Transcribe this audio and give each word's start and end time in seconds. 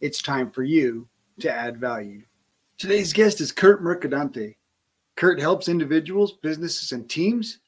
it's 0.00 0.22
time 0.22 0.50
for 0.50 0.62
you 0.62 1.06
to 1.40 1.52
add 1.52 1.78
value. 1.78 2.22
Today's 2.78 3.12
guest 3.12 3.40
is 3.40 3.52
Kurt 3.52 3.82
Mercadante. 3.82 4.56
Kurt 5.16 5.38
helps 5.38 5.68
individuals, 5.68 6.32
businesses, 6.42 6.92
and 6.92 7.08
teams 7.08 7.58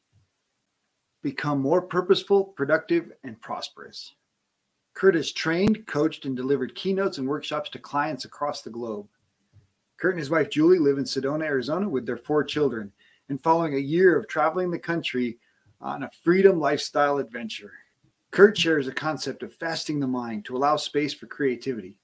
become 1.22 1.60
more 1.60 1.82
purposeful, 1.82 2.44
productive, 2.44 3.12
and 3.22 3.40
prosperous. 3.40 4.14
Kurt 4.94 5.14
has 5.14 5.32
trained, 5.32 5.86
coached, 5.86 6.24
and 6.24 6.34
delivered 6.34 6.74
keynotes 6.74 7.18
and 7.18 7.28
workshops 7.28 7.68
to 7.70 7.78
clients 7.78 8.24
across 8.24 8.62
the 8.62 8.70
globe. 8.70 9.06
Kurt 9.98 10.14
and 10.14 10.18
his 10.18 10.30
wife 10.30 10.50
Julie 10.50 10.78
live 10.78 10.98
in 10.98 11.04
Sedona, 11.04 11.44
Arizona 11.44 11.88
with 11.88 12.06
their 12.06 12.16
four 12.16 12.42
children. 12.44 12.92
And 13.28 13.42
following 13.42 13.74
a 13.74 13.78
year 13.78 14.16
of 14.16 14.26
traveling 14.26 14.70
the 14.70 14.78
country 14.78 15.38
on 15.80 16.02
a 16.02 16.10
freedom 16.24 16.58
lifestyle 16.58 17.18
adventure, 17.18 17.72
Kurt 18.30 18.56
shares 18.56 18.88
a 18.88 18.92
concept 18.92 19.42
of 19.42 19.54
fasting 19.54 20.00
the 20.00 20.06
mind 20.06 20.46
to 20.46 20.56
allow 20.56 20.76
space 20.76 21.14
for 21.14 21.26
creativity 21.26 21.98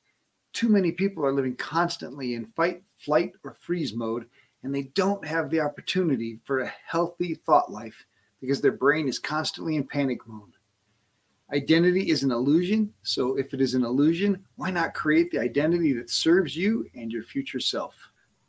too 0.58 0.68
many 0.68 0.90
people 0.90 1.24
are 1.24 1.32
living 1.32 1.54
constantly 1.54 2.34
in 2.34 2.44
fight, 2.44 2.82
flight, 2.96 3.30
or 3.44 3.54
freeze 3.60 3.94
mode, 3.94 4.26
and 4.64 4.74
they 4.74 4.82
don't 4.94 5.24
have 5.24 5.50
the 5.50 5.60
opportunity 5.60 6.40
for 6.42 6.58
a 6.58 6.72
healthy 6.84 7.34
thought 7.34 7.70
life 7.70 8.04
because 8.40 8.60
their 8.60 8.72
brain 8.72 9.06
is 9.06 9.20
constantly 9.20 9.76
in 9.76 9.86
panic 9.86 10.18
mode. 10.26 10.54
Identity 11.52 12.10
is 12.10 12.24
an 12.24 12.32
illusion, 12.32 12.92
so 13.04 13.36
if 13.36 13.54
it 13.54 13.60
is 13.60 13.74
an 13.74 13.84
illusion, 13.84 14.44
why 14.56 14.72
not 14.72 14.94
create 14.94 15.30
the 15.30 15.38
identity 15.38 15.92
that 15.92 16.10
serves 16.10 16.56
you 16.56 16.90
and 16.92 17.12
your 17.12 17.22
future 17.22 17.60
self? 17.60 17.94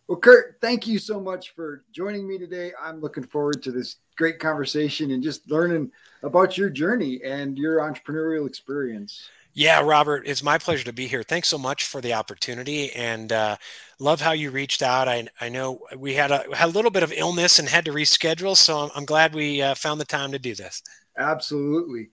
Well, 0.08 0.18
Kurt, 0.18 0.58
thank 0.62 0.88
you 0.88 0.98
so 0.98 1.20
much 1.20 1.54
for 1.54 1.84
joining 1.92 2.28
me 2.28 2.40
today. 2.40 2.72
I'm 2.82 3.02
looking 3.02 3.28
forward 3.28 3.62
to 3.62 3.72
this 3.72 3.98
great 4.18 4.40
conversation 4.40 5.12
and 5.12 5.22
just 5.22 5.48
learning 5.52 5.92
about 6.24 6.58
your 6.58 6.72
journey 6.72 7.22
and 7.24 7.56
your 7.56 7.82
entrepreneurial 7.82 8.48
experience. 8.48 9.30
Yeah, 9.54 9.82
Robert, 9.82 10.24
it's 10.26 10.44
my 10.44 10.58
pleasure 10.58 10.86
to 10.86 10.94
be 10.94 11.08
here. 11.08 11.24
Thanks 11.24 11.48
so 11.48 11.58
much 11.58 11.84
for 11.84 12.02
the 12.02 12.14
opportunity, 12.14 12.92
and 12.94 13.32
uh, 13.32 13.58
love 14.00 14.22
how 14.22 14.32
you 14.32 14.52
reached 14.52 14.82
out. 14.82 15.08
I, 15.08 15.28
I 15.42 15.50
know 15.50 15.80
we 15.98 16.14
had 16.14 16.32
a 16.32 16.46
had 16.56 16.70
a 16.70 16.72
little 16.72 16.92
bit 16.92 17.04
of 17.04 17.12
illness 17.12 17.58
and 17.58 17.68
had 17.68 17.86
to 17.86 17.92
reschedule, 17.92 18.56
so 18.56 18.78
I'm, 18.78 18.92
I'm 18.96 19.06
glad 19.06 19.34
we 19.34 19.62
uh, 19.62 19.76
found 19.76 20.00
the 20.00 20.06
time 20.06 20.32
to 20.32 20.40
do 20.40 20.54
this. 20.54 20.84
Absolutely. 21.18 22.10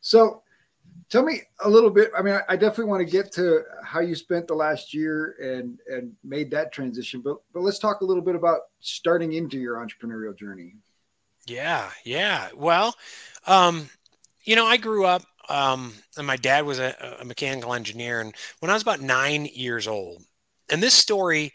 So, 0.00 0.42
tell 1.10 1.22
me 1.22 1.42
a 1.62 1.68
little 1.68 1.90
bit. 1.90 2.10
I 2.16 2.22
mean, 2.22 2.34
I, 2.34 2.40
I 2.48 2.56
definitely 2.56 2.86
want 2.86 3.06
to 3.06 3.12
get 3.12 3.32
to 3.32 3.62
how 3.84 4.00
you 4.00 4.14
spent 4.14 4.48
the 4.48 4.54
last 4.54 4.94
year 4.94 5.36
and 5.40 5.78
and 5.88 6.12
made 6.24 6.50
that 6.52 6.72
transition, 6.72 7.20
but 7.20 7.36
but 7.52 7.60
let's 7.60 7.78
talk 7.78 8.00
a 8.00 8.04
little 8.04 8.22
bit 8.22 8.34
about 8.34 8.60
starting 8.80 9.34
into 9.34 9.58
your 9.58 9.76
entrepreneurial 9.76 10.36
journey. 10.36 10.74
Yeah, 11.46 11.90
yeah. 12.04 12.48
Well, 12.56 12.94
um, 13.46 13.90
you 14.44 14.56
know, 14.56 14.66
I 14.66 14.78
grew 14.78 15.04
up 15.04 15.22
um, 15.48 15.94
and 16.16 16.26
my 16.26 16.36
dad 16.36 16.64
was 16.66 16.78
a, 16.78 17.16
a 17.20 17.24
mechanical 17.24 17.74
engineer. 17.74 18.20
And 18.20 18.34
when 18.60 18.70
I 18.70 18.74
was 18.74 18.82
about 18.82 19.00
nine 19.00 19.46
years 19.46 19.86
old, 19.86 20.22
and 20.70 20.82
this 20.82 20.94
story 20.94 21.52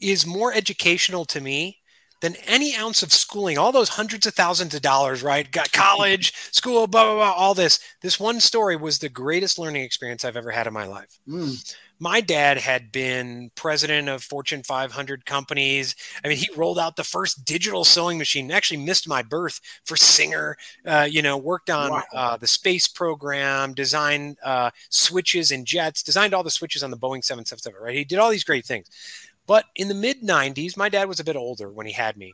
is 0.00 0.26
more 0.26 0.52
educational 0.52 1.24
to 1.26 1.40
me 1.40 1.78
than 2.20 2.36
any 2.46 2.74
ounce 2.76 3.02
of 3.02 3.12
schooling, 3.12 3.58
all 3.58 3.72
those 3.72 3.88
hundreds 3.88 4.26
of 4.26 4.34
thousands 4.34 4.74
of 4.74 4.82
dollars, 4.82 5.22
right? 5.22 5.50
Got 5.50 5.72
college, 5.72 6.32
school, 6.52 6.86
blah, 6.86 7.04
blah, 7.04 7.14
blah, 7.14 7.32
all 7.32 7.54
this. 7.54 7.80
This 8.00 8.20
one 8.20 8.38
story 8.38 8.76
was 8.76 8.98
the 8.98 9.08
greatest 9.08 9.58
learning 9.58 9.82
experience 9.82 10.24
I've 10.24 10.36
ever 10.36 10.50
had 10.52 10.66
in 10.66 10.72
my 10.72 10.86
life. 10.86 11.18
Mm 11.28 11.74
my 12.02 12.20
dad 12.20 12.58
had 12.58 12.90
been 12.90 13.52
president 13.54 14.08
of 14.08 14.24
Fortune 14.24 14.64
500 14.64 15.24
companies. 15.24 15.94
I 16.24 16.28
mean, 16.28 16.36
he 16.36 16.48
rolled 16.56 16.80
out 16.80 16.96
the 16.96 17.04
first 17.04 17.44
digital 17.44 17.84
sewing 17.84 18.18
machine. 18.18 18.50
Actually, 18.50 18.78
missed 18.78 19.06
my 19.06 19.22
birth 19.22 19.60
for 19.84 19.96
Singer. 19.96 20.56
Uh, 20.84 21.06
you 21.08 21.22
know, 21.22 21.38
worked 21.38 21.70
on 21.70 21.92
wow. 21.92 22.02
uh, 22.12 22.36
the 22.36 22.48
space 22.48 22.88
program, 22.88 23.72
designed 23.72 24.36
uh, 24.42 24.70
switches 24.90 25.52
and 25.52 25.64
jets, 25.64 26.02
designed 26.02 26.34
all 26.34 26.42
the 26.42 26.50
switches 26.50 26.82
on 26.82 26.90
the 26.90 26.96
Boeing 26.96 27.22
777. 27.22 27.80
Right, 27.80 27.94
he 27.94 28.04
did 28.04 28.18
all 28.18 28.30
these 28.30 28.42
great 28.42 28.66
things. 28.66 28.90
But 29.46 29.66
in 29.76 29.86
the 29.86 29.94
mid 29.94 30.22
90s, 30.22 30.76
my 30.76 30.88
dad 30.88 31.06
was 31.06 31.20
a 31.20 31.24
bit 31.24 31.36
older 31.36 31.70
when 31.70 31.86
he 31.86 31.92
had 31.92 32.16
me, 32.16 32.32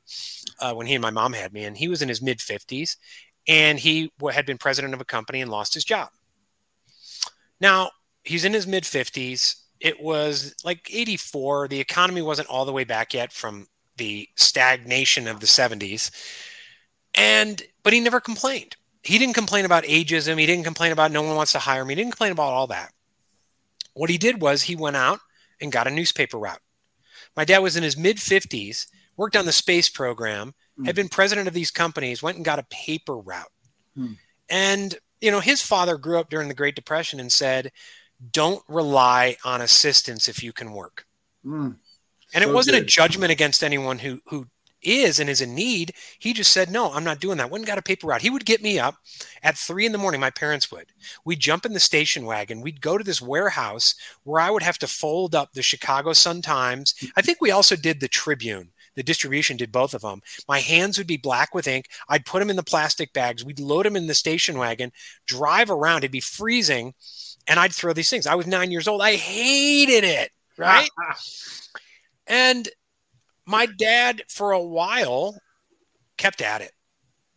uh, 0.60 0.72
when 0.72 0.86
he 0.86 0.94
and 0.94 1.02
my 1.02 1.10
mom 1.10 1.34
had 1.34 1.52
me, 1.52 1.64
and 1.64 1.76
he 1.76 1.88
was 1.88 2.00
in 2.00 2.08
his 2.08 2.22
mid 2.22 2.38
50s, 2.38 2.96
and 3.46 3.78
he 3.78 4.10
had 4.32 4.46
been 4.46 4.56
president 4.56 4.94
of 4.94 5.02
a 5.02 5.04
company 5.04 5.42
and 5.42 5.50
lost 5.50 5.74
his 5.74 5.84
job. 5.84 6.08
Now, 7.60 7.90
he's 8.28 8.44
in 8.44 8.52
his 8.52 8.66
mid 8.66 8.84
50s. 8.84 9.56
It 9.80 10.00
was 10.02 10.54
like 10.64 10.88
84. 10.92 11.68
The 11.68 11.80
economy 11.80 12.22
wasn't 12.22 12.48
all 12.48 12.64
the 12.64 12.72
way 12.72 12.84
back 12.84 13.14
yet 13.14 13.32
from 13.32 13.66
the 13.96 14.28
stagnation 14.36 15.26
of 15.26 15.40
the 15.40 15.46
70s. 15.46 16.10
And, 17.14 17.62
but 17.82 17.92
he 17.92 18.00
never 18.00 18.20
complained. 18.20 18.76
He 19.02 19.18
didn't 19.18 19.34
complain 19.34 19.64
about 19.64 19.84
ageism. 19.84 20.38
He 20.38 20.46
didn't 20.46 20.64
complain 20.64 20.92
about 20.92 21.12
no 21.12 21.22
one 21.22 21.36
wants 21.36 21.52
to 21.52 21.58
hire 21.58 21.84
me. 21.84 21.92
He 21.92 21.96
didn't 21.96 22.12
complain 22.12 22.32
about 22.32 22.52
all 22.52 22.66
that. 22.68 22.92
What 23.94 24.10
he 24.10 24.18
did 24.18 24.40
was 24.40 24.62
he 24.62 24.76
went 24.76 24.96
out 24.96 25.20
and 25.60 25.72
got 25.72 25.86
a 25.86 25.90
newspaper 25.90 26.38
route. 26.38 26.60
My 27.36 27.44
dad 27.44 27.58
was 27.58 27.76
in 27.76 27.82
his 27.82 27.96
mid 27.96 28.16
50s, 28.18 28.86
worked 29.16 29.36
on 29.36 29.46
the 29.46 29.52
space 29.52 29.88
program, 29.88 30.54
mm. 30.78 30.86
had 30.86 30.96
been 30.96 31.08
president 31.08 31.48
of 31.48 31.54
these 31.54 31.70
companies, 31.70 32.22
went 32.22 32.36
and 32.36 32.44
got 32.44 32.58
a 32.58 32.66
paper 32.70 33.16
route. 33.16 33.52
Mm. 33.96 34.16
And, 34.48 34.94
you 35.20 35.30
know, 35.30 35.40
his 35.40 35.62
father 35.62 35.96
grew 35.96 36.18
up 36.18 36.30
during 36.30 36.48
the 36.48 36.54
Great 36.54 36.74
Depression 36.74 37.20
and 37.20 37.32
said, 37.32 37.72
don't 38.32 38.62
rely 38.68 39.36
on 39.44 39.60
assistance 39.60 40.28
if 40.28 40.42
you 40.42 40.52
can 40.52 40.72
work. 40.72 41.06
Mm, 41.44 41.76
and 42.34 42.44
so 42.44 42.50
it 42.50 42.52
wasn't 42.52 42.76
good. 42.76 42.82
a 42.84 42.86
judgment 42.86 43.32
against 43.32 43.62
anyone 43.62 43.98
who 43.98 44.20
who 44.26 44.46
is 44.82 45.18
and 45.18 45.28
is 45.28 45.40
in 45.40 45.54
need. 45.54 45.92
He 46.18 46.32
just 46.32 46.52
said, 46.52 46.70
No, 46.70 46.92
I'm 46.92 47.04
not 47.04 47.20
doing 47.20 47.38
that. 47.38 47.50
Wouldn't 47.50 47.68
got 47.68 47.78
a 47.78 47.82
paper 47.82 48.06
route. 48.06 48.22
He 48.22 48.30
would 48.30 48.44
get 48.44 48.62
me 48.62 48.78
up 48.78 48.96
at 49.42 49.56
three 49.56 49.86
in 49.86 49.92
the 49.92 49.98
morning. 49.98 50.20
My 50.20 50.30
parents 50.30 50.70
would. 50.70 50.86
We'd 51.24 51.40
jump 51.40 51.66
in 51.66 51.72
the 51.72 51.80
station 51.80 52.24
wagon. 52.24 52.60
We'd 52.60 52.80
go 52.80 52.98
to 52.98 53.04
this 53.04 53.22
warehouse 53.22 53.94
where 54.24 54.40
I 54.40 54.50
would 54.50 54.62
have 54.62 54.78
to 54.78 54.86
fold 54.86 55.34
up 55.34 55.52
the 55.52 55.62
Chicago 55.62 56.12
Sun 56.12 56.42
Times. 56.42 56.94
I 57.16 57.22
think 57.22 57.38
we 57.40 57.50
also 57.50 57.76
did 57.76 58.00
the 58.00 58.08
Tribune. 58.08 58.70
The 58.94 59.02
distribution 59.04 59.56
did 59.56 59.70
both 59.70 59.94
of 59.94 60.02
them. 60.02 60.22
My 60.48 60.58
hands 60.58 60.98
would 60.98 61.06
be 61.06 61.16
black 61.16 61.54
with 61.54 61.68
ink. 61.68 61.86
I'd 62.08 62.26
put 62.26 62.40
them 62.40 62.50
in 62.50 62.56
the 62.56 62.64
plastic 62.64 63.12
bags. 63.12 63.44
We'd 63.44 63.60
load 63.60 63.86
them 63.86 63.94
in 63.94 64.08
the 64.08 64.14
station 64.14 64.58
wagon, 64.58 64.90
drive 65.24 65.70
around. 65.70 65.98
It'd 65.98 66.10
be 66.10 66.20
freezing 66.20 66.94
and 67.48 67.58
I'd 67.58 67.72
throw 67.72 67.92
these 67.92 68.10
things. 68.10 68.26
I 68.26 68.34
was 68.34 68.46
nine 68.46 68.70
years 68.70 68.86
old. 68.86 69.02
I 69.02 69.16
hated 69.16 70.04
it. 70.04 70.30
Right. 70.58 70.90
and 72.26 72.68
my 73.46 73.66
dad, 73.66 74.24
for 74.28 74.50
a 74.50 74.60
while, 74.60 75.38
kept 76.16 76.42
at 76.42 76.62
it. 76.62 76.72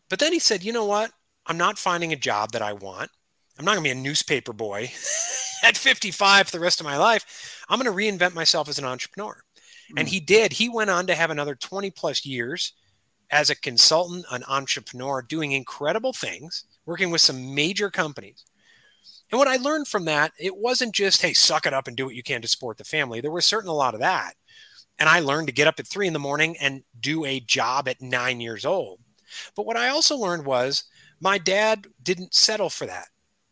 But 0.10 0.18
then 0.18 0.34
he 0.34 0.40
said, 0.40 0.64
you 0.64 0.74
know 0.74 0.86
what? 0.86 1.12
I'm 1.46 1.58
not 1.58 1.78
finding 1.78 2.12
a 2.12 2.16
job 2.16 2.54
that 2.54 2.64
I 2.64 2.74
want. 2.74 3.12
I'm 3.60 3.66
not 3.66 3.76
going 3.76 3.84
to 3.84 3.94
be 3.94 4.00
a 4.00 4.04
newspaper 4.04 4.54
boy 4.54 4.86
at 5.64 5.78
55 5.78 6.48
for 6.48 6.52
the 6.52 6.60
rest 6.60 6.80
of 6.80 6.86
my 6.88 6.98
life. 6.98 7.64
I'm 7.70 7.80
going 7.80 7.96
to 7.96 8.26
reinvent 8.26 8.34
myself 8.34 8.68
as 8.68 8.80
an 8.80 8.86
entrepreneur. 8.86 9.44
Mm. 9.94 10.00
And 10.00 10.10
he 10.10 10.20
did. 10.20 10.54
He 10.54 10.68
went 10.68 10.90
on 10.90 11.06
to 11.06 11.14
have 11.14 11.30
another 11.30 11.54
20 11.54 11.92
plus 11.92 12.26
years 12.26 12.74
as 13.30 13.52
a 13.52 13.56
consultant, 13.56 14.26
an 14.32 14.44
entrepreneur, 14.48 15.22
doing 15.22 15.52
incredible 15.52 16.12
things, 16.12 16.66
working 16.88 17.12
with 17.12 17.22
some 17.22 17.54
major 17.54 17.92
companies. 17.92 18.46
And 19.32 19.40
what 19.40 19.48
I 19.48 19.56
learned 19.56 19.88
from 19.88 20.06
that, 20.06 20.34
it 20.38 20.58
wasn't 20.58 20.94
just, 20.94 21.22
hey, 21.22 21.34
suck 21.34 21.66
it 21.66 21.74
up 21.74 21.88
and 21.88 21.96
do 21.96 22.06
what 22.06 22.16
you 22.16 22.24
can 22.24 22.42
to 22.42 22.48
support 22.48 22.78
the 22.78 22.84
family. 22.84 23.22
There 23.22 23.32
was 23.32 23.46
certainly 23.46 23.74
a 23.74 23.78
lot 23.78 23.94
of 23.94 24.02
that. 24.02 24.34
And 25.00 25.08
I 25.08 25.20
learned 25.20 25.48
to 25.48 25.54
get 25.54 25.68
up 25.68 25.80
at 25.80 25.88
three 25.88 26.06
in 26.06 26.14
the 26.14 26.20
morning 26.20 26.58
and 26.60 26.84
do 27.00 27.26
a 27.26 27.40
job 27.40 27.88
at 27.88 28.02
nine 28.02 28.42
years 28.42 28.66
old. 28.66 29.00
But 29.56 29.66
what 29.66 29.78
I 29.78 29.90
also 29.90 30.18
learned 30.18 30.46
was 30.46 30.84
my 31.20 31.38
dad 31.38 31.88
didn't 32.04 32.34
settle 32.34 32.70
for 32.70 32.86
that. 32.86 33.08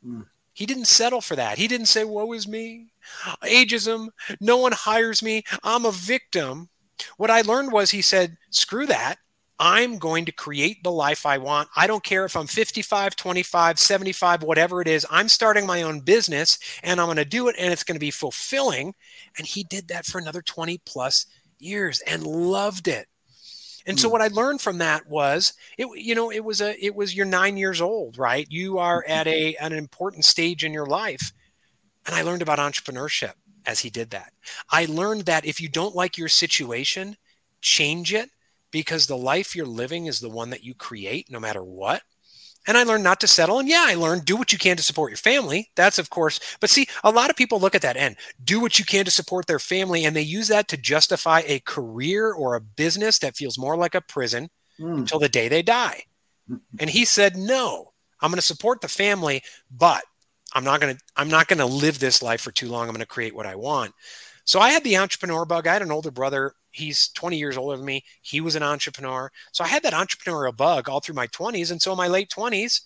Mm. 0.05 0.25
He 0.53 0.65
didn't 0.65 0.85
settle 0.85 1.21
for 1.21 1.37
that. 1.37 1.57
He 1.57 1.69
didn't 1.69 1.85
say, 1.85 2.03
woe 2.03 2.33
is 2.33 2.47
me, 2.47 2.87
ageism, 3.43 4.09
no 4.41 4.57
one 4.57 4.73
hires 4.73 5.23
me, 5.23 5.43
I'm 5.63 5.85
a 5.85 5.91
victim. 5.91 6.67
What 7.15 7.31
I 7.31 7.41
learned 7.41 7.71
was 7.71 7.91
he 7.91 8.01
said, 8.01 8.35
screw 8.49 8.85
that. 8.87 9.19
I'm 9.59 9.97
going 9.97 10.25
to 10.25 10.31
create 10.31 10.83
the 10.83 10.91
life 10.91 11.25
I 11.25 11.37
want. 11.37 11.67
I 11.75 11.85
don't 11.85 12.03
care 12.03 12.23
if 12.23 12.37
I'm 12.37 12.47
55, 12.47 13.15
25, 13.15 13.77
75, 13.77 14.43
whatever 14.43 14.81
it 14.81 14.87
is. 14.87 15.05
I'm 15.11 15.27
starting 15.27 15.65
my 15.65 15.81
own 15.81 15.99
business 15.99 16.57
and 16.81 16.99
I'm 16.99 17.07
going 17.07 17.17
to 17.17 17.25
do 17.25 17.49
it 17.49 17.55
and 17.59 17.73
it's 17.73 17.83
going 17.83 17.97
to 17.97 17.99
be 17.99 18.11
fulfilling. 18.11 18.95
And 19.37 19.45
he 19.45 19.63
did 19.63 19.89
that 19.89 20.05
for 20.05 20.17
another 20.17 20.41
20 20.41 20.79
plus 20.85 21.25
years 21.59 21.99
and 22.07 22.25
loved 22.25 22.87
it. 22.87 23.07
And 23.85 23.97
mm. 23.97 23.99
so 23.99 24.07
hmm. 24.07 24.13
what 24.13 24.21
I 24.21 24.27
learned 24.27 24.61
from 24.61 24.77
that 24.77 25.07
was 25.07 25.53
it 25.77 25.87
you 25.95 26.15
know 26.15 26.31
it 26.31 26.43
was 26.43 26.61
a 26.61 26.75
it 26.83 26.95
was 26.95 27.15
you're 27.15 27.25
9 27.25 27.57
years 27.57 27.81
old, 27.81 28.17
right? 28.17 28.47
You 28.49 28.77
are 28.77 29.03
at 29.07 29.27
a 29.27 29.55
an 29.59 29.73
important 29.73 30.23
stage 30.25 30.63
in 30.63 30.73
your 30.73 30.85
life. 30.85 31.33
And 32.05 32.15
I 32.15 32.21
learned 32.21 32.41
about 32.41 32.59
entrepreneurship. 32.59 33.33
as 33.65 33.81
he 33.81 33.89
did 33.89 34.09
that. 34.11 34.31
I 34.71 34.85
learned 34.85 35.25
that 35.25 35.45
if 35.45 35.59
you 35.59 35.67
don't 35.67 35.95
like 35.95 36.17
your 36.17 36.29
situation, 36.29 37.17
change 37.61 38.13
it 38.13 38.29
because 38.71 39.07
the 39.07 39.17
life 39.17 39.55
you're 39.55 39.65
living 39.65 40.05
is 40.05 40.19
the 40.19 40.29
one 40.29 40.49
that 40.51 40.63
you 40.63 40.73
create 40.73 41.29
no 41.29 41.39
matter 41.39 41.63
what. 41.63 42.01
And 42.67 42.77
I 42.77 42.83
learned 42.83 43.03
not 43.03 43.21
to 43.21 43.27
settle. 43.27 43.59
And 43.59 43.69
yeah, 43.69 43.85
I 43.87 43.95
learned 43.95 44.25
do 44.25 44.35
what 44.35 44.51
you 44.51 44.59
can 44.59 44.77
to 44.77 44.83
support 44.83 45.11
your 45.11 45.17
family. 45.17 45.71
That's, 45.75 45.97
of 45.97 46.09
course, 46.09 46.39
but 46.59 46.69
see, 46.69 46.87
a 47.03 47.09
lot 47.09 47.29
of 47.29 47.35
people 47.35 47.59
look 47.59 47.73
at 47.73 47.81
that 47.81 47.97
and 47.97 48.15
do 48.43 48.59
what 48.59 48.77
you 48.77 48.85
can 48.85 49.05
to 49.05 49.11
support 49.11 49.47
their 49.47 49.59
family, 49.59 50.05
and 50.05 50.15
they 50.15 50.21
use 50.21 50.49
that 50.49 50.67
to 50.67 50.77
justify 50.77 51.41
a 51.45 51.61
career 51.61 52.31
or 52.31 52.55
a 52.55 52.61
business 52.61 53.17
that 53.19 53.37
feels 53.37 53.57
more 53.57 53.77
like 53.77 53.95
a 53.95 54.01
prison 54.01 54.49
mm. 54.79 54.97
until 54.97 55.19
the 55.19 55.29
day 55.29 55.47
they 55.47 55.61
die. 55.61 56.03
And 56.79 56.89
he 56.89 57.05
said, 57.05 57.37
no, 57.37 57.93
I'm 58.19 58.29
going 58.29 58.37
to 58.37 58.41
support 58.41 58.81
the 58.81 58.87
family, 58.87 59.41
but 59.71 60.03
I'm 60.53 60.63
not 60.63 60.81
going 60.81 60.95
to 60.95 61.01
I'm 61.15 61.29
not 61.29 61.47
going 61.47 61.59
to 61.59 61.65
live 61.65 61.99
this 61.99 62.21
life 62.21 62.41
for 62.41 62.51
too 62.51 62.69
long. 62.69 62.87
I'm 62.87 62.93
going 62.93 62.99
to 62.99 63.05
create 63.05 63.35
what 63.35 63.45
I 63.45 63.55
want. 63.55 63.93
So 64.49 64.59
I 64.59 64.71
had 64.71 64.83
the 64.83 64.97
entrepreneur 64.97 65.45
bug. 65.45 65.67
I 65.67 65.73
had 65.73 65.83
an 65.83 65.91
older 65.91 66.09
brother. 66.09 66.53
He's 66.71 67.09
20 67.09 67.37
years 67.37 67.55
older 67.55 67.77
than 67.77 67.85
me. 67.85 68.03
He 68.23 68.41
was 68.41 68.55
an 68.55 68.63
entrepreneur. 68.63 69.31
So 69.51 69.63
I 69.63 69.67
had 69.67 69.83
that 69.83 69.93
entrepreneurial 69.93 70.57
bug 70.57 70.89
all 70.89 71.01
through 71.01 71.13
my 71.13 71.27
20s. 71.27 71.69
And 71.69 71.79
so 71.79 71.91
in 71.91 71.99
my 71.99 72.07
late 72.07 72.31
20s, 72.31 72.81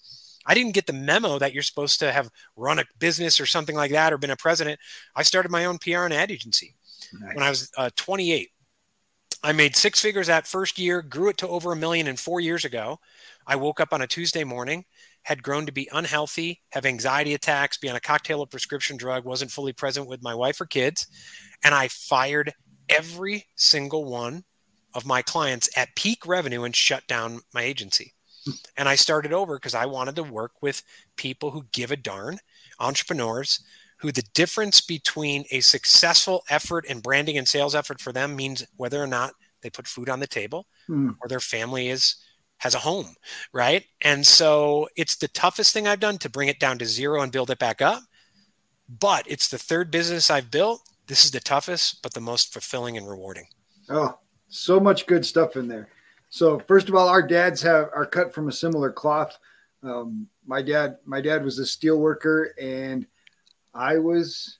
I 0.45 0.55
didn't 0.55 0.73
get 0.73 0.87
the 0.87 0.91
memo 0.91 1.39
that 1.39 1.53
you're 1.53 1.63
supposed 1.63 2.01
to 2.01 2.11
have 2.11 2.29
run 2.57 2.79
a 2.79 2.83
business 2.99 3.39
or 3.39 3.45
something 3.45 3.77
like 3.77 3.91
that 3.91 4.11
or 4.11 4.17
been 4.17 4.29
a 4.29 4.35
president. 4.35 4.77
I 5.15 5.23
started 5.23 5.53
my 5.53 5.63
own 5.63 5.77
PR 5.77 5.99
and 5.99 6.13
ad 6.13 6.31
agency 6.31 6.75
nice. 7.17 7.33
when 7.33 7.45
I 7.45 7.49
was 7.49 7.71
uh, 7.77 7.91
28. 7.95 8.49
I 9.41 9.53
made 9.53 9.77
six 9.77 10.01
figures 10.01 10.27
that 10.27 10.45
first 10.45 10.77
year, 10.77 11.01
grew 11.01 11.29
it 11.29 11.37
to 11.37 11.47
over 11.47 11.71
a 11.71 11.77
million 11.77 12.07
in 12.07 12.17
four 12.17 12.41
years 12.41 12.65
ago. 12.65 12.99
I 13.47 13.55
woke 13.55 13.79
up 13.79 13.93
on 13.93 14.01
a 14.01 14.07
Tuesday 14.07 14.43
morning 14.43 14.83
had 15.23 15.41
grown 15.41 15.65
to 15.65 15.71
be 15.71 15.89
unhealthy, 15.91 16.61
have 16.71 16.85
anxiety 16.85 17.33
attacks, 17.33 17.77
be 17.77 17.89
on 17.89 17.95
a 17.95 18.01
cocktail 18.01 18.41
of 18.41 18.49
prescription 18.49 18.97
drug, 18.97 19.25
wasn't 19.25 19.51
fully 19.51 19.73
present 19.73 20.07
with 20.07 20.21
my 20.21 20.35
wife 20.35 20.59
or 20.59 20.65
kids. 20.65 21.07
And 21.63 21.73
I 21.73 21.87
fired 21.87 22.53
every 22.89 23.45
single 23.55 24.05
one 24.05 24.43
of 24.93 25.05
my 25.05 25.21
clients 25.21 25.69
at 25.75 25.95
peak 25.95 26.25
revenue 26.25 26.63
and 26.63 26.75
shut 26.75 27.07
down 27.07 27.41
my 27.53 27.63
agency. 27.63 28.13
And 28.75 28.89
I 28.89 28.95
started 28.95 29.31
over 29.31 29.55
because 29.55 29.73
I 29.73 29.85
wanted 29.85 30.15
to 30.17 30.23
work 30.23 30.51
with 30.61 30.83
people 31.15 31.51
who 31.51 31.65
give 31.71 31.91
a 31.91 31.95
darn, 31.95 32.39
entrepreneurs 32.79 33.63
who 34.03 34.11
the 34.11 34.23
difference 34.33 34.81
between 34.81 35.45
a 35.49 35.61
successful 35.61 36.43
effort 36.49 36.85
and 36.89 37.01
branding 37.01 37.37
and 37.37 37.47
sales 37.47 37.73
effort 37.73 38.01
for 38.01 38.11
them 38.11 38.35
means 38.35 38.65
whether 38.75 39.01
or 39.01 39.07
not 39.07 39.33
they 39.61 39.69
put 39.69 39.87
food 39.87 40.09
on 40.09 40.19
the 40.19 40.27
table 40.27 40.67
mm. 40.89 41.15
or 41.21 41.29
their 41.29 41.39
family 41.39 41.87
is 41.87 42.17
has 42.57 42.75
a 42.75 42.79
home, 42.79 43.15
right? 43.53 43.85
And 44.01 44.25
so 44.25 44.89
it's 44.97 45.15
the 45.15 45.29
toughest 45.29 45.73
thing 45.73 45.87
I've 45.87 46.01
done 46.01 46.17
to 46.19 46.29
bring 46.29 46.49
it 46.49 46.59
down 46.59 46.77
to 46.79 46.85
zero 46.85 47.21
and 47.21 47.31
build 47.31 47.49
it 47.49 47.59
back 47.59 47.81
up. 47.81 48.01
But 48.87 49.25
it's 49.25 49.47
the 49.47 49.57
third 49.57 49.89
business 49.89 50.29
I've 50.29 50.51
built. 50.51 50.81
This 51.07 51.25
is 51.25 51.31
the 51.31 51.39
toughest, 51.39 52.01
but 52.01 52.13
the 52.13 52.21
most 52.21 52.53
fulfilling 52.53 52.97
and 52.97 53.07
rewarding. 53.07 53.47
Oh, 53.89 54.17
so 54.47 54.79
much 54.79 55.05
good 55.05 55.25
stuff 55.25 55.55
in 55.55 55.67
there. 55.67 55.89
So 56.29 56.59
first 56.59 56.89
of 56.89 56.95
all, 56.95 57.09
our 57.09 57.21
dads 57.21 57.61
have 57.61 57.89
are 57.93 58.05
cut 58.05 58.33
from 58.33 58.47
a 58.47 58.51
similar 58.53 58.91
cloth. 58.91 59.37
Um, 59.83 60.27
my 60.45 60.61
dad, 60.61 60.97
my 61.05 61.21
dad 61.21 61.43
was 61.43 61.59
a 61.59 61.65
steel 61.65 61.99
worker, 61.99 62.53
and 62.59 63.05
I 63.73 63.97
was, 63.97 64.59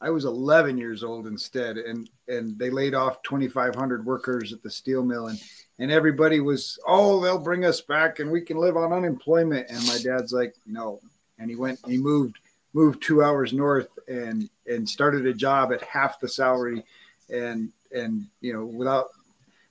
I 0.00 0.10
was 0.10 0.24
11 0.24 0.76
years 0.76 1.02
old 1.02 1.26
instead, 1.26 1.78
and 1.78 2.08
and 2.28 2.58
they 2.58 2.70
laid 2.70 2.94
off 2.94 3.22
2,500 3.22 4.04
workers 4.04 4.52
at 4.52 4.62
the 4.62 4.70
steel 4.70 5.02
mill, 5.02 5.28
and 5.28 5.40
and 5.78 5.90
everybody 5.90 6.38
was, 6.38 6.78
oh, 6.86 7.20
they'll 7.20 7.38
bring 7.38 7.64
us 7.64 7.80
back 7.80 8.20
and 8.20 8.30
we 8.30 8.40
can 8.40 8.56
live 8.56 8.76
on 8.76 8.92
unemployment. 8.92 9.68
And 9.68 9.84
my 9.86 9.98
dad's 9.98 10.32
like, 10.32 10.54
no. 10.66 11.00
And 11.38 11.50
he 11.50 11.56
went, 11.56 11.80
he 11.86 11.96
moved, 11.96 12.38
moved 12.72 13.02
two 13.02 13.22
hours 13.22 13.52
north 13.52 13.88
and 14.08 14.48
and 14.66 14.88
started 14.88 15.26
a 15.26 15.34
job 15.34 15.72
at 15.72 15.82
half 15.82 16.20
the 16.20 16.28
salary, 16.28 16.84
and 17.30 17.70
and 17.92 18.26
you 18.40 18.52
know 18.52 18.64
without 18.64 19.08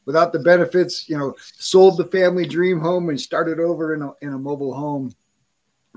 without 0.05 0.33
the 0.33 0.39
benefits, 0.39 1.07
you 1.07 1.17
know, 1.17 1.35
sold 1.57 1.97
the 1.97 2.05
family 2.05 2.45
dream 2.45 2.79
home 2.79 3.09
and 3.09 3.19
started 3.19 3.59
over 3.59 3.93
in 3.93 4.01
a 4.01 4.11
in 4.21 4.33
a 4.33 4.37
mobile 4.37 4.73
home, 4.73 5.13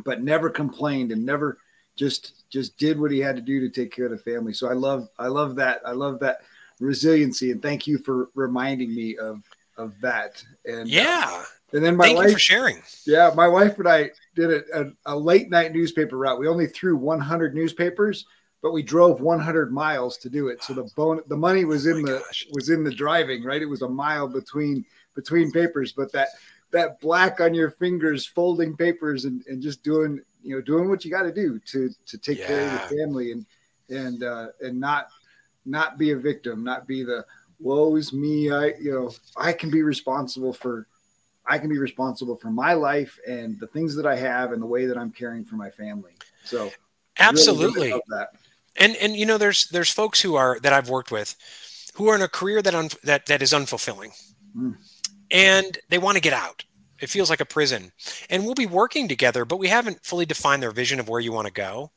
but 0.05 0.23
never 0.23 0.51
complained 0.51 1.13
and 1.13 1.25
never 1.25 1.59
just 1.97 2.49
just 2.51 2.77
did 2.77 3.01
what 3.01 3.11
he 3.11 3.19
had 3.19 3.37
to 3.37 3.43
do 3.43 3.61
to 3.61 3.69
take 3.69 3.93
care 3.93 4.07
of 4.07 4.11
the 4.11 4.19
family. 4.19 4.53
So 4.53 4.69
I 4.69 4.75
love 4.75 5.09
I 5.19 5.29
love 5.29 5.57
that 5.57 5.81
I 5.85 5.93
love 5.93 6.21
that 6.21 6.39
resiliency 6.81 7.51
and 7.53 7.63
thank 7.63 7.87
you 7.87 7.99
for 7.99 8.31
reminding 8.35 8.95
me 8.95 9.17
of 9.17 9.43
of 9.77 9.93
that. 10.01 10.43
And 10.65 10.83
uh, 10.83 10.85
yeah. 10.85 11.45
And 11.75 11.85
then 11.85 11.97
my 11.97 12.07
Thank 12.07 12.19
wife 12.19 12.33
for 12.33 12.39
sharing. 12.39 12.83
Yeah, 13.05 13.33
my 13.35 13.49
wife 13.49 13.79
and 13.79 13.89
I 13.89 14.11
did 14.35 14.51
a, 14.51 14.81
a, 14.81 14.93
a, 15.07 15.19
late 15.19 15.51
night 15.51 15.73
newspaper 15.73 16.17
route. 16.17 16.39
We 16.39 16.47
only 16.47 16.69
threw 16.69 16.97
100 16.97 17.55
newspapers, 17.55 18.27
but 18.63 18.73
we 18.73 18.83
drove 18.83 19.21
100 19.21 19.73
miles 19.73 20.17
to 20.19 20.31
do 20.31 20.49
it. 20.49 20.63
So 20.63 20.73
the 20.73 20.89
bone, 20.97 21.21
the 21.27 21.37
money 21.37 21.65
was 21.65 21.87
in 21.87 21.97
oh 21.97 22.03
the 22.03 22.19
gosh. 22.25 22.47
was 22.53 22.71
in 22.71 22.85
the 22.85 22.95
driving. 22.95 23.43
Right, 23.43 23.61
it 23.61 23.67
was 23.67 23.83
a 23.83 23.89
mile 23.89 24.29
between 24.29 24.85
between 25.15 25.51
papers, 25.51 25.93
but 25.93 26.13
that 26.13 26.29
that 26.71 27.01
black 27.01 27.41
on 27.41 27.55
your 27.55 27.73
fingers, 27.73 28.25
folding 28.25 28.77
papers, 28.77 29.25
and, 29.25 29.45
and 29.49 29.61
just 29.61 29.83
doing 29.83 30.21
you 30.43 30.55
know 30.55 30.63
doing 30.63 30.89
what 30.89 31.05
you 31.05 31.11
got 31.11 31.23
to 31.25 31.33
do 31.33 31.59
to 31.67 31.91
to 32.07 32.19
take 32.19 32.39
yeah. 32.39 32.47
care 32.47 32.67
of 32.67 32.73
your 32.73 33.01
family 33.01 33.33
and 33.33 33.47
and 33.91 34.23
uh, 34.23 34.47
and 34.61 34.79
not 34.79 35.09
not 35.67 35.99
be 35.99 36.13
a 36.13 36.17
victim, 36.17 36.63
not 36.63 36.87
be 36.87 37.03
the 37.03 37.25
woe 37.59 37.97
is 37.97 38.13
me. 38.13 38.51
I, 38.51 38.67
you 38.81 38.93
know, 38.93 39.11
I 39.37 39.53
can 39.53 39.71
be 39.71 39.83
responsible 39.83 40.53
for, 40.53 40.87
I 41.47 41.59
can 41.59 41.69
be 41.69 41.79
responsible 41.79 42.37
for 42.37 42.51
my 42.51 42.73
life 42.75 43.19
and 43.27 43.59
the 43.61 43.67
things 43.67 43.95
that 43.97 44.07
I 44.07 44.17
have 44.17 44.53
and 44.53 44.63
the 44.63 44.67
way 44.67 44.87
that 44.87 44.97
I'm 44.97 45.11
caring 45.11 45.45
for 45.45 45.57
my 45.57 45.71
family. 45.71 46.13
So 46.45 46.71
absolutely. 47.19 47.89
Really 47.89 48.25
and, 48.77 48.97
and, 48.97 49.17
you 49.17 49.27
know, 49.27 49.39
there's, 49.39 49.69
there's 49.69 49.91
folks 49.91 50.21
who 50.21 50.35
are, 50.35 50.59
that 50.61 50.73
I've 50.73 50.89
worked 50.89 51.13
with 51.13 51.37
who 51.95 52.09
are 52.09 52.15
in 52.17 52.23
a 52.23 52.29
career 52.29 52.61
that, 52.63 52.75
un, 52.75 52.89
that, 53.05 53.27
that 53.27 53.43
is 53.43 53.53
unfulfilling 53.53 54.13
mm. 54.57 54.77
and 55.31 55.79
they 55.91 55.99
want 55.99 56.17
to 56.17 56.23
get 56.23 56.33
out. 56.33 56.65
It 57.01 57.11
feels 57.11 57.31
like 57.31 57.41
a 57.41 57.47
prison 57.47 57.93
and 58.31 58.45
we'll 58.45 58.55
be 58.55 58.67
working 58.67 59.09
together, 59.09 59.45
but 59.45 59.59
we 59.59 59.69
haven't 59.69 60.05
fully 60.05 60.27
defined 60.27 60.63
their 60.63 60.71
vision 60.71 60.99
of 60.99 61.09
where 61.09 61.21
you 61.21 61.33
want 61.33 61.47
to 61.47 61.53
go. 61.53 61.91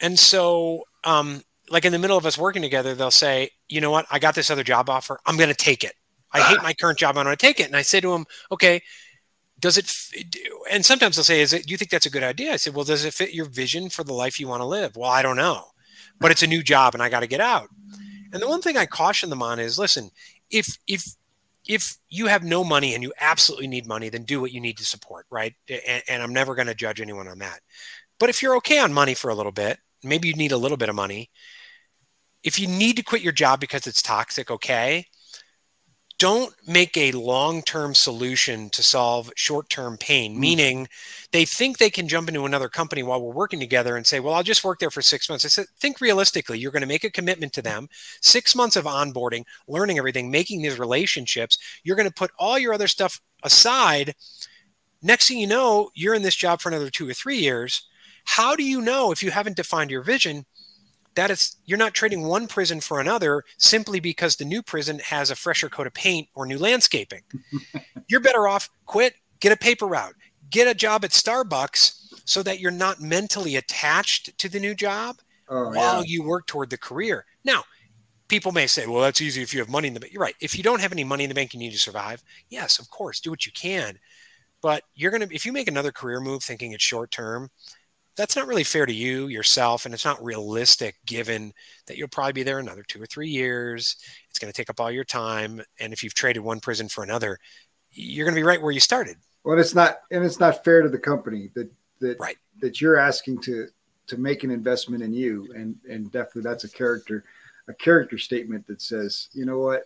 And 0.00 0.18
so, 0.18 0.84
um, 1.04 1.42
like 1.70 1.84
in 1.84 1.92
the 1.92 1.98
middle 1.98 2.16
of 2.16 2.24
us 2.24 2.38
working 2.38 2.62
together, 2.62 2.94
they'll 2.94 3.10
say, 3.10 3.50
you 3.68 3.80
know 3.80 3.90
what? 3.90 4.06
I 4.10 4.18
got 4.18 4.34
this 4.34 4.50
other 4.50 4.64
job 4.64 4.88
offer. 4.88 5.20
I'm 5.26 5.36
going 5.36 5.50
to 5.50 5.54
take 5.54 5.84
it. 5.84 5.92
I 6.32 6.40
hate 6.40 6.62
my 6.62 6.74
current 6.74 6.98
job. 6.98 7.16
I'm 7.16 7.24
going 7.24 7.36
to 7.36 7.46
take 7.46 7.60
it. 7.60 7.66
And 7.66 7.76
I 7.76 7.82
say 7.82 8.00
to 8.00 8.12
them, 8.12 8.26
okay, 8.52 8.82
does 9.58 9.78
it, 9.78 9.90
and 10.70 10.84
sometimes 10.84 11.16
they'll 11.16 11.24
say, 11.24 11.40
is 11.40 11.52
it, 11.52 11.66
do 11.66 11.72
you 11.72 11.76
think 11.76 11.90
that's 11.90 12.06
a 12.06 12.10
good 12.10 12.22
idea? 12.22 12.52
I 12.52 12.56
said, 12.56 12.74
well, 12.74 12.84
does 12.84 13.04
it 13.04 13.14
fit 13.14 13.34
your 13.34 13.46
vision 13.46 13.88
for 13.88 14.04
the 14.04 14.12
life 14.12 14.38
you 14.38 14.46
want 14.46 14.60
to 14.60 14.66
live? 14.66 14.96
Well, 14.96 15.10
I 15.10 15.22
don't 15.22 15.36
know, 15.36 15.64
but 16.20 16.30
it's 16.30 16.42
a 16.42 16.46
new 16.46 16.62
job 16.62 16.94
and 16.94 17.02
I 17.02 17.08
got 17.08 17.20
to 17.20 17.26
get 17.26 17.40
out. 17.40 17.68
And 18.32 18.42
the 18.42 18.48
one 18.48 18.60
thing 18.60 18.76
I 18.76 18.86
caution 18.86 19.30
them 19.30 19.42
on 19.42 19.58
is, 19.58 19.78
listen, 19.78 20.10
if, 20.50 20.78
if, 20.86 21.16
if 21.66 21.96
you 22.08 22.26
have 22.26 22.44
no 22.44 22.62
money 22.62 22.94
and 22.94 23.02
you 23.02 23.12
absolutely 23.20 23.66
need 23.66 23.86
money, 23.86 24.08
then 24.10 24.22
do 24.22 24.40
what 24.40 24.52
you 24.52 24.60
need 24.60 24.76
to 24.78 24.84
support, 24.84 25.26
right? 25.30 25.54
And, 25.68 26.02
and 26.08 26.22
I'm 26.22 26.32
never 26.32 26.54
going 26.54 26.68
to 26.68 26.74
judge 26.74 27.00
anyone 27.00 27.26
on 27.26 27.38
that. 27.38 27.60
But 28.20 28.28
if 28.28 28.42
you're 28.42 28.56
okay 28.56 28.78
on 28.78 28.92
money 28.92 29.14
for 29.14 29.30
a 29.30 29.34
little 29.34 29.52
bit, 29.52 29.78
maybe 30.04 30.28
you 30.28 30.34
need 30.34 30.52
a 30.52 30.56
little 30.56 30.76
bit 30.76 30.88
of 30.88 30.94
money 30.94 31.30
if 32.42 32.58
you 32.58 32.66
need 32.66 32.96
to 32.96 33.02
quit 33.02 33.22
your 33.22 33.32
job 33.32 33.60
because 33.60 33.86
it's 33.86 34.02
toxic, 34.02 34.50
okay. 34.50 35.06
Don't 36.18 36.52
make 36.66 36.96
a 36.96 37.12
long 37.12 37.62
term 37.62 37.94
solution 37.94 38.70
to 38.70 38.82
solve 38.82 39.30
short 39.36 39.68
term 39.68 39.96
pain, 39.96 40.34
mm. 40.34 40.38
meaning 40.38 40.88
they 41.30 41.44
think 41.44 41.78
they 41.78 41.90
can 41.90 42.08
jump 42.08 42.28
into 42.28 42.44
another 42.44 42.68
company 42.68 43.04
while 43.04 43.22
we're 43.22 43.32
working 43.32 43.60
together 43.60 43.96
and 43.96 44.04
say, 44.04 44.18
Well, 44.18 44.34
I'll 44.34 44.42
just 44.42 44.64
work 44.64 44.80
there 44.80 44.90
for 44.90 45.00
six 45.00 45.28
months. 45.28 45.44
I 45.44 45.48
said, 45.48 45.66
Think 45.78 46.00
realistically. 46.00 46.58
You're 46.58 46.72
going 46.72 46.82
to 46.82 46.88
make 46.88 47.04
a 47.04 47.10
commitment 47.10 47.52
to 47.52 47.62
them, 47.62 47.88
six 48.20 48.56
months 48.56 48.74
of 48.74 48.84
onboarding, 48.84 49.44
learning 49.68 49.98
everything, 49.98 50.30
making 50.30 50.62
these 50.62 50.78
relationships. 50.78 51.56
You're 51.84 51.96
going 51.96 52.08
to 52.08 52.14
put 52.14 52.32
all 52.38 52.58
your 52.58 52.74
other 52.74 52.88
stuff 52.88 53.20
aside. 53.44 54.14
Next 55.00 55.28
thing 55.28 55.38
you 55.38 55.46
know, 55.46 55.90
you're 55.94 56.14
in 56.14 56.22
this 56.22 56.34
job 56.34 56.60
for 56.60 56.68
another 56.68 56.90
two 56.90 57.08
or 57.08 57.14
three 57.14 57.38
years. 57.38 57.86
How 58.24 58.56
do 58.56 58.64
you 58.64 58.80
know 58.80 59.12
if 59.12 59.22
you 59.22 59.30
haven't 59.30 59.56
defined 59.56 59.90
your 59.92 60.02
vision? 60.02 60.46
That 61.18 61.32
is 61.32 61.56
you're 61.66 61.78
not 61.78 61.94
trading 61.94 62.22
one 62.22 62.46
prison 62.46 62.80
for 62.80 63.00
another 63.00 63.42
simply 63.58 63.98
because 63.98 64.36
the 64.36 64.44
new 64.44 64.62
prison 64.62 65.00
has 65.00 65.32
a 65.32 65.36
fresher 65.36 65.68
coat 65.68 65.88
of 65.88 65.92
paint 65.92 66.28
or 66.34 66.46
new 66.46 66.58
landscaping. 66.58 67.22
you're 68.08 68.20
better 68.20 68.46
off 68.46 68.70
quit, 68.86 69.14
get 69.40 69.50
a 69.50 69.56
paper 69.56 69.86
route, 69.86 70.14
get 70.48 70.68
a 70.68 70.74
job 70.74 71.04
at 71.04 71.10
Starbucks 71.10 72.20
so 72.24 72.40
that 72.44 72.60
you're 72.60 72.70
not 72.70 73.00
mentally 73.00 73.56
attached 73.56 74.38
to 74.38 74.48
the 74.48 74.60
new 74.60 74.76
job 74.76 75.16
oh, 75.48 75.70
while 75.70 76.04
yeah. 76.04 76.06
you 76.06 76.22
work 76.22 76.46
toward 76.46 76.70
the 76.70 76.78
career. 76.78 77.24
Now, 77.42 77.64
people 78.28 78.52
may 78.52 78.68
say, 78.68 78.86
well, 78.86 79.02
that's 79.02 79.20
easy 79.20 79.42
if 79.42 79.52
you 79.52 79.58
have 79.58 79.68
money 79.68 79.88
in 79.88 79.94
the 79.94 80.00
bank. 80.00 80.12
You're 80.12 80.22
right. 80.22 80.36
If 80.40 80.56
you 80.56 80.62
don't 80.62 80.80
have 80.80 80.92
any 80.92 81.02
money 81.02 81.24
in 81.24 81.30
the 81.30 81.34
bank, 81.34 81.52
you 81.52 81.58
need 81.58 81.72
to 81.72 81.78
survive. 81.78 82.22
Yes, 82.48 82.78
of 82.78 82.90
course, 82.90 83.18
do 83.18 83.30
what 83.30 83.44
you 83.44 83.50
can. 83.50 83.98
But 84.60 84.84
you're 84.94 85.10
going 85.10 85.26
to, 85.28 85.34
if 85.34 85.44
you 85.44 85.52
make 85.52 85.66
another 85.66 85.90
career 85.90 86.20
move 86.20 86.44
thinking 86.44 86.72
it's 86.72 86.84
short 86.84 87.10
term, 87.10 87.50
that's 88.18 88.36
not 88.36 88.46
really 88.46 88.64
fair 88.64 88.84
to 88.84 88.92
you 88.92 89.28
yourself 89.28 89.86
and 89.86 89.94
it's 89.94 90.04
not 90.04 90.22
realistic 90.22 90.96
given 91.06 91.52
that 91.86 91.96
you'll 91.96 92.08
probably 92.08 92.32
be 92.32 92.42
there 92.42 92.58
another 92.58 92.82
two 92.86 93.00
or 93.00 93.06
three 93.06 93.28
years 93.28 93.96
it's 94.28 94.38
going 94.38 94.52
to 94.52 94.56
take 94.56 94.68
up 94.68 94.80
all 94.80 94.90
your 94.90 95.04
time 95.04 95.62
and 95.80 95.92
if 95.92 96.02
you've 96.02 96.14
traded 96.14 96.42
one 96.42 96.60
prison 96.60 96.88
for 96.88 97.02
another 97.02 97.38
you're 97.92 98.26
going 98.26 98.34
to 98.34 98.38
be 98.38 98.46
right 98.46 98.60
where 98.60 98.72
you 98.72 98.80
started 98.80 99.16
well 99.44 99.58
it's 99.58 99.74
not 99.74 100.00
and 100.10 100.24
it's 100.24 100.40
not 100.40 100.64
fair 100.64 100.82
to 100.82 100.88
the 100.90 100.98
company 100.98 101.50
that 101.54 101.70
that 102.00 102.16
right. 102.20 102.36
that 102.60 102.80
you're 102.80 102.98
asking 102.98 103.40
to 103.40 103.68
to 104.08 104.16
make 104.16 104.42
an 104.42 104.50
investment 104.50 105.02
in 105.02 105.12
you. 105.12 105.48
And 105.54 105.76
and 105.88 106.10
definitely 106.10 106.42
that's 106.42 106.64
a 106.64 106.70
character 106.70 107.24
a 107.68 107.74
character 107.74 108.16
statement 108.18 108.66
that 108.66 108.80
says, 108.80 109.28
you 109.32 109.44
know 109.44 109.58
what, 109.58 109.84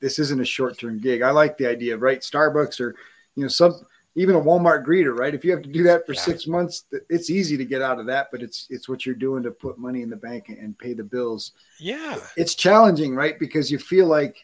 this 0.00 0.20
isn't 0.20 0.40
a 0.40 0.44
short 0.44 0.78
term 0.78 1.00
gig. 1.00 1.22
I 1.22 1.30
like 1.30 1.58
the 1.58 1.66
idea 1.66 1.94
of 1.94 2.02
right 2.02 2.20
Starbucks 2.20 2.80
or 2.80 2.94
you 3.34 3.42
know 3.42 3.48
some 3.48 3.84
even 4.14 4.34
a 4.34 4.40
Walmart 4.40 4.84
greeter, 4.84 5.16
right? 5.16 5.34
If 5.34 5.44
you 5.44 5.52
have 5.52 5.62
to 5.62 5.68
do 5.68 5.84
that 5.84 6.06
for 6.06 6.12
yeah. 6.12 6.20
six 6.20 6.46
months, 6.46 6.84
it's 7.08 7.30
easy 7.30 7.56
to 7.56 7.64
get 7.64 7.82
out 7.82 8.00
of 8.00 8.06
that, 8.06 8.28
but 8.32 8.42
it's 8.42 8.66
it's 8.70 8.88
what 8.88 9.06
you're 9.06 9.14
doing 9.14 9.42
to 9.44 9.50
put 9.50 9.78
money 9.78 10.02
in 10.02 10.10
the 10.10 10.16
bank 10.16 10.48
and 10.48 10.78
pay 10.78 10.94
the 10.94 11.04
bills. 11.04 11.52
Yeah, 11.78 12.18
it's 12.36 12.54
challenging, 12.54 13.14
right? 13.14 13.38
Because 13.38 13.70
you 13.70 13.78
feel 13.78 14.06
like 14.06 14.36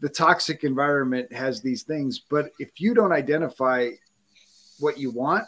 the 0.00 0.08
toxic 0.08 0.64
environment 0.64 1.32
has 1.32 1.60
these 1.62 1.84
things, 1.84 2.18
but 2.18 2.50
if 2.58 2.80
you 2.80 2.94
don't 2.94 3.12
identify 3.12 3.90
what 4.80 4.98
you 4.98 5.10
want, 5.10 5.44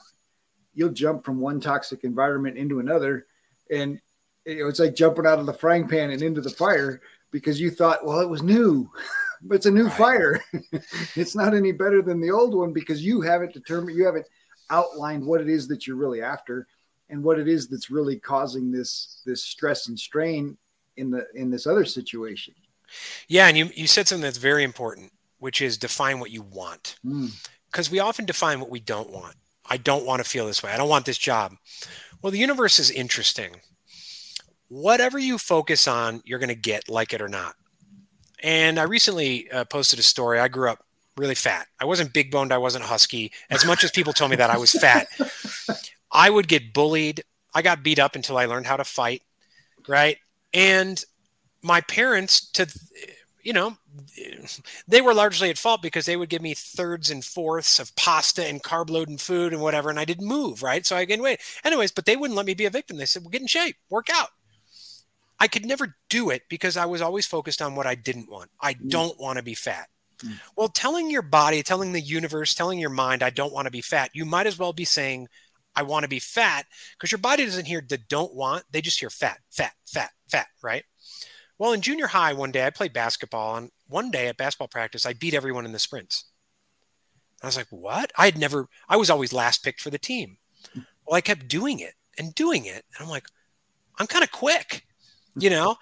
you'll 0.75 0.93
jump 0.93 1.25
from 1.25 1.41
one 1.41 1.61
toxic 1.61 2.05
environment 2.05 2.57
into 2.57 2.79
another, 2.79 3.27
and 3.71 4.01
you 4.47 4.61
know, 4.61 4.69
it's 4.69 4.79
like 4.79 4.95
jumping 4.95 5.27
out 5.27 5.39
of 5.39 5.47
the 5.47 5.53
frying 5.53 5.89
pan 5.89 6.11
and 6.11 6.23
into 6.23 6.41
the 6.41 6.51
fire 6.51 7.01
because 7.31 7.61
you 7.61 7.71
thought, 7.71 8.07
well, 8.07 8.21
it 8.21 8.29
was 8.29 8.43
new. 8.43 8.89
but 9.45 9.57
it's 9.57 9.67
a 9.67 9.71
new 9.71 9.85
right. 9.85 9.93
fire. 9.93 10.45
it's 11.17 11.37
not 11.37 11.55
any 11.55 11.73
better 11.73 12.03
than 12.03 12.21
the 12.21 12.31
old 12.31 12.55
one 12.55 12.73
because 12.73 13.05
you 13.05 13.21
haven't 13.21 13.53
determined, 13.53 13.97
you 13.97 14.05
haven't 14.05 14.27
outlined 14.71 15.25
what 15.25 15.41
it 15.41 15.49
is 15.49 15.69
that 15.69 15.87
you're 15.87 15.97
really 15.97 16.23
after 16.23 16.67
and 17.11 17.23
what 17.23 17.39
it 17.39 17.49
is 17.49 17.69
that's 17.69 17.91
really 17.91 18.19
causing 18.19 18.73
this 18.73 19.23
this 19.27 19.45
stress 19.45 19.89
and 19.89 19.99
strain 19.99 20.57
in 20.97 21.11
the 21.11 21.27
in 21.35 21.51
this 21.51 21.67
other 21.67 21.85
situation. 21.85 22.55
Yeah, 23.29 23.47
and 23.47 23.57
you 23.57 23.71
you 23.75 23.87
said 23.87 24.09
something 24.09 24.23
that's 24.23 24.39
very 24.39 24.65
important, 24.65 25.13
which 25.39 25.61
is 25.61 25.77
define 25.77 26.21
what 26.21 26.31
you 26.31 26.43
want. 26.43 26.97
Because 27.03 27.89
mm. 27.89 27.93
we 27.93 27.99
often 28.01 28.25
define 28.25 28.61
what 28.61 28.71
we 28.71 28.81
don't 28.81 29.11
want. 29.11 29.37
I 29.69 29.77
don't 29.77 30.07
want 30.07 30.23
to 30.23 30.29
feel 30.29 30.47
this 30.47 30.63
way. 30.63 30.73
I 30.73 30.77
don't 30.77 30.89
want 30.89 31.07
this 31.07 31.19
job. 31.19 31.55
Well, 32.21 32.31
the 32.31 32.39
universe 32.39 32.79
is 32.79 32.91
interesting. 32.91 33.57
Whatever 34.69 35.19
you 35.19 35.39
focus 35.39 35.87
on, 35.89 36.23
you're 36.25 36.39
going 36.39 36.49
to 36.49 36.55
get, 36.55 36.89
like 36.89 37.13
it 37.13 37.21
or 37.21 37.29
not. 37.29 37.55
And 38.45 38.79
I 38.79 38.83
recently 38.83 39.51
uh, 39.51 39.65
posted 39.65 39.99
a 39.99 40.03
story. 40.03 40.39
I 40.39 40.49
grew 40.49 40.69
up 40.69 40.85
really 41.17 41.35
fat. 41.35 41.67
I 41.81 41.87
wasn't 41.87 42.13
big 42.13 42.31
boned. 42.31 42.53
I 42.53 42.59
wasn't 42.59 42.85
husky. 42.85 43.33
As 43.49 43.65
much 43.65 43.83
as 43.85 43.91
people 43.91 44.13
told 44.13 44.31
me 44.31 44.37
that 44.37 44.51
I 44.51 44.59
was 44.59 44.71
fat, 44.71 45.07
I 46.13 46.29
would 46.29 46.47
get 46.47 46.75
bullied. 46.75 47.25
I 47.55 47.63
got 47.63 47.83
beat 47.83 47.99
up 47.99 48.15
until 48.15 48.37
I 48.37 48.45
learned 48.45 48.67
how 48.67 48.77
to 48.77 48.85
fight. 48.85 49.23
Right. 49.89 50.19
And 50.53 51.03
my 51.63 51.81
parents, 51.81 52.51
to, 52.51 52.67
you 53.43 53.55
know, 53.55 53.79
they 54.87 55.01
were 55.01 55.15
largely 55.15 55.49
at 55.49 55.57
fault 55.57 55.81
because 55.81 56.05
they 56.05 56.17
would 56.17 56.29
give 56.29 56.43
me 56.43 56.53
thirds 56.53 57.11
and 57.11 57.25
fourths 57.25 57.79
of 57.79 57.97
pasta 57.97 58.47
and 58.47 58.63
carb 58.63 58.91
loading 58.91 59.17
food 59.17 59.55
and 59.55 59.63
whatever. 59.63 59.89
And 59.89 59.99
I 59.99 60.05
didn't 60.05 60.29
move. 60.29 60.63
Right. 60.63 60.85
So 60.85 60.97
I 60.97 61.07
gained 61.07 61.23
weight. 61.23 61.41
Anyways, 61.65 61.93
but 61.93 62.05
they 62.05 62.17
wouldn't 62.17 62.37
let 62.37 62.45
me 62.45 62.53
be 62.53 62.67
a 62.67 62.71
victim. 62.71 62.99
They 62.99 63.07
said, 63.07 63.23
well, 63.23 63.31
get 63.31 63.41
in 63.41 63.47
shape, 63.47 63.77
work 63.89 64.09
out. 64.13 64.29
I 65.41 65.49
could 65.49 65.67
never 65.67 65.97
do 66.09 66.31
it 66.31 66.43
because 66.49 66.77
I 66.77 66.87
was 66.87 67.03
always 67.03 67.27
focused 67.27 67.61
on 67.61 67.75
what 67.75 67.87
I 67.87 67.95
didn't 67.95 68.31
want. 68.31 68.51
I 68.61 68.75
mm. 68.75 68.89
don't 68.89 69.19
want 69.19 69.39
to 69.39 69.43
be 69.43 69.55
fat. 69.55 69.89
Mm. 70.23 70.41
Well, 70.57 70.69
telling 70.69 71.11
your 71.11 71.23
body, 71.23 71.63
telling 71.63 71.93
the 71.93 72.01
universe, 72.01 72.55
telling 72.55 72.79
your 72.79 72.91
mind, 72.91 73.23
I 73.23 73.31
don't 73.31 73.53
want 73.53 73.67
to 73.67 73.73
be 73.73 73.81
fat, 73.81 74.11
you 74.15 74.25
might 74.25 74.47
as 74.47 74.59
well 74.59 74.73
be 74.73 74.85
saying, 74.85 75.29
I 75.77 75.83
want 75.83 76.05
to 76.05 76.09
be 76.09 76.21
fat 76.21 76.67
because 76.93 77.11
your 77.11 77.19
body 77.19 77.45
doesn't 77.45 77.67
hear 77.67 77.83
the 77.87 77.99
don't 77.99 78.35
want. 78.35 78.65
They 78.71 78.81
just 78.81 79.01
hear 79.01 79.11
fat, 79.11 79.39
fat, 79.51 79.73
fat, 79.87 80.11
fat, 80.29 80.47
right? 80.63 80.85
Well, 81.59 81.73
in 81.73 81.81
junior 81.81 82.07
high, 82.07 82.33
one 82.33 82.53
day 82.53 82.67
I 82.67 82.71
played 82.71 82.93
basketball, 82.93 83.57
and 83.57 83.71
one 83.87 84.11
day 84.11 84.29
at 84.29 84.37
basketball 84.37 84.69
practice, 84.69 85.07
I 85.07 85.13
beat 85.13 85.35
everyone 85.35 85.65
in 85.65 85.73
the 85.73 85.79
sprints. 85.79 86.27
I 87.43 87.47
was 87.47 87.57
like, 87.57 87.69
what? 87.71 88.13
I 88.17 88.25
had 88.25 88.39
never, 88.39 88.69
I 88.89 88.97
was 88.97 89.11
always 89.11 89.33
last 89.33 89.63
picked 89.63 89.81
for 89.81 89.91
the 89.91 89.99
team. 89.99 90.39
Mm. 90.77 90.87
Well, 91.07 91.17
I 91.17 91.21
kept 91.21 91.49
doing 91.49 91.81
it 91.81 91.95
and 92.19 92.35
doing 92.35 92.65
it. 92.65 92.85
And 92.95 93.05
I'm 93.05 93.09
like, 93.09 93.27
I'm 93.99 94.07
kind 94.07 94.25
of 94.25 94.33
quick. 94.33 94.87
You 95.37 95.51
know, 95.51 95.77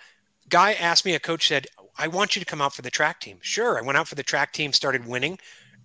guy 0.49 0.73
asked 0.73 1.04
me, 1.04 1.14
a 1.14 1.21
coach 1.21 1.49
said, 1.49 1.66
I 1.99 2.09
want 2.09 2.35
you 2.35 2.40
to 2.40 2.47
come 2.47 2.62
out 2.62 2.75
for 2.75 2.82
the 2.82 2.90
track 2.90 3.21
team. 3.21 3.38
Sure. 3.42 3.78
I 3.78 3.82
went 3.82 3.99
out 3.99 4.09
for 4.09 4.14
the 4.14 4.23
track 4.23 4.52
team, 4.52 4.73
started 4.73 5.06
winning 5.06 5.38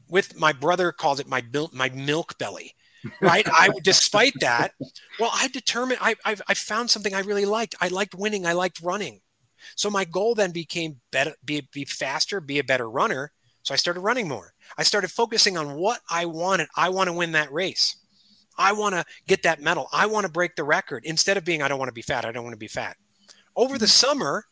with 0.09 0.39
my 0.39 0.53
brother 0.53 0.91
called 0.91 1.19
it 1.19 1.27
my 1.27 1.43
milk, 1.51 1.73
my 1.73 1.89
milk 1.89 2.37
belly. 2.37 2.75
Right. 3.21 3.47
I, 3.51 3.69
despite 3.83 4.33
that, 4.39 4.73
well, 5.19 5.31
I 5.33 5.47
determined, 5.49 5.99
I, 6.01 6.15
I, 6.25 6.35
I 6.47 6.53
found 6.53 6.89
something 6.89 7.13
I 7.13 7.19
really 7.19 7.45
liked. 7.45 7.75
I 7.79 7.89
liked 7.89 8.15
winning. 8.15 8.45
I 8.45 8.53
liked 8.53 8.81
running. 8.81 9.21
So 9.75 9.89
my 9.89 10.05
goal 10.05 10.35
then 10.35 10.51
became 10.51 11.01
better, 11.11 11.33
be, 11.43 11.67
be 11.71 11.85
faster, 11.85 12.39
be 12.39 12.59
a 12.59 12.63
better 12.63 12.89
runner. 12.89 13.31
So 13.63 13.73
I 13.73 13.77
started 13.77 14.01
running 14.01 14.27
more. 14.27 14.53
I 14.77 14.83
started 14.83 15.11
focusing 15.11 15.57
on 15.57 15.75
what 15.75 16.01
I 16.09 16.25
wanted. 16.25 16.67
I 16.75 16.89
want 16.89 17.07
to 17.07 17.13
win 17.13 17.33
that 17.33 17.51
race. 17.51 17.97
I 18.57 18.71
want 18.71 18.95
to 18.95 19.05
get 19.27 19.43
that 19.43 19.61
medal. 19.61 19.87
I 19.91 20.05
want 20.07 20.25
to 20.25 20.31
break 20.31 20.55
the 20.55 20.63
record 20.63 21.03
instead 21.05 21.37
of 21.37 21.45
being, 21.45 21.61
I 21.61 21.67
don't 21.67 21.79
want 21.79 21.89
to 21.89 21.93
be 21.93 22.01
fat. 22.01 22.25
I 22.25 22.31
don't 22.31 22.43
want 22.43 22.53
to 22.53 22.57
be 22.57 22.67
fat 22.67 22.97
over 23.57 23.77
the 23.77 23.87
summer, 23.87 24.45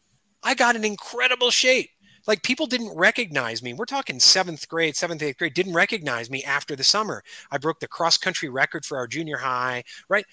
I 0.43 0.55
got 0.55 0.75
in 0.75 0.83
incredible 0.83 1.51
shape. 1.51 1.91
Like 2.27 2.41
people 2.41 2.65
didn't 2.65 2.97
recognize 2.97 3.62
me. 3.62 3.74
We're 3.74 3.85
talking 3.85 4.19
seventh 4.19 4.67
grade, 4.67 4.95
seventh, 4.95 5.21
eighth 5.21 5.38
grade, 5.38 5.53
didn't 5.53 5.75
recognize 5.75 6.29
me 6.29 6.43
after 6.43 6.75
the 6.75 6.83
summer. 6.83 7.24
I 7.51 7.59
broke 7.59 7.79
the 7.79 7.88
cross 7.88 8.17
country 8.17 8.50
record 8.50 8.83
for 8.83 8.97
our 8.97 9.05
junior 9.05 9.38
high, 9.38 9.83
right? 10.09 10.25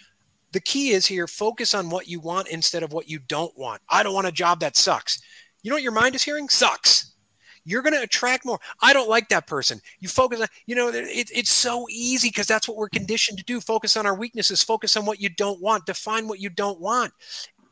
The 0.52 0.60
key 0.60 0.90
is 0.90 1.06
here 1.06 1.26
focus 1.26 1.74
on 1.74 1.90
what 1.90 2.08
you 2.08 2.18
want 2.18 2.48
instead 2.48 2.82
of 2.82 2.92
what 2.92 3.08
you 3.08 3.18
don't 3.18 3.56
want. 3.58 3.82
I 3.90 4.02
don't 4.02 4.14
want 4.14 4.26
a 4.26 4.32
job 4.32 4.60
that 4.60 4.76
sucks. 4.76 5.20
You 5.62 5.70
know 5.70 5.76
what 5.76 5.82
your 5.82 5.92
mind 5.92 6.14
is 6.14 6.22
hearing? 6.22 6.48
Sucks. 6.48 7.12
You're 7.64 7.82
going 7.82 7.94
to 7.94 8.02
attract 8.02 8.44
more. 8.44 8.58
I 8.80 8.92
don't 8.92 9.08
like 9.08 9.28
that 9.28 9.46
person. 9.46 9.80
You 10.00 10.08
focus 10.08 10.40
on, 10.40 10.48
you 10.66 10.74
know, 10.74 10.88
it, 10.88 11.30
it's 11.32 11.50
so 11.50 11.86
easy 11.88 12.28
because 12.28 12.46
that's 12.46 12.66
what 12.66 12.76
we're 12.76 12.88
conditioned 12.88 13.38
to 13.38 13.44
do. 13.44 13.60
Focus 13.60 13.96
on 13.96 14.04
our 14.04 14.16
weaknesses, 14.16 14.62
focus 14.62 14.96
on 14.96 15.06
what 15.06 15.20
you 15.20 15.28
don't 15.28 15.60
want, 15.60 15.86
define 15.86 16.26
what 16.26 16.40
you 16.40 16.50
don't 16.50 16.80
want. 16.80 17.12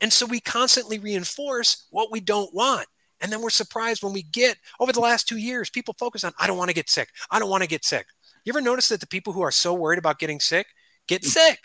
And 0.01 0.11
so 0.11 0.25
we 0.25 0.39
constantly 0.39 0.99
reinforce 0.99 1.85
what 1.91 2.11
we 2.11 2.19
don't 2.19 2.53
want. 2.53 2.87
And 3.21 3.31
then 3.31 3.41
we're 3.41 3.51
surprised 3.51 4.03
when 4.03 4.13
we 4.13 4.23
get 4.23 4.57
over 4.79 4.91
the 4.91 4.99
last 4.99 5.27
two 5.27 5.37
years, 5.37 5.69
people 5.69 5.95
focus 5.97 6.23
on, 6.23 6.33
I 6.39 6.47
don't 6.47 6.57
want 6.57 6.69
to 6.69 6.75
get 6.75 6.89
sick. 6.89 7.09
I 7.29 7.39
don't 7.39 7.49
want 7.49 7.61
to 7.63 7.69
get 7.69 7.85
sick. 7.85 8.07
You 8.43 8.51
ever 8.51 8.61
notice 8.61 8.89
that 8.89 8.99
the 8.99 9.07
people 9.07 9.33
who 9.33 9.41
are 9.41 9.51
so 9.51 9.73
worried 9.73 9.99
about 9.99 10.17
getting 10.17 10.39
sick 10.39 10.67
get 11.07 11.23
sick? 11.25 11.59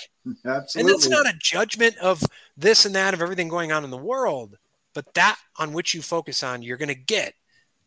Absolutely. 0.44 0.80
And 0.80 0.88
that's 0.88 1.08
not 1.08 1.26
a 1.26 1.38
judgment 1.38 1.96
of 1.98 2.22
this 2.56 2.84
and 2.84 2.94
that, 2.94 3.14
of 3.14 3.22
everything 3.22 3.48
going 3.48 3.72
on 3.72 3.84
in 3.84 3.90
the 3.90 3.96
world, 3.96 4.58
but 4.94 5.14
that 5.14 5.38
on 5.58 5.72
which 5.72 5.94
you 5.94 6.02
focus 6.02 6.42
on, 6.42 6.62
you're 6.62 6.76
going 6.76 6.88
to 6.88 6.94
get, 6.94 7.34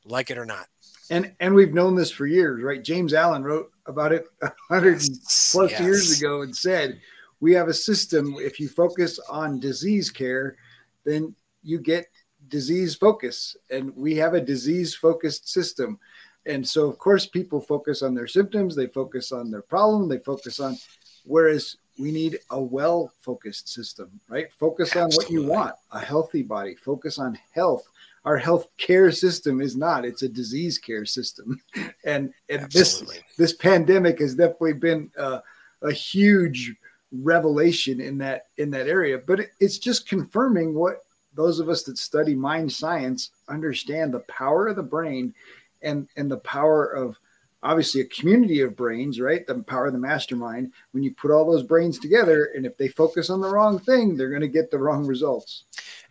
like 0.03 0.31
it 0.31 0.37
or 0.37 0.45
not. 0.45 0.65
And 1.11 1.33
and 1.39 1.55
we've 1.55 1.73
known 1.73 1.95
this 1.95 2.11
for 2.11 2.27
years, 2.27 2.63
right? 2.63 2.83
James 2.83 3.13
Allen 3.13 3.43
wrote 3.43 3.71
about 3.87 4.13
it 4.13 4.25
a 4.43 4.51
hundred 4.69 5.01
yes. 5.01 5.51
plus 5.51 5.71
yes. 5.71 5.81
years 5.81 6.19
ago 6.19 6.43
and 6.43 6.55
said, 6.55 7.01
we 7.39 7.53
have 7.53 7.67
a 7.67 7.73
system. 7.73 8.35
If 8.37 8.59
you 8.59 8.67
focus 8.67 9.19
on 9.29 9.59
disease 9.59 10.09
care, 10.09 10.57
then 11.05 11.35
you 11.63 11.79
get 11.79 12.07
disease 12.47 12.95
focus, 12.95 13.55
and 13.69 13.95
we 13.95 14.15
have 14.15 14.33
a 14.33 14.41
disease 14.41 14.95
focused 14.95 15.49
system. 15.49 15.99
And 16.45 16.67
so, 16.67 16.87
of 16.87 16.97
course, 16.97 17.25
people 17.25 17.61
focus 17.61 18.01
on 18.01 18.15
their 18.15 18.27
symptoms, 18.27 18.75
they 18.75 18.87
focus 18.87 19.31
on 19.31 19.51
their 19.51 19.61
problem, 19.61 20.07
they 20.07 20.19
focus 20.19 20.59
on, 20.59 20.77
whereas 21.25 21.75
we 21.99 22.11
need 22.11 22.39
a 22.49 22.61
well 22.61 23.11
focused 23.19 23.69
system, 23.69 24.19
right? 24.29 24.51
Focus 24.53 24.95
Absolutely. 24.95 25.13
on 25.13 25.17
what 25.17 25.31
you 25.31 25.43
want, 25.43 25.75
a 25.91 25.99
healthy 25.99 26.41
body, 26.41 26.75
focus 26.75 27.19
on 27.19 27.37
health. 27.51 27.83
Our 28.25 28.37
health 28.37 28.67
care 28.77 29.11
system 29.11 29.61
is 29.61 29.75
not, 29.75 30.05
it's 30.05 30.23
a 30.23 30.29
disease 30.29 30.77
care 30.77 31.05
system. 31.05 31.61
And, 32.05 32.33
and 32.47 32.71
this, 32.71 33.03
this 33.37 33.53
pandemic 33.53 34.19
has 34.19 34.33
definitely 34.33 34.73
been 34.73 35.11
uh, 35.17 35.39
a 35.81 35.91
huge 35.91 36.73
revelation 37.11 37.99
in 37.99 38.17
that 38.17 38.47
in 38.57 38.69
that 38.69 38.87
area 38.87 39.17
but 39.25 39.39
it, 39.39 39.49
it's 39.59 39.79
just 39.79 40.07
confirming 40.07 40.75
what 40.75 41.03
those 41.33 41.59
of 41.59 41.69
us 41.69 41.83
that 41.83 41.97
study 41.97 42.35
mind 42.35 42.71
science 42.71 43.31
understand 43.47 44.13
the 44.13 44.19
power 44.21 44.67
of 44.67 44.75
the 44.75 44.83
brain 44.83 45.33
and 45.81 46.07
and 46.17 46.29
the 46.29 46.37
power 46.37 46.85
of 46.85 47.17
obviously 47.63 48.01
a 48.01 48.05
community 48.05 48.61
of 48.61 48.75
brains 48.75 49.19
right 49.19 49.47
the 49.47 49.55
power 49.63 49.87
of 49.87 49.93
the 49.93 49.99
mastermind 49.99 50.71
when 50.91 51.03
you 51.03 51.11
put 51.15 51.31
all 51.31 51.49
those 51.51 51.63
brains 51.63 51.97
together 51.97 52.51
and 52.55 52.65
if 52.65 52.77
they 52.77 52.87
focus 52.87 53.31
on 53.31 53.41
the 53.41 53.49
wrong 53.49 53.79
thing 53.79 54.15
they're 54.15 54.29
going 54.29 54.41
to 54.41 54.47
get 54.47 54.69
the 54.69 54.77
wrong 54.77 55.05
results 55.05 55.63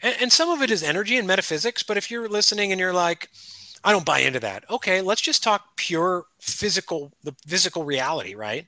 and, 0.02 0.16
and 0.20 0.32
some 0.32 0.50
of 0.50 0.62
it 0.62 0.70
is 0.70 0.82
energy 0.82 1.16
and 1.16 1.28
metaphysics 1.28 1.84
but 1.84 1.96
if 1.96 2.10
you're 2.10 2.28
listening 2.28 2.72
and 2.72 2.80
you're 2.80 2.92
like 2.92 3.28
I 3.84 3.92
don't 3.92 4.04
buy 4.04 4.20
into 4.20 4.40
that. 4.40 4.68
Okay, 4.68 5.00
let's 5.00 5.20
just 5.20 5.42
talk 5.42 5.76
pure 5.76 6.24
physical, 6.40 7.12
the 7.22 7.34
physical 7.46 7.84
reality, 7.84 8.34
right? 8.34 8.66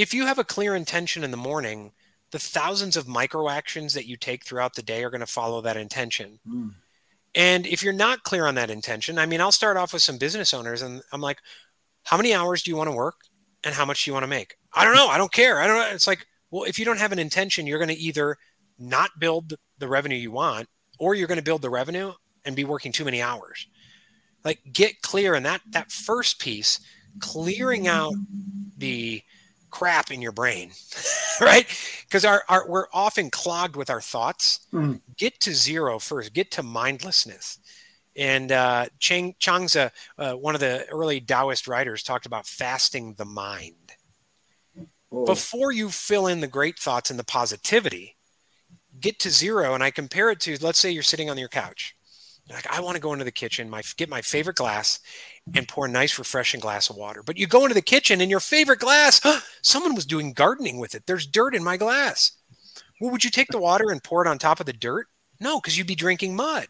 If 0.00 0.14
you 0.14 0.24
have 0.24 0.38
a 0.38 0.44
clear 0.44 0.74
intention 0.74 1.22
in 1.22 1.30
the 1.30 1.36
morning, 1.36 1.92
the 2.30 2.38
thousands 2.38 2.96
of 2.96 3.06
micro 3.06 3.50
actions 3.50 3.92
that 3.92 4.06
you 4.06 4.16
take 4.16 4.46
throughout 4.46 4.74
the 4.74 4.82
day 4.82 5.04
are 5.04 5.10
going 5.10 5.20
to 5.20 5.26
follow 5.26 5.60
that 5.60 5.76
intention. 5.76 6.40
Mm. 6.48 6.72
And 7.34 7.66
if 7.66 7.82
you're 7.82 7.92
not 7.92 8.22
clear 8.22 8.46
on 8.46 8.54
that 8.54 8.70
intention, 8.70 9.18
I 9.18 9.26
mean, 9.26 9.42
I'll 9.42 9.52
start 9.52 9.76
off 9.76 9.92
with 9.92 10.00
some 10.00 10.16
business 10.16 10.54
owners 10.54 10.80
and 10.80 11.02
I'm 11.12 11.20
like, 11.20 11.40
how 12.04 12.16
many 12.16 12.32
hours 12.32 12.62
do 12.62 12.70
you 12.70 12.78
want 12.78 12.88
to 12.88 12.96
work 12.96 13.16
and 13.62 13.74
how 13.74 13.84
much 13.84 14.02
do 14.04 14.10
you 14.10 14.14
want 14.14 14.24
to 14.24 14.28
make? 14.28 14.56
I 14.72 14.86
don't 14.86 14.94
know. 14.94 15.08
I 15.08 15.18
don't 15.18 15.32
care. 15.32 15.60
I 15.60 15.66
don't 15.66 15.76
know. 15.76 15.94
It's 15.94 16.06
like, 16.06 16.26
well, 16.50 16.64
if 16.64 16.78
you 16.78 16.86
don't 16.86 16.98
have 16.98 17.12
an 17.12 17.18
intention, 17.18 17.66
you're 17.66 17.78
going 17.78 17.94
to 17.94 17.94
either 17.94 18.38
not 18.78 19.10
build 19.18 19.52
the 19.76 19.86
revenue 19.86 20.16
you 20.16 20.30
want 20.30 20.66
or 20.98 21.14
you're 21.14 21.28
going 21.28 21.36
to 21.36 21.44
build 21.44 21.60
the 21.60 21.68
revenue 21.68 22.14
and 22.46 22.56
be 22.56 22.64
working 22.64 22.90
too 22.90 23.04
many 23.04 23.20
hours. 23.20 23.66
Like 24.46 24.60
get 24.72 25.02
clear 25.02 25.34
in 25.34 25.42
that 25.42 25.60
that 25.72 25.92
first 25.92 26.40
piece, 26.40 26.80
clearing 27.18 27.86
out 27.86 28.14
the 28.78 29.22
crap 29.70 30.10
in 30.10 30.20
your 30.20 30.32
brain 30.32 30.72
right? 31.40 31.66
Because 32.06 32.24
our, 32.24 32.44
our 32.48 32.68
we're 32.68 32.86
often 32.92 33.30
clogged 33.30 33.76
with 33.76 33.90
our 33.90 34.00
thoughts. 34.00 34.66
Mm. 34.72 35.00
Get 35.16 35.40
to 35.40 35.54
zero 35.54 35.98
first. 35.98 36.32
Get 36.32 36.50
to 36.52 36.62
mindlessness. 36.62 37.58
And 38.16 38.52
uh, 38.52 38.86
Chang 38.98 39.34
Chuang-Tzu, 39.38 39.88
uh, 40.18 40.32
one 40.34 40.54
of 40.54 40.60
the 40.60 40.86
early 40.88 41.20
Taoist 41.20 41.68
writers, 41.68 42.02
talked 42.02 42.26
about 42.26 42.46
fasting 42.46 43.14
the 43.14 43.24
mind. 43.24 43.74
Oh. 45.12 45.24
Before 45.24 45.72
you 45.72 45.90
fill 45.90 46.26
in 46.26 46.40
the 46.40 46.48
great 46.48 46.78
thoughts 46.78 47.10
and 47.10 47.18
the 47.18 47.24
positivity, 47.24 48.16
get 49.00 49.18
to 49.20 49.30
zero. 49.30 49.74
And 49.74 49.82
I 49.82 49.90
compare 49.90 50.30
it 50.30 50.40
to, 50.40 50.58
let's 50.60 50.78
say 50.78 50.90
you're 50.90 51.02
sitting 51.02 51.30
on 51.30 51.38
your 51.38 51.48
couch. 51.48 51.96
Like, 52.50 52.66
I 52.70 52.80
want 52.80 52.96
to 52.96 53.00
go 53.00 53.12
into 53.12 53.24
the 53.24 53.30
kitchen, 53.30 53.70
my 53.70 53.82
get 53.96 54.08
my 54.08 54.20
favorite 54.22 54.56
glass, 54.56 54.98
and 55.54 55.68
pour 55.68 55.86
a 55.86 55.90
nice, 55.90 56.18
refreshing 56.18 56.60
glass 56.60 56.90
of 56.90 56.96
water. 56.96 57.22
But 57.22 57.36
you 57.36 57.46
go 57.46 57.62
into 57.62 57.74
the 57.74 57.82
kitchen 57.82 58.20
and 58.20 58.30
your 58.30 58.40
favorite 58.40 58.80
glass, 58.80 59.20
someone 59.62 59.94
was 59.94 60.06
doing 60.06 60.32
gardening 60.32 60.78
with 60.78 60.94
it. 60.94 61.04
There's 61.06 61.26
dirt 61.26 61.54
in 61.54 61.62
my 61.62 61.76
glass. 61.76 62.32
Well, 63.00 63.10
would 63.10 63.24
you 63.24 63.30
take 63.30 63.48
the 63.48 63.58
water 63.58 63.90
and 63.90 64.02
pour 64.02 64.24
it 64.24 64.28
on 64.28 64.38
top 64.38 64.60
of 64.60 64.66
the 64.66 64.72
dirt? 64.72 65.06
No, 65.40 65.60
because 65.60 65.78
you'd 65.78 65.86
be 65.86 65.94
drinking 65.94 66.36
mud. 66.36 66.66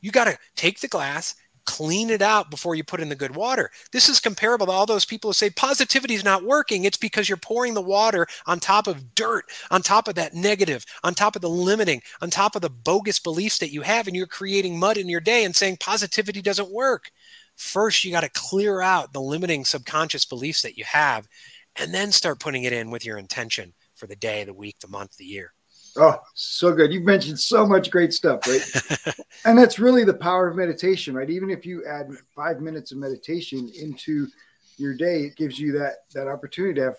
You 0.00 0.10
got 0.10 0.24
to 0.24 0.38
take 0.56 0.80
the 0.80 0.88
glass, 0.88 1.34
clean 1.68 2.08
it 2.08 2.22
out 2.22 2.50
before 2.50 2.74
you 2.74 2.82
put 2.82 2.98
in 2.98 3.10
the 3.10 3.14
good 3.14 3.36
water. 3.36 3.70
This 3.92 4.08
is 4.08 4.20
comparable 4.20 4.64
to 4.64 4.72
all 4.72 4.86
those 4.86 5.04
people 5.04 5.28
who 5.28 5.34
say 5.34 5.50
positivity 5.50 6.14
is 6.14 6.24
not 6.24 6.42
working. 6.42 6.84
It's 6.84 6.96
because 6.96 7.28
you're 7.28 7.36
pouring 7.36 7.74
the 7.74 7.82
water 7.82 8.26
on 8.46 8.58
top 8.58 8.86
of 8.86 9.14
dirt, 9.14 9.44
on 9.70 9.82
top 9.82 10.08
of 10.08 10.14
that 10.14 10.32
negative, 10.32 10.86
on 11.04 11.12
top 11.12 11.36
of 11.36 11.42
the 11.42 11.50
limiting, 11.50 12.00
on 12.22 12.30
top 12.30 12.56
of 12.56 12.62
the 12.62 12.70
bogus 12.70 13.18
beliefs 13.18 13.58
that 13.58 13.70
you 13.70 13.82
have, 13.82 14.06
and 14.06 14.16
you're 14.16 14.26
creating 14.26 14.78
mud 14.78 14.96
in 14.96 15.10
your 15.10 15.20
day 15.20 15.44
and 15.44 15.54
saying 15.54 15.76
positivity 15.78 16.40
doesn't 16.40 16.72
work. 16.72 17.10
First, 17.54 18.02
you 18.02 18.12
got 18.12 18.22
to 18.22 18.30
clear 18.30 18.80
out 18.80 19.12
the 19.12 19.20
limiting 19.20 19.66
subconscious 19.66 20.24
beliefs 20.24 20.62
that 20.62 20.78
you 20.78 20.84
have, 20.84 21.28
and 21.76 21.92
then 21.92 22.12
start 22.12 22.40
putting 22.40 22.62
it 22.64 22.72
in 22.72 22.90
with 22.90 23.04
your 23.04 23.18
intention 23.18 23.74
for 23.94 24.06
the 24.06 24.16
day, 24.16 24.42
the 24.44 24.54
week, 24.54 24.78
the 24.80 24.88
month, 24.88 25.18
the 25.18 25.26
year. 25.26 25.52
Oh, 25.98 26.18
so 26.34 26.72
good. 26.72 26.92
You've 26.92 27.04
mentioned 27.04 27.38
so 27.40 27.66
much 27.66 27.90
great 27.90 28.12
stuff, 28.12 28.46
right? 28.46 29.14
and 29.44 29.58
that's 29.58 29.78
really 29.78 30.04
the 30.04 30.14
power 30.14 30.48
of 30.48 30.56
meditation, 30.56 31.14
right? 31.14 31.28
Even 31.28 31.50
if 31.50 31.66
you 31.66 31.84
add 31.86 32.10
five 32.34 32.60
minutes 32.60 32.92
of 32.92 32.98
meditation 32.98 33.70
into 33.78 34.28
your 34.76 34.94
day, 34.94 35.22
it 35.22 35.36
gives 35.36 35.58
you 35.58 35.72
that 35.72 36.04
that 36.14 36.28
opportunity 36.28 36.74
to 36.74 36.84
have 36.84 36.96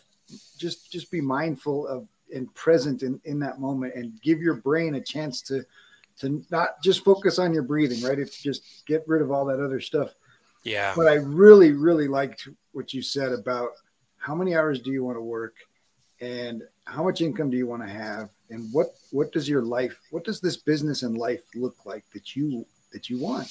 just 0.58 0.92
just 0.92 1.12
be 1.12 1.22
mindful 1.22 1.88
of 1.88 2.08
and 2.34 2.54
present 2.54 3.04
in, 3.04 3.20
in 3.26 3.40
that 3.40 3.60
moment 3.60 3.96
and 3.96 4.22
give 4.22 4.40
your 4.40 4.56
brain 4.56 4.96
a 4.96 5.02
chance 5.02 5.42
to 5.42 5.64
to 6.20 6.44
not 6.52 6.82
just 6.84 7.04
focus 7.04 7.40
on 7.40 7.54
your 7.54 7.64
breathing, 7.64 8.04
right? 8.04 8.20
If 8.20 8.38
just 8.38 8.86
get 8.86 9.04
rid 9.08 9.22
of 9.22 9.32
all 9.32 9.46
that 9.46 9.64
other 9.64 9.80
stuff. 9.80 10.14
Yeah. 10.64 10.94
But 10.96 11.08
I 11.08 11.14
really, 11.14 11.72
really 11.72 12.10
liked 12.10 12.50
what 12.74 12.94
you 12.94 13.02
said 13.02 13.32
about 13.32 13.70
how 14.18 14.36
many 14.36 14.54
hours 14.54 14.82
do 14.82 14.92
you 14.92 15.04
want 15.04 15.16
to 15.16 15.22
work 15.22 15.56
and 16.22 16.64
how 16.86 17.04
much 17.04 17.22
income 17.22 17.50
do 17.50 17.58
you 17.58 17.68
want 17.68 17.82
to 17.84 17.90
have? 17.90 18.30
And 18.50 18.72
what 18.72 18.88
what 19.12 19.32
does 19.32 19.48
your 19.48 19.62
life 19.62 20.00
what 20.12 20.24
does 20.24 20.40
this 20.40 20.58
business 20.58 21.04
and 21.04 21.18
life 21.18 21.42
look 21.56 21.76
like 21.86 22.04
that 22.14 22.36
you 22.36 22.66
that 22.92 23.10
you 23.10 23.20
want? 23.20 23.48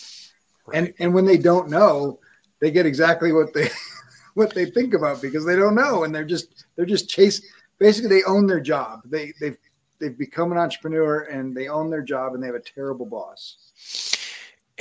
Right. 0.66 0.78
and 0.78 0.94
and 0.98 1.14
when 1.14 1.24
they 1.24 1.38
don't 1.38 1.70
know 1.70 2.18
they 2.60 2.70
get 2.70 2.86
exactly 2.86 3.32
what 3.32 3.54
they 3.54 3.68
what 4.34 4.54
they 4.54 4.66
think 4.66 4.94
about 4.94 5.22
because 5.22 5.44
they 5.44 5.56
don't 5.56 5.74
know. 5.74 6.04
And 6.04 6.14
they're 6.14 6.24
just 6.24 6.64
they're 6.76 6.86
just 6.86 7.08
chasing 7.08 7.44
basically 7.78 8.08
they 8.08 8.24
own 8.24 8.46
their 8.46 8.60
job. 8.60 9.00
They 9.04 9.32
they've 9.40 9.56
they've 9.98 10.16
become 10.16 10.52
an 10.52 10.58
entrepreneur 10.58 11.20
and 11.22 11.54
they 11.56 11.68
own 11.68 11.90
their 11.90 12.02
job 12.02 12.34
and 12.34 12.42
they 12.42 12.46
have 12.46 12.56
a 12.56 12.60
terrible 12.60 13.06
boss. 13.06 13.56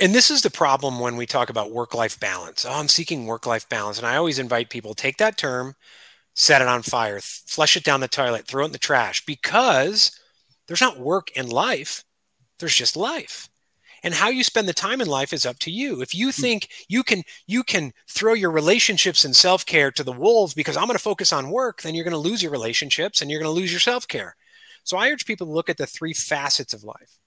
And 0.00 0.14
this 0.14 0.30
is 0.30 0.42
the 0.42 0.50
problem 0.50 1.00
when 1.00 1.16
we 1.16 1.26
talk 1.26 1.50
about 1.50 1.72
work 1.72 1.94
life 1.94 2.18
balance. 2.18 2.64
Oh 2.64 2.72
i'm 2.72 2.88
seeking 2.88 3.26
work 3.26 3.46
life 3.46 3.68
balance. 3.68 3.98
And 3.98 4.06
i 4.06 4.16
always 4.16 4.38
invite 4.38 4.70
people 4.70 4.94
take 4.94 5.18
that 5.18 5.36
term 5.36 5.74
set 6.38 6.62
it 6.62 6.68
on 6.68 6.82
fire, 6.82 7.18
flush 7.20 7.76
it 7.76 7.82
down 7.82 7.98
the 7.98 8.06
toilet, 8.06 8.46
throw 8.46 8.62
it 8.62 8.66
in 8.66 8.72
the 8.72 8.78
trash 8.78 9.26
because 9.26 10.12
there's 10.68 10.80
not 10.80 11.00
work 11.00 11.32
in 11.32 11.48
life. 11.48 12.04
There's 12.60 12.76
just 12.76 12.96
life. 12.96 13.48
And 14.04 14.14
how 14.14 14.28
you 14.28 14.44
spend 14.44 14.68
the 14.68 14.72
time 14.72 15.00
in 15.00 15.08
life 15.08 15.32
is 15.32 15.44
up 15.44 15.58
to 15.60 15.72
you. 15.72 16.00
If 16.00 16.14
you 16.14 16.26
hmm. 16.26 16.40
think 16.40 16.68
you 16.88 17.02
can 17.02 17.24
you 17.48 17.64
can 17.64 17.92
throw 18.08 18.34
your 18.34 18.52
relationships 18.52 19.24
and 19.24 19.34
self-care 19.34 19.90
to 19.90 20.04
the 20.04 20.12
wolves 20.12 20.54
because 20.54 20.76
I'm 20.76 20.86
going 20.86 20.96
to 20.96 21.02
focus 21.02 21.32
on 21.32 21.50
work, 21.50 21.82
then 21.82 21.96
you're 21.96 22.04
going 22.04 22.12
to 22.12 22.18
lose 22.18 22.40
your 22.40 22.52
relationships 22.52 23.20
and 23.20 23.28
you're 23.28 23.40
going 23.40 23.52
to 23.52 23.60
lose 23.60 23.72
your 23.72 23.80
self-care. 23.80 24.36
So 24.84 24.96
I 24.96 25.10
urge 25.10 25.26
people 25.26 25.48
to 25.48 25.52
look 25.52 25.68
at 25.68 25.76
the 25.76 25.86
three 25.86 26.14
facets 26.14 26.72
of 26.72 26.84
life. 26.84 27.18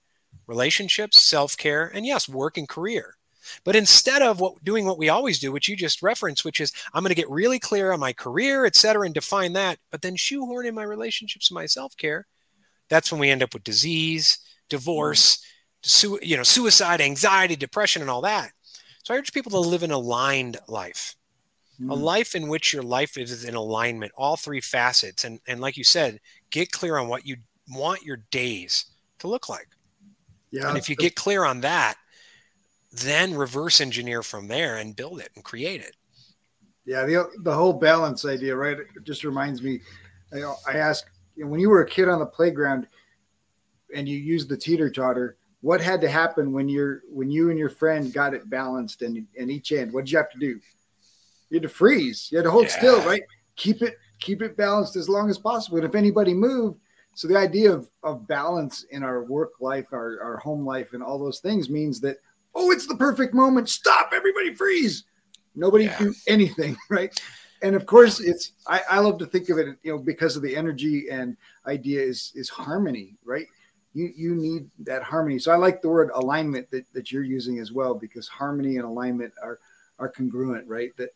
Relationships, 0.46 1.20
self-care, 1.22 1.86
and 1.94 2.06
yes, 2.06 2.30
work 2.30 2.56
and 2.56 2.68
career. 2.68 3.18
But 3.64 3.76
instead 3.76 4.22
of 4.22 4.40
what 4.40 4.62
doing 4.64 4.84
what 4.86 4.98
we 4.98 5.08
always 5.08 5.38
do, 5.38 5.52
which 5.52 5.68
you 5.68 5.76
just 5.76 6.02
referenced, 6.02 6.44
which 6.44 6.60
is 6.60 6.72
I'm 6.94 7.02
going 7.02 7.10
to 7.10 7.20
get 7.20 7.30
really 7.30 7.58
clear 7.58 7.92
on 7.92 8.00
my 8.00 8.12
career, 8.12 8.66
et 8.66 8.76
cetera, 8.76 9.04
and 9.04 9.14
define 9.14 9.52
that, 9.54 9.78
but 9.90 10.02
then 10.02 10.16
shoehorn 10.16 10.66
in 10.66 10.74
my 10.74 10.84
relationships 10.84 11.50
and 11.50 11.54
my 11.56 11.66
self-care, 11.66 12.26
that's 12.88 13.10
when 13.10 13.20
we 13.20 13.30
end 13.30 13.42
up 13.42 13.54
with 13.54 13.64
disease, 13.64 14.38
divorce, 14.68 15.44
su- 15.82 16.18
you 16.22 16.36
know, 16.36 16.42
suicide, 16.42 17.00
anxiety, 17.00 17.56
depression, 17.56 18.02
and 18.02 18.10
all 18.10 18.22
that. 18.22 18.50
So 19.02 19.14
I 19.14 19.18
urge 19.18 19.32
people 19.32 19.50
to 19.52 19.58
live 19.58 19.82
an 19.82 19.90
aligned 19.90 20.58
life. 20.68 21.16
Mm. 21.80 21.90
A 21.90 21.94
life 21.94 22.34
in 22.34 22.48
which 22.48 22.72
your 22.72 22.82
life 22.82 23.16
is 23.16 23.44
in 23.44 23.54
alignment, 23.54 24.12
all 24.16 24.36
three 24.36 24.60
facets. 24.60 25.24
And, 25.24 25.40
and 25.48 25.60
like 25.60 25.76
you 25.76 25.84
said, 25.84 26.20
get 26.50 26.70
clear 26.70 26.98
on 26.98 27.08
what 27.08 27.26
you 27.26 27.36
want 27.68 28.02
your 28.02 28.18
days 28.30 28.86
to 29.20 29.26
look 29.26 29.48
like. 29.48 29.68
Yeah. 30.50 30.68
And 30.68 30.76
if 30.76 30.90
you 30.90 30.96
get 30.96 31.16
clear 31.16 31.44
on 31.44 31.62
that, 31.62 31.96
then 32.92 33.34
reverse 33.34 33.80
engineer 33.80 34.22
from 34.22 34.48
there 34.48 34.76
and 34.76 34.94
build 34.94 35.20
it 35.20 35.30
and 35.34 35.44
create 35.44 35.80
it. 35.80 35.96
Yeah, 36.84 37.04
the 37.04 37.30
the 37.38 37.52
whole 37.52 37.72
balance 37.72 38.24
idea, 38.24 38.56
right? 38.56 38.78
It 38.78 39.04
just 39.04 39.24
reminds 39.24 39.62
me. 39.62 39.80
I, 40.32 40.42
I 40.68 40.72
ask 40.74 41.06
you 41.36 41.44
know, 41.44 41.50
when 41.50 41.60
you 41.60 41.70
were 41.70 41.82
a 41.82 41.88
kid 41.88 42.08
on 42.08 42.18
the 42.18 42.26
playground 42.26 42.86
and 43.94 44.08
you 44.08 44.18
used 44.18 44.48
the 44.48 44.56
teeter 44.56 44.90
totter. 44.90 45.36
What 45.60 45.80
had 45.80 46.00
to 46.00 46.08
happen 46.08 46.52
when 46.52 46.68
you're 46.68 47.02
when 47.08 47.30
you 47.30 47.50
and 47.50 47.58
your 47.58 47.68
friend 47.68 48.12
got 48.12 48.34
it 48.34 48.50
balanced 48.50 49.02
and 49.02 49.26
in 49.36 49.48
each 49.48 49.70
end? 49.70 49.92
What 49.92 50.06
did 50.06 50.12
you 50.12 50.18
have 50.18 50.30
to 50.30 50.38
do? 50.38 50.58
You 51.50 51.56
had 51.56 51.62
to 51.62 51.68
freeze. 51.68 52.28
You 52.32 52.38
had 52.38 52.44
to 52.44 52.50
hold 52.50 52.64
yeah. 52.64 52.78
still, 52.78 53.02
right? 53.02 53.22
Keep 53.54 53.82
it 53.82 53.96
keep 54.18 54.42
it 54.42 54.56
balanced 54.56 54.96
as 54.96 55.08
long 55.08 55.30
as 55.30 55.38
possible. 55.38 55.76
And 55.76 55.86
if 55.86 55.94
anybody 55.94 56.34
moved, 56.34 56.80
so 57.14 57.28
the 57.28 57.36
idea 57.36 57.72
of, 57.72 57.88
of 58.02 58.26
balance 58.26 58.84
in 58.90 59.02
our 59.02 59.24
work 59.24 59.52
life, 59.60 59.92
our, 59.92 60.18
our 60.22 60.36
home 60.38 60.64
life, 60.64 60.94
and 60.94 61.02
all 61.02 61.18
those 61.18 61.40
things 61.40 61.68
means 61.68 62.00
that 62.00 62.16
oh, 62.54 62.70
it's 62.70 62.86
the 62.86 62.96
perfect 62.96 63.34
moment. 63.34 63.68
Stop, 63.68 64.10
everybody 64.14 64.54
freeze. 64.54 65.04
Nobody 65.54 65.84
yeah. 65.84 65.98
do 65.98 66.14
anything, 66.26 66.76
right? 66.88 67.18
And 67.62 67.76
of 67.76 67.86
course, 67.86 68.20
it's 68.20 68.52
I, 68.66 68.82
I 68.90 68.98
love 68.98 69.18
to 69.18 69.26
think 69.26 69.48
of 69.48 69.58
it, 69.58 69.76
you 69.82 69.92
know, 69.92 69.98
because 69.98 70.36
of 70.36 70.42
the 70.42 70.56
energy 70.56 71.08
and 71.10 71.36
idea 71.66 72.02
is 72.02 72.32
is 72.34 72.48
harmony, 72.48 73.16
right? 73.24 73.46
You 73.94 74.12
you 74.16 74.34
need 74.34 74.68
that 74.80 75.02
harmony. 75.02 75.38
So 75.38 75.52
I 75.52 75.56
like 75.56 75.80
the 75.80 75.88
word 75.88 76.10
alignment 76.14 76.70
that, 76.70 76.84
that 76.92 77.12
you're 77.12 77.22
using 77.22 77.58
as 77.60 77.72
well, 77.72 77.94
because 77.94 78.26
harmony 78.26 78.76
and 78.76 78.84
alignment 78.84 79.32
are 79.42 79.58
are 79.98 80.08
congruent, 80.08 80.66
right? 80.66 80.90
That 80.96 81.10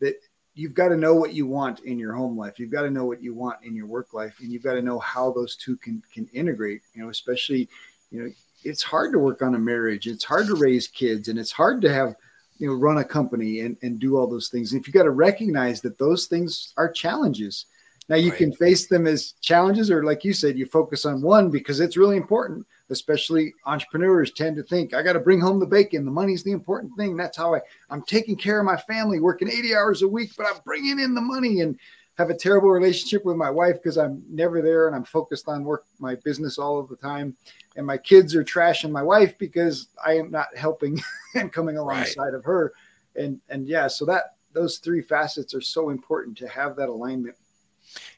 that 0.00 0.16
you've 0.54 0.74
got 0.74 0.88
to 0.88 0.96
know 0.96 1.14
what 1.14 1.34
you 1.34 1.46
want 1.46 1.80
in 1.80 1.98
your 1.98 2.14
home 2.14 2.36
life. 2.36 2.58
You've 2.58 2.72
got 2.72 2.82
to 2.82 2.90
know 2.90 3.04
what 3.04 3.22
you 3.22 3.34
want 3.34 3.62
in 3.62 3.76
your 3.76 3.86
work 3.86 4.12
life, 4.12 4.40
and 4.40 4.50
you've 4.50 4.62
got 4.62 4.74
to 4.74 4.82
know 4.82 4.98
how 4.98 5.30
those 5.30 5.54
two 5.56 5.76
can 5.76 6.02
can 6.12 6.26
integrate. 6.32 6.82
You 6.94 7.04
know, 7.04 7.10
especially 7.10 7.68
you 8.10 8.22
know 8.22 8.30
it's 8.64 8.82
hard 8.82 9.12
to 9.12 9.18
work 9.18 9.42
on 9.42 9.54
a 9.54 9.58
marriage. 9.58 10.06
It's 10.06 10.24
hard 10.24 10.46
to 10.46 10.54
raise 10.54 10.88
kids 10.88 11.28
and 11.28 11.38
it's 11.38 11.52
hard 11.52 11.80
to 11.82 11.92
have, 11.92 12.14
you 12.58 12.68
know, 12.68 12.74
run 12.74 12.98
a 12.98 13.04
company 13.04 13.60
and, 13.60 13.76
and 13.82 13.98
do 13.98 14.16
all 14.16 14.26
those 14.26 14.48
things. 14.48 14.72
If 14.72 14.86
you 14.86 14.92
got 14.92 15.04
to 15.04 15.10
recognize 15.10 15.80
that 15.82 15.98
those 15.98 16.26
things 16.26 16.72
are 16.76 16.90
challenges. 16.90 17.66
Now 18.08 18.16
you 18.16 18.30
right. 18.30 18.38
can 18.38 18.52
face 18.52 18.88
them 18.88 19.06
as 19.06 19.32
challenges, 19.40 19.90
or 19.90 20.04
like 20.04 20.24
you 20.24 20.32
said, 20.32 20.58
you 20.58 20.66
focus 20.66 21.06
on 21.06 21.22
one 21.22 21.50
because 21.50 21.80
it's 21.80 21.96
really 21.96 22.16
important. 22.16 22.66
Especially 22.90 23.54
entrepreneurs 23.64 24.32
tend 24.32 24.56
to 24.56 24.62
think, 24.64 24.92
I 24.92 25.02
got 25.02 25.14
to 25.14 25.20
bring 25.20 25.40
home 25.40 25.60
the 25.60 25.66
bacon. 25.66 26.04
The 26.04 26.10
money's 26.10 26.42
the 26.42 26.52
important 26.52 26.92
thing. 26.98 27.16
That's 27.16 27.36
how 27.36 27.54
I, 27.54 27.60
I'm 27.88 28.02
taking 28.02 28.36
care 28.36 28.58
of 28.58 28.66
my 28.66 28.76
family, 28.76 29.18
working 29.18 29.48
80 29.48 29.74
hours 29.74 30.02
a 30.02 30.08
week, 30.08 30.32
but 30.36 30.46
I'm 30.46 30.60
bringing 30.64 30.98
in 30.98 31.14
the 31.14 31.20
money. 31.20 31.60
And 31.60 31.78
have 32.22 32.30
a 32.30 32.38
terrible 32.38 32.70
relationship 32.70 33.24
with 33.24 33.36
my 33.36 33.50
wife 33.50 33.76
because 33.82 33.98
I'm 33.98 34.22
never 34.30 34.62
there 34.62 34.86
and 34.86 34.94
I'm 34.94 35.04
focused 35.04 35.48
on 35.48 35.64
work, 35.64 35.84
my 35.98 36.14
business 36.14 36.58
all 36.58 36.78
of 36.78 36.88
the 36.88 36.96
time. 36.96 37.36
And 37.76 37.86
my 37.86 37.98
kids 37.98 38.34
are 38.34 38.44
trashing 38.44 38.90
my 38.90 39.02
wife 39.02 39.36
because 39.38 39.88
I 40.04 40.14
am 40.14 40.30
not 40.30 40.56
helping 40.56 41.00
and 41.34 41.52
coming 41.52 41.76
alongside 41.76 42.22
right. 42.22 42.34
of 42.34 42.44
her. 42.44 42.72
And 43.16 43.40
and 43.48 43.66
yeah, 43.66 43.88
so 43.88 44.04
that 44.06 44.36
those 44.52 44.78
three 44.78 45.02
facets 45.02 45.54
are 45.54 45.60
so 45.60 45.90
important 45.90 46.38
to 46.38 46.48
have 46.48 46.76
that 46.76 46.88
alignment 46.88 47.36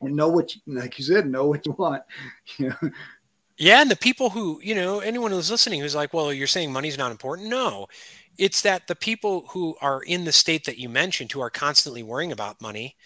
and 0.00 0.14
know 0.14 0.28
what 0.28 0.54
you, 0.54 0.60
like 0.66 0.98
you 0.98 1.04
said, 1.04 1.26
know 1.26 1.46
what 1.46 1.66
you 1.66 1.72
want. 1.72 2.02
You 2.58 2.68
know. 2.68 2.90
Yeah, 3.56 3.80
and 3.80 3.90
the 3.90 3.96
people 3.96 4.30
who, 4.30 4.60
you 4.64 4.74
know, 4.74 4.98
anyone 4.98 5.30
who's 5.30 5.50
listening 5.50 5.80
who's 5.80 5.94
like, 5.94 6.12
well, 6.12 6.32
you're 6.32 6.48
saying 6.48 6.72
money's 6.72 6.98
not 6.98 7.12
important. 7.12 7.48
No, 7.48 7.86
it's 8.36 8.62
that 8.62 8.88
the 8.88 8.96
people 8.96 9.46
who 9.50 9.76
are 9.80 10.02
in 10.02 10.24
the 10.24 10.32
state 10.32 10.64
that 10.64 10.78
you 10.78 10.88
mentioned, 10.88 11.30
who 11.30 11.40
are 11.40 11.50
constantly 11.50 12.02
worrying 12.02 12.32
about 12.32 12.60
money, 12.60 12.96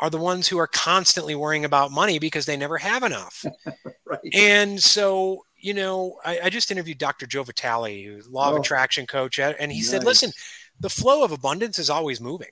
are 0.00 0.10
the 0.10 0.18
ones 0.18 0.48
who 0.48 0.58
are 0.58 0.66
constantly 0.66 1.34
worrying 1.34 1.64
about 1.64 1.90
money 1.90 2.18
because 2.18 2.46
they 2.46 2.56
never 2.56 2.78
have 2.78 3.02
enough. 3.02 3.44
right. 4.04 4.20
And 4.32 4.82
so, 4.82 5.42
you 5.56 5.74
know, 5.74 6.18
I, 6.24 6.40
I, 6.44 6.50
just 6.50 6.70
interviewed 6.70 6.98
Dr. 6.98 7.26
Joe 7.26 7.42
Vitale, 7.42 8.04
who's 8.04 8.28
law 8.28 8.50
oh. 8.50 8.54
of 8.54 8.60
attraction 8.60 9.06
coach, 9.06 9.38
and 9.38 9.72
he 9.72 9.78
nice. 9.78 9.90
said, 9.90 10.04
listen, 10.04 10.30
the 10.78 10.90
flow 10.90 11.24
of 11.24 11.32
abundance 11.32 11.78
is 11.78 11.90
always 11.90 12.20
moving. 12.20 12.50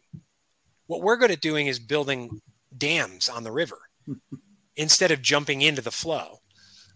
What 0.87 1.03
we're 1.03 1.17
good 1.17 1.31
at 1.31 1.41
doing 1.41 1.69
is 1.69 1.79
building 1.79 2.41
dams 2.77 3.29
on 3.29 3.45
the 3.45 3.53
river. 3.53 3.79
instead 4.77 5.11
of 5.11 5.23
jumping 5.23 5.63
into 5.63 5.83
the 5.83 5.91
flow. 5.91 6.39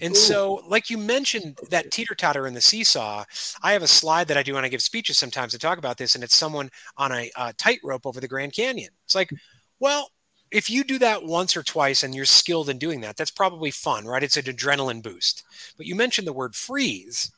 And 0.01 0.13
Ooh. 0.13 0.19
so, 0.19 0.63
like 0.67 0.89
you 0.89 0.97
mentioned, 0.97 1.59
that 1.71 1.91
teeter 1.91 2.15
totter 2.15 2.47
in 2.47 2.55
the 2.55 2.61
seesaw, 2.61 3.25
I 3.63 3.73
have 3.73 3.83
a 3.83 3.89
slide 3.89 4.29
that 4.29 4.37
I 4.37 4.43
do 4.43 4.55
when 4.55 4.65
I 4.65 4.69
give 4.69 4.83
speeches 4.83 5.19
sometimes 5.19 5.53
to 5.53 5.59
talk 5.59 5.79
about 5.79 5.99
this, 5.99 6.15
and 6.15 6.25
it's 6.25 6.37
someone 6.37 6.71
on 6.97 7.13
a 7.13 7.31
uh, 7.37 7.53
tightrope 7.59 8.07
over 8.07 8.21
the 8.21 8.29
Grand 8.29 8.55
Canyon. 8.55 8.91
It's 9.05 9.15
like, 9.15 9.31
well, 9.79 10.11
if 10.51 10.69
you 10.69 10.85
do 10.85 10.99
that 10.99 11.25
once 11.25 11.57
or 11.57 11.63
twice 11.63 12.03
and 12.03 12.15
you're 12.15 12.25
skilled 12.25 12.69
in 12.69 12.79
doing 12.79 13.01
that, 13.03 13.17
that's 13.17 13.31
probably 13.31 13.71
fun, 13.71 14.05
right? 14.05 14.23
It's 14.23 14.37
an 14.37 14.45
adrenaline 14.45 15.03
boost. 15.03 15.45
But 15.77 15.87
you 15.87 15.95
mentioned 15.95 16.27
the 16.27 16.33
word 16.33 16.55
freeze. 16.55 17.33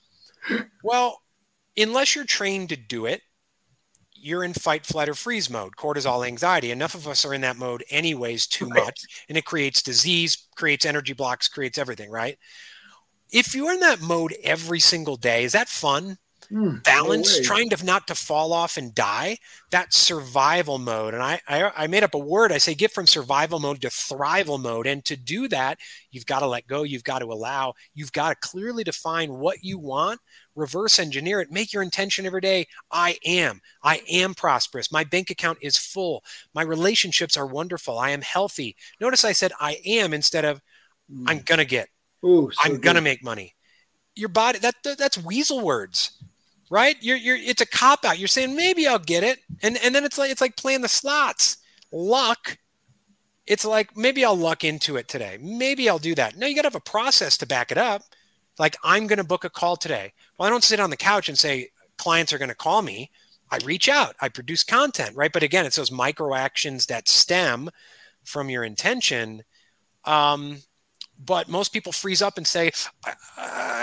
Well, 0.83 1.21
unless 1.77 2.15
you're 2.15 2.25
trained 2.25 2.71
to 2.71 2.77
do 2.77 3.07
it, 3.07 3.23
you're 4.15 4.45
in 4.45 4.55
fight, 4.55 4.87
flight, 4.87 5.09
or 5.09 5.15
freeze 5.15 5.51
mode, 5.51 5.77
cortisol, 5.77 6.27
anxiety. 6.27 6.71
Enough 6.71 6.95
of 6.95 7.09
us 7.09 7.25
are 7.25 7.35
in 7.35 7.41
that 7.41 7.57
mode, 7.57 7.85
anyways, 7.91 8.47
too 8.47 8.69
right. 8.69 8.85
much. 8.85 9.05
And 9.29 9.37
it 9.37 9.45
creates 9.45 9.83
disease, 9.83 10.47
creates 10.55 10.87
energy 10.87 11.13
blocks, 11.13 11.49
creates 11.49 11.77
everything, 11.77 12.11
right? 12.11 12.39
If 13.33 13.55
you're 13.55 13.73
in 13.73 13.81
that 13.81 14.01
mode 14.01 14.35
every 14.45 14.79
single 14.79 15.17
day, 15.17 15.45
is 15.45 15.53
that 15.53 15.69
fun? 15.69 16.19
Mm, 16.53 16.83
balance, 16.85 17.39
no 17.39 17.45
trying 17.45 17.71
to 17.71 17.85
not 17.85 18.07
to 18.07 18.15
fall 18.15 18.53
off 18.53 18.77
and 18.77 18.95
die. 18.95 19.39
That 19.71 19.93
survival 19.93 20.79
mode. 20.79 21.15
And 21.15 21.23
I, 21.23 21.41
I, 21.49 21.73
I 21.77 21.87
made 21.87 22.03
up 22.03 22.15
a 22.15 22.19
word. 22.19 22.53
I 22.53 22.59
say 22.59 22.75
get 22.75 22.93
from 22.93 23.07
survival 23.07 23.59
mode 23.59 23.81
to 23.83 23.89
thrival 23.89 24.61
mode. 24.61 24.87
And 24.87 25.05
to 25.07 25.17
do 25.17 25.49
that, 25.49 25.79
you've 26.11 26.27
got 26.27 26.41
to 26.41 26.47
let 26.47 26.67
go. 26.67 26.83
You've 26.83 27.05
got 27.05 27.21
to 27.21 27.27
allow. 27.27 27.75
You've 27.95 28.13
got 28.13 28.31
to 28.31 28.49
clearly 28.49 28.85
define 28.85 29.33
what 29.33 29.63
you 29.63 29.79
want. 29.79 30.21
Reverse 30.55 30.99
engineer 30.99 31.41
it. 31.41 31.51
Make 31.51 31.73
your 31.73 31.83
intention 31.83 32.27
every 32.27 32.43
day. 32.43 32.67
I 32.91 33.19
am. 33.25 33.61
I 33.83 34.03
am 34.11 34.35
prosperous. 34.35 34.93
My 34.93 35.05
bank 35.05 35.31
account 35.31 35.59
is 35.63 35.79
full. 35.79 36.23
My 36.55 36.63
relationships 36.63 37.37
are 37.37 37.47
wonderful. 37.47 37.99
I 37.99 38.11
am 38.11 38.23
healthy. 38.23 38.77
Notice 39.01 39.25
I 39.25 39.33
said 39.33 39.53
I 39.59 39.79
am 39.87 40.13
instead 40.13 40.45
of 40.45 40.61
mm. 41.11 41.25
I'm 41.27 41.41
gonna 41.41 41.65
get. 41.65 41.89
Ooh, 42.25 42.51
so 42.53 42.59
I'm 42.63 42.81
gonna 42.81 43.01
make 43.01 43.25
money 43.25 43.55
your 44.15 44.29
body 44.29 44.59
that, 44.59 44.75
that's 44.99 45.17
weasel 45.17 45.61
words 45.61 46.23
right? 46.73 46.97
You're 47.03 47.19
you're 47.19 47.37
it's 47.37 47.61
a 47.61 47.67
cop 47.67 48.03
out. 48.07 48.19
You're 48.19 48.29
saying 48.29 48.57
maybe 48.57 48.87
I'll 48.87 48.99
get 48.99 49.23
it, 49.23 49.41
and 49.63 49.77
and 49.85 49.95
then 49.95 50.05
it's 50.05 50.17
like 50.17 50.31
it's 50.31 50.41
like 50.41 50.57
playing 50.57 50.81
the 50.81 50.89
slots. 50.89 51.59
Luck. 51.93 52.57
It's 53.47 53.65
like 53.65 53.95
maybe 53.95 54.25
I'll 54.25 54.37
luck 54.37 54.65
into 54.65 54.97
it 54.97 55.07
today. 55.07 55.37
Maybe 55.41 55.89
I'll 55.89 55.99
do 55.99 56.15
that. 56.15 56.39
No, 56.39 56.47
you 56.47 56.55
got 56.55 56.63
to 56.63 56.69
have 56.69 56.75
a 56.75 56.81
process 56.81 57.37
to 57.39 57.47
back 57.47 57.71
it 57.71 57.77
up. 57.77 58.03
Like 58.59 58.77
I'm 58.83 59.07
going 59.07 59.19
to 59.19 59.25
book 59.25 59.45
a 59.45 59.51
call 59.51 59.77
today. 59.77 60.15
Well, 60.39 60.47
I 60.47 60.51
don't 60.51 60.65
sit 60.65 60.81
on 60.81 60.89
the 60.89 60.97
couch 60.97 61.29
and 61.29 61.39
say 61.39 61.69
clients 61.99 62.33
are 62.33 62.39
going 62.39 62.49
to 62.49 62.55
call 62.55 62.81
me. 62.81 63.11
I 63.51 63.59
reach 63.67 63.91
out. 63.91 64.17
I 64.23 64.31
produce 64.31 64.65
content, 64.65 65.15
right? 65.15 65.33
But 65.33 65.43
again, 65.43 65.67
it's 65.67 65.77
those 65.77 65.91
micro 65.91 66.35
actions 66.35 66.87
that 66.87 67.07
stem 67.07 67.69
from 68.25 68.49
your 68.49 68.65
intention. 68.65 69.43
Um, 70.07 70.59
but 71.25 71.49
most 71.49 71.73
people 71.73 71.93
freeze 71.93 72.23
up 72.23 72.37
and 72.37 72.47
say, 72.47 72.71
I, 73.05 73.15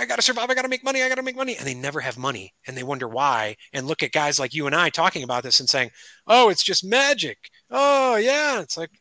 I 0.02 0.06
got 0.06 0.18
to 0.18 0.22
survive. 0.22 0.50
I 0.50 0.56
got 0.56 0.64
to 0.64 0.70
make 0.70 0.84
money. 0.84 1.04
I 1.04 1.10
got 1.10 1.16
to 1.16 1.24
make 1.24 1.36
money. 1.36 1.56
And 1.58 1.66
they 1.66 1.74
never 1.74 2.00
have 2.00 2.18
money 2.18 2.54
and 2.68 2.78
they 2.78 2.84
wonder 2.84 3.08
why. 3.08 3.56
And 3.74 3.88
look 3.88 4.04
at 4.04 4.12
guys 4.12 4.40
like 4.40 4.54
you 4.54 4.66
and 4.66 4.76
I 4.76 4.90
talking 4.90 5.24
about 5.24 5.44
this 5.44 5.60
and 5.60 5.70
saying, 5.70 5.92
oh, 6.28 6.50
it's 6.50 6.64
just 6.64 6.84
magic. 6.84 7.38
Oh, 7.70 8.16
yeah. 8.16 8.62
It's 8.62 8.78
like, 8.78 8.92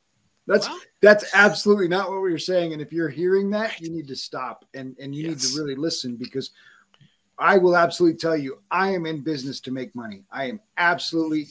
that's 0.47 0.69
well, 0.69 0.81
that's 1.03 1.35
absolutely 1.35 1.89
not 1.89 2.09
what 2.11 2.23
we 2.23 2.33
were 2.33 2.39
saying. 2.39 2.73
And 2.73 2.81
if 2.81 2.93
you're 2.93 3.09
hearing 3.09 3.51
that, 3.51 3.81
you 3.81 3.91
need 3.91 4.09
to 4.09 4.17
stop 4.17 4.65
and, 4.75 4.97
and 4.99 5.15
you 5.15 5.25
yes. 5.25 5.31
need 5.31 5.41
to 5.41 5.61
really 5.61 5.75
listen 5.75 6.17
because 6.17 6.51
I 7.39 7.59
will 7.59 7.77
absolutely 7.77 8.19
tell 8.19 8.37
you, 8.37 8.59
I 8.71 8.91
am 8.91 9.07
in 9.07 9.23
business 9.23 9.61
to 9.61 9.71
make 9.71 9.95
money. 9.95 10.25
I 10.33 10.47
am 10.47 10.61
absolutely, 10.77 11.49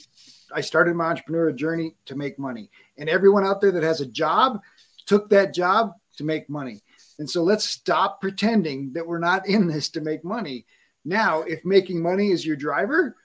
I 0.52 0.60
started 0.60 0.96
my 0.96 1.14
entrepreneurial 1.14 1.56
journey 1.56 1.94
to 2.06 2.16
make 2.16 2.38
money. 2.38 2.70
And 2.98 3.08
everyone 3.08 3.46
out 3.46 3.60
there 3.60 3.70
that 3.72 3.82
has 3.82 4.00
a 4.00 4.06
job 4.06 4.60
took 5.06 5.30
that 5.30 5.54
job 5.54 5.92
to 6.18 6.24
make 6.24 6.48
money. 6.48 6.82
And 7.18 7.28
so 7.28 7.42
let's 7.42 7.64
stop 7.64 8.20
pretending 8.20 8.92
that 8.92 9.06
we're 9.06 9.18
not 9.18 9.48
in 9.48 9.66
this 9.66 9.88
to 9.90 10.00
make 10.00 10.24
money. 10.24 10.66
Now, 11.04 11.42
if 11.42 11.64
making 11.64 12.02
money 12.02 12.30
is 12.30 12.46
your 12.46 12.56
driver, 12.56 13.16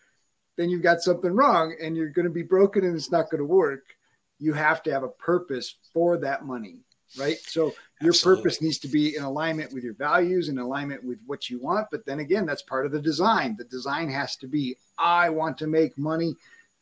then 0.55 0.69
you've 0.69 0.83
got 0.83 1.01
something 1.01 1.31
wrong 1.31 1.75
and 1.81 1.95
you're 1.95 2.09
going 2.09 2.27
to 2.27 2.31
be 2.31 2.43
broken 2.43 2.83
and 2.85 2.95
it's 2.95 3.11
not 3.11 3.29
going 3.29 3.39
to 3.39 3.45
work. 3.45 3.83
You 4.39 4.53
have 4.53 4.83
to 4.83 4.91
have 4.91 5.03
a 5.03 5.09
purpose 5.09 5.75
for 5.93 6.17
that 6.17 6.45
money, 6.45 6.77
right? 7.17 7.37
So 7.43 7.73
your 8.01 8.09
Absolutely. 8.09 8.41
purpose 8.41 8.61
needs 8.61 8.79
to 8.79 8.87
be 8.87 9.15
in 9.15 9.23
alignment 9.23 9.73
with 9.73 9.83
your 9.83 9.93
values 9.93 10.49
in 10.49 10.59
alignment 10.59 11.03
with 11.03 11.19
what 11.25 11.49
you 11.49 11.59
want. 11.59 11.87
But 11.91 12.05
then 12.05 12.19
again, 12.19 12.45
that's 12.45 12.61
part 12.61 12.85
of 12.85 12.91
the 12.91 13.01
design. 13.01 13.55
The 13.57 13.63
design 13.65 14.09
has 14.09 14.35
to 14.37 14.47
be 14.47 14.77
I 14.97 15.29
want 15.29 15.57
to 15.59 15.67
make 15.67 15.97
money 15.97 16.35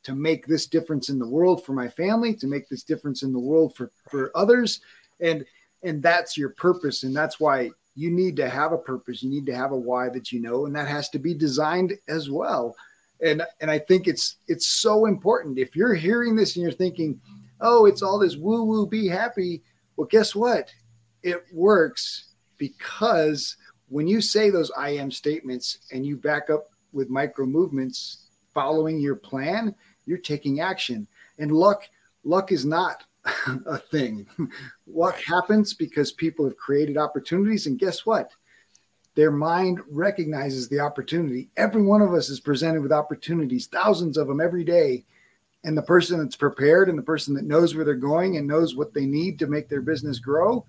to 0.04 0.16
make 0.16 0.48
this 0.48 0.66
difference 0.66 1.10
in 1.10 1.20
the 1.20 1.28
world 1.28 1.64
for 1.64 1.74
my 1.74 1.88
family, 1.88 2.34
to 2.36 2.48
make 2.48 2.68
this 2.70 2.84
difference 2.84 3.24
in 3.24 3.32
the 3.32 3.40
world 3.40 3.76
for, 3.76 3.92
for 4.10 4.32
others. 4.36 4.82
And 5.20 5.46
and 5.84 6.02
that's 6.02 6.38
your 6.38 6.50
purpose 6.50 7.04
and 7.04 7.16
that's 7.16 7.40
why 7.40 7.70
you 7.96 8.10
need 8.10 8.36
to 8.38 8.50
have 8.50 8.72
a 8.72 8.78
purpose 8.78 9.22
you 9.22 9.30
need 9.30 9.46
to 9.46 9.56
have 9.56 9.72
a 9.72 9.78
why 9.78 10.10
that 10.10 10.32
you 10.32 10.40
know 10.40 10.66
and 10.66 10.76
that 10.76 10.88
has 10.88 11.10
to 11.10 11.20
be 11.20 11.34
designed 11.34 11.94
as 12.08 12.30
well. 12.30 12.76
And 13.24 13.44
and 13.60 13.70
i 13.70 13.78
think 13.78 14.08
it's 14.08 14.38
it's 14.48 14.68
so 14.68 15.06
important. 15.06 15.60
If 15.60 15.76
you're 15.76 15.94
hearing 15.94 16.36
this 16.36 16.56
and 16.56 16.64
you're 16.64 16.72
thinking 16.72 17.20
oh 17.60 17.86
it's 17.86 18.02
all 18.02 18.20
this 18.20 18.36
woo 18.36 18.64
woo 18.64 18.88
be 18.88 19.08
happy 19.08 19.62
well 19.96 20.08
guess 20.08 20.36
what? 20.36 20.74
It 21.24 21.44
works 21.54 22.34
because 22.58 23.58
when 23.90 24.08
you 24.08 24.22
say 24.22 24.50
those 24.50 24.72
i 24.78 24.90
am 24.90 25.12
statements 25.12 25.80
and 25.92 26.06
you 26.06 26.16
back 26.16 26.50
up 26.50 26.68
with 26.94 27.10
micro 27.10 27.46
movements 27.46 28.28
following 28.54 29.00
your 29.00 29.16
plan 29.16 29.76
you're 30.06 30.18
taking 30.18 30.60
action. 30.60 31.08
And 31.40 31.52
luck 31.52 31.88
luck 32.24 32.52
is 32.52 32.66
not 32.66 33.04
a 33.66 33.78
thing. 33.78 34.28
What 34.86 35.16
happens 35.16 35.74
because 35.74 36.12
people 36.12 36.46
have 36.46 36.58
created 36.58 36.98
opportunities, 36.98 37.68
and 37.68 37.80
guess 37.80 38.06
what? 38.06 38.32
Their 39.16 39.32
mind 39.32 39.80
recognizes 39.90 40.70
the 40.70 40.80
opportunity. 40.80 41.50
Every 41.58 41.82
one 41.82 42.02
of 42.02 42.14
us 42.14 42.30
is 42.30 42.40
presented 42.40 42.82
with 42.82 42.92
opportunities, 42.92 43.68
thousands 43.68 44.18
of 44.18 44.28
them 44.28 44.40
every 44.40 44.64
day. 44.64 45.06
And 45.64 45.78
the 45.78 45.84
person 45.84 46.18
that's 46.18 46.36
prepared 46.36 46.90
and 46.90 46.98
the 46.98 47.04
person 47.04 47.36
that 47.36 47.44
knows 47.44 47.76
where 47.76 47.86
they're 47.86 47.96
going 47.96 48.38
and 48.38 48.48
knows 48.48 48.76
what 48.76 48.94
they 48.94 49.06
need 49.06 49.38
to 49.40 49.48
make 49.48 49.70
their 49.70 49.82
business 49.82 50.18
grow 50.18 50.66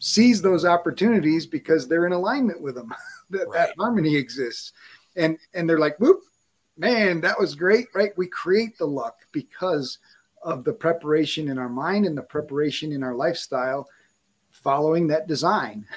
sees 0.00 0.42
those 0.42 0.64
opportunities 0.64 1.46
because 1.46 1.86
they're 1.86 2.06
in 2.06 2.12
alignment 2.12 2.60
with 2.60 2.74
them. 2.74 2.92
that, 3.30 3.46
right. 3.48 3.68
that 3.68 3.74
harmony 3.78 4.16
exists. 4.16 4.72
And 5.14 5.38
and 5.54 5.68
they're 5.68 5.78
like, 5.78 6.00
whoop, 6.00 6.22
man, 6.76 7.20
that 7.20 7.38
was 7.38 7.54
great, 7.54 7.86
right? 7.94 8.16
We 8.16 8.26
create 8.26 8.76
the 8.78 8.86
luck 8.86 9.18
because 9.30 9.98
of 10.42 10.64
the 10.64 10.72
preparation 10.72 11.48
in 11.48 11.58
our 11.58 11.68
mind 11.68 12.06
and 12.06 12.16
the 12.16 12.22
preparation 12.22 12.92
in 12.92 13.02
our 13.02 13.14
lifestyle 13.14 13.86
following 14.50 15.08
that 15.08 15.26
design. 15.26 15.86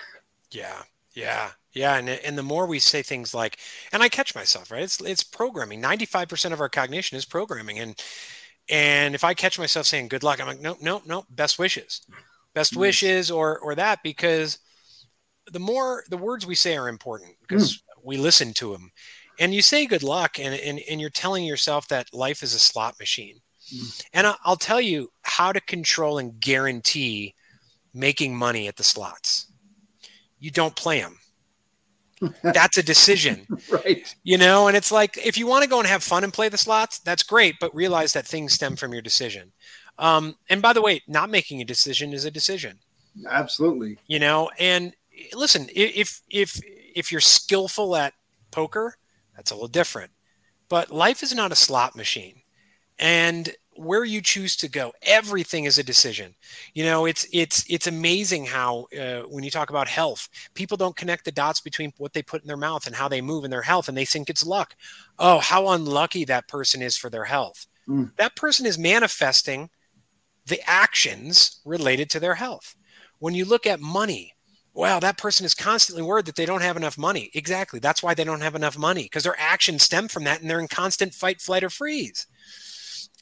Yeah. 0.52 0.84
Yeah. 1.14 1.50
Yeah, 1.76 1.98
and 1.98 2.08
and 2.08 2.38
the 2.38 2.44
more 2.44 2.66
we 2.66 2.80
say 2.80 3.02
things 3.02 3.34
like, 3.34 3.58
and 3.92 4.02
I 4.02 4.08
catch 4.08 4.34
myself, 4.34 4.72
right? 4.72 4.82
It's 4.82 5.02
it's 5.02 5.24
programming. 5.24 5.82
Ninety 5.82 6.06
five 6.06 6.30
percent 6.30 6.54
of 6.54 6.62
our 6.62 6.70
cognition 6.70 7.18
is 7.18 7.26
programming, 7.26 7.80
and 7.80 8.02
and 8.70 9.14
if 9.14 9.26
I 9.26 9.34
catch 9.34 9.60
myself 9.60 9.86
saying 9.86 10.08
"good 10.08 10.24
luck," 10.24 10.40
I'm 10.40 10.48
like, 10.48 10.62
no, 10.62 10.78
no, 10.82 11.02
no, 11.06 11.26
best 11.30 11.60
wishes, 11.60 12.08
best 12.54 12.74
mm. 12.74 12.78
wishes, 12.78 13.30
or 13.30 13.60
or 13.60 13.76
that 13.76 14.04
because 14.04 14.58
the 15.52 15.60
more 15.60 16.06
the 16.10 16.18
words 16.18 16.46
we 16.46 16.56
say 16.56 16.78
are 16.78 16.88
important 16.88 17.36
because 17.42 17.74
mm. 17.74 17.82
we 18.02 18.16
listen 18.16 18.54
to 18.54 18.72
them, 18.72 18.92
and 19.38 19.54
you 19.54 19.62
say 19.62 19.86
"good 19.86 20.02
luck," 20.02 20.40
and 20.40 20.56
and 20.56 20.80
and 20.90 21.02
you're 21.02 21.10
telling 21.10 21.44
yourself 21.44 21.90
that 21.90 22.14
life 22.14 22.42
is 22.42 22.54
a 22.54 22.60
slot 22.60 22.96
machine, 23.02 23.42
and 24.14 24.28
I'll 24.44 24.56
tell 24.56 24.82
you 24.82 25.10
how 25.22 25.52
to 25.52 25.62
control 25.62 26.18
and 26.18 26.40
guarantee 26.40 27.36
making 27.94 28.36
money 28.36 28.68
at 28.68 28.76
the 28.76 28.84
slots. 28.84 29.48
You 30.40 30.52
don't 30.52 30.76
play 30.76 31.00
them. 31.00 31.18
That's 32.44 32.78
a 32.78 32.84
decision. 32.84 33.48
right. 33.70 34.14
You 34.24 34.38
know, 34.38 34.68
and 34.68 34.78
it's 34.78 34.92
like 34.92 35.18
if 35.18 35.38
you 35.38 35.48
want 35.48 35.64
to 35.64 35.70
go 35.70 35.80
and 35.80 35.88
have 35.88 36.04
fun 36.04 36.24
and 36.24 36.34
play 36.34 36.50
the 36.50 36.58
slots, 36.58 37.00
that's 37.00 37.24
great, 37.24 37.56
but 37.60 37.76
realize 37.76 38.14
that 38.14 38.26
things 38.26 38.54
stem 38.54 38.76
from 38.76 38.94
your 38.94 39.02
decision. 39.02 39.52
Um, 40.00 40.36
and 40.50 40.62
by 40.62 40.74
the 40.74 40.82
way, 40.82 41.02
not 41.08 41.30
making 41.30 41.62
a 41.62 41.66
decision 41.66 42.14
is 42.14 42.26
a 42.26 42.32
decision. 42.32 42.80
Absolutely. 43.30 43.98
You 44.08 44.20
know, 44.20 44.50
and 44.60 44.94
listen, 45.34 45.68
if 45.74 46.22
if 46.30 46.60
if 46.96 47.12
you're 47.12 47.22
skillful 47.22 47.96
at 47.96 48.14
poker, 48.52 48.96
that's 49.36 49.52
a 49.52 49.56
little 49.56 49.68
different. 49.68 50.12
But 50.70 50.92
life 50.92 51.22
is 51.22 51.36
not 51.36 51.52
a 51.52 51.56
slot 51.56 51.96
machine 51.96 52.42
and 53.00 53.54
where 53.78 54.06
you 54.06 54.22
choose 54.22 54.56
to 54.56 54.70
go 54.70 54.94
everything 55.02 55.66
is 55.66 55.78
a 55.78 55.84
decision 55.84 56.34
you 56.74 56.86
know 56.86 57.06
it's 57.06 57.28
it's 57.34 57.66
it's 57.70 57.88
amazing 57.88 58.46
how 58.46 58.88
uh, 58.98 59.22
when 59.24 59.44
you 59.44 59.52
talk 59.52 59.70
about 59.70 59.88
health 59.88 60.30
people 60.54 60.78
don't 60.78 60.96
connect 60.96 61.26
the 61.26 61.32
dots 61.32 61.60
between 61.60 61.92
what 61.98 62.14
they 62.14 62.22
put 62.22 62.42
in 62.42 62.48
their 62.48 62.56
mouth 62.56 62.88
and 62.88 62.96
how 62.96 63.10
they 63.10 63.20
move 63.20 63.44
in 63.44 63.52
their 63.52 63.62
health 63.62 63.90
and 63.90 63.98
they 63.98 64.06
think 64.06 64.30
it's 64.30 64.46
luck 64.46 64.76
oh 65.20 65.40
how 65.40 65.68
unlucky 65.70 66.24
that 66.24 66.48
person 66.48 66.82
is 66.82 66.98
for 66.98 67.10
their 67.10 67.26
health 67.26 67.68
mm. 67.88 68.10
that 68.16 68.36
person 68.38 68.66
is 68.66 68.78
manifesting 68.78 69.70
the 70.46 70.62
actions 70.66 71.60
related 71.66 72.10
to 72.10 72.20
their 72.20 72.36
health 72.36 72.76
when 73.20 73.34
you 73.34 73.44
look 73.44 73.68
at 73.68 73.82
money 73.82 74.36
wow, 74.76 75.00
that 75.00 75.18
person 75.18 75.46
is 75.46 75.54
constantly 75.54 76.04
worried 76.04 76.26
that 76.26 76.36
they 76.36 76.46
don't 76.46 76.62
have 76.62 76.76
enough 76.76 76.98
money. 76.98 77.32
Exactly. 77.34 77.80
That's 77.80 78.04
why 78.04 78.14
they 78.14 78.26
don't 78.26 78.42
have 78.42 78.56
enough 78.56 78.78
money 78.78 79.04
because 79.04 79.24
their 79.24 79.40
actions 79.40 79.84
stem 79.84 80.10
from 80.10 80.26
that 80.26 80.42
and 80.42 80.50
they're 80.50 80.60
in 80.60 80.68
constant 80.68 81.14
fight, 81.14 81.42
flight, 81.42 81.64
or 81.64 81.70
freeze. 81.70 82.28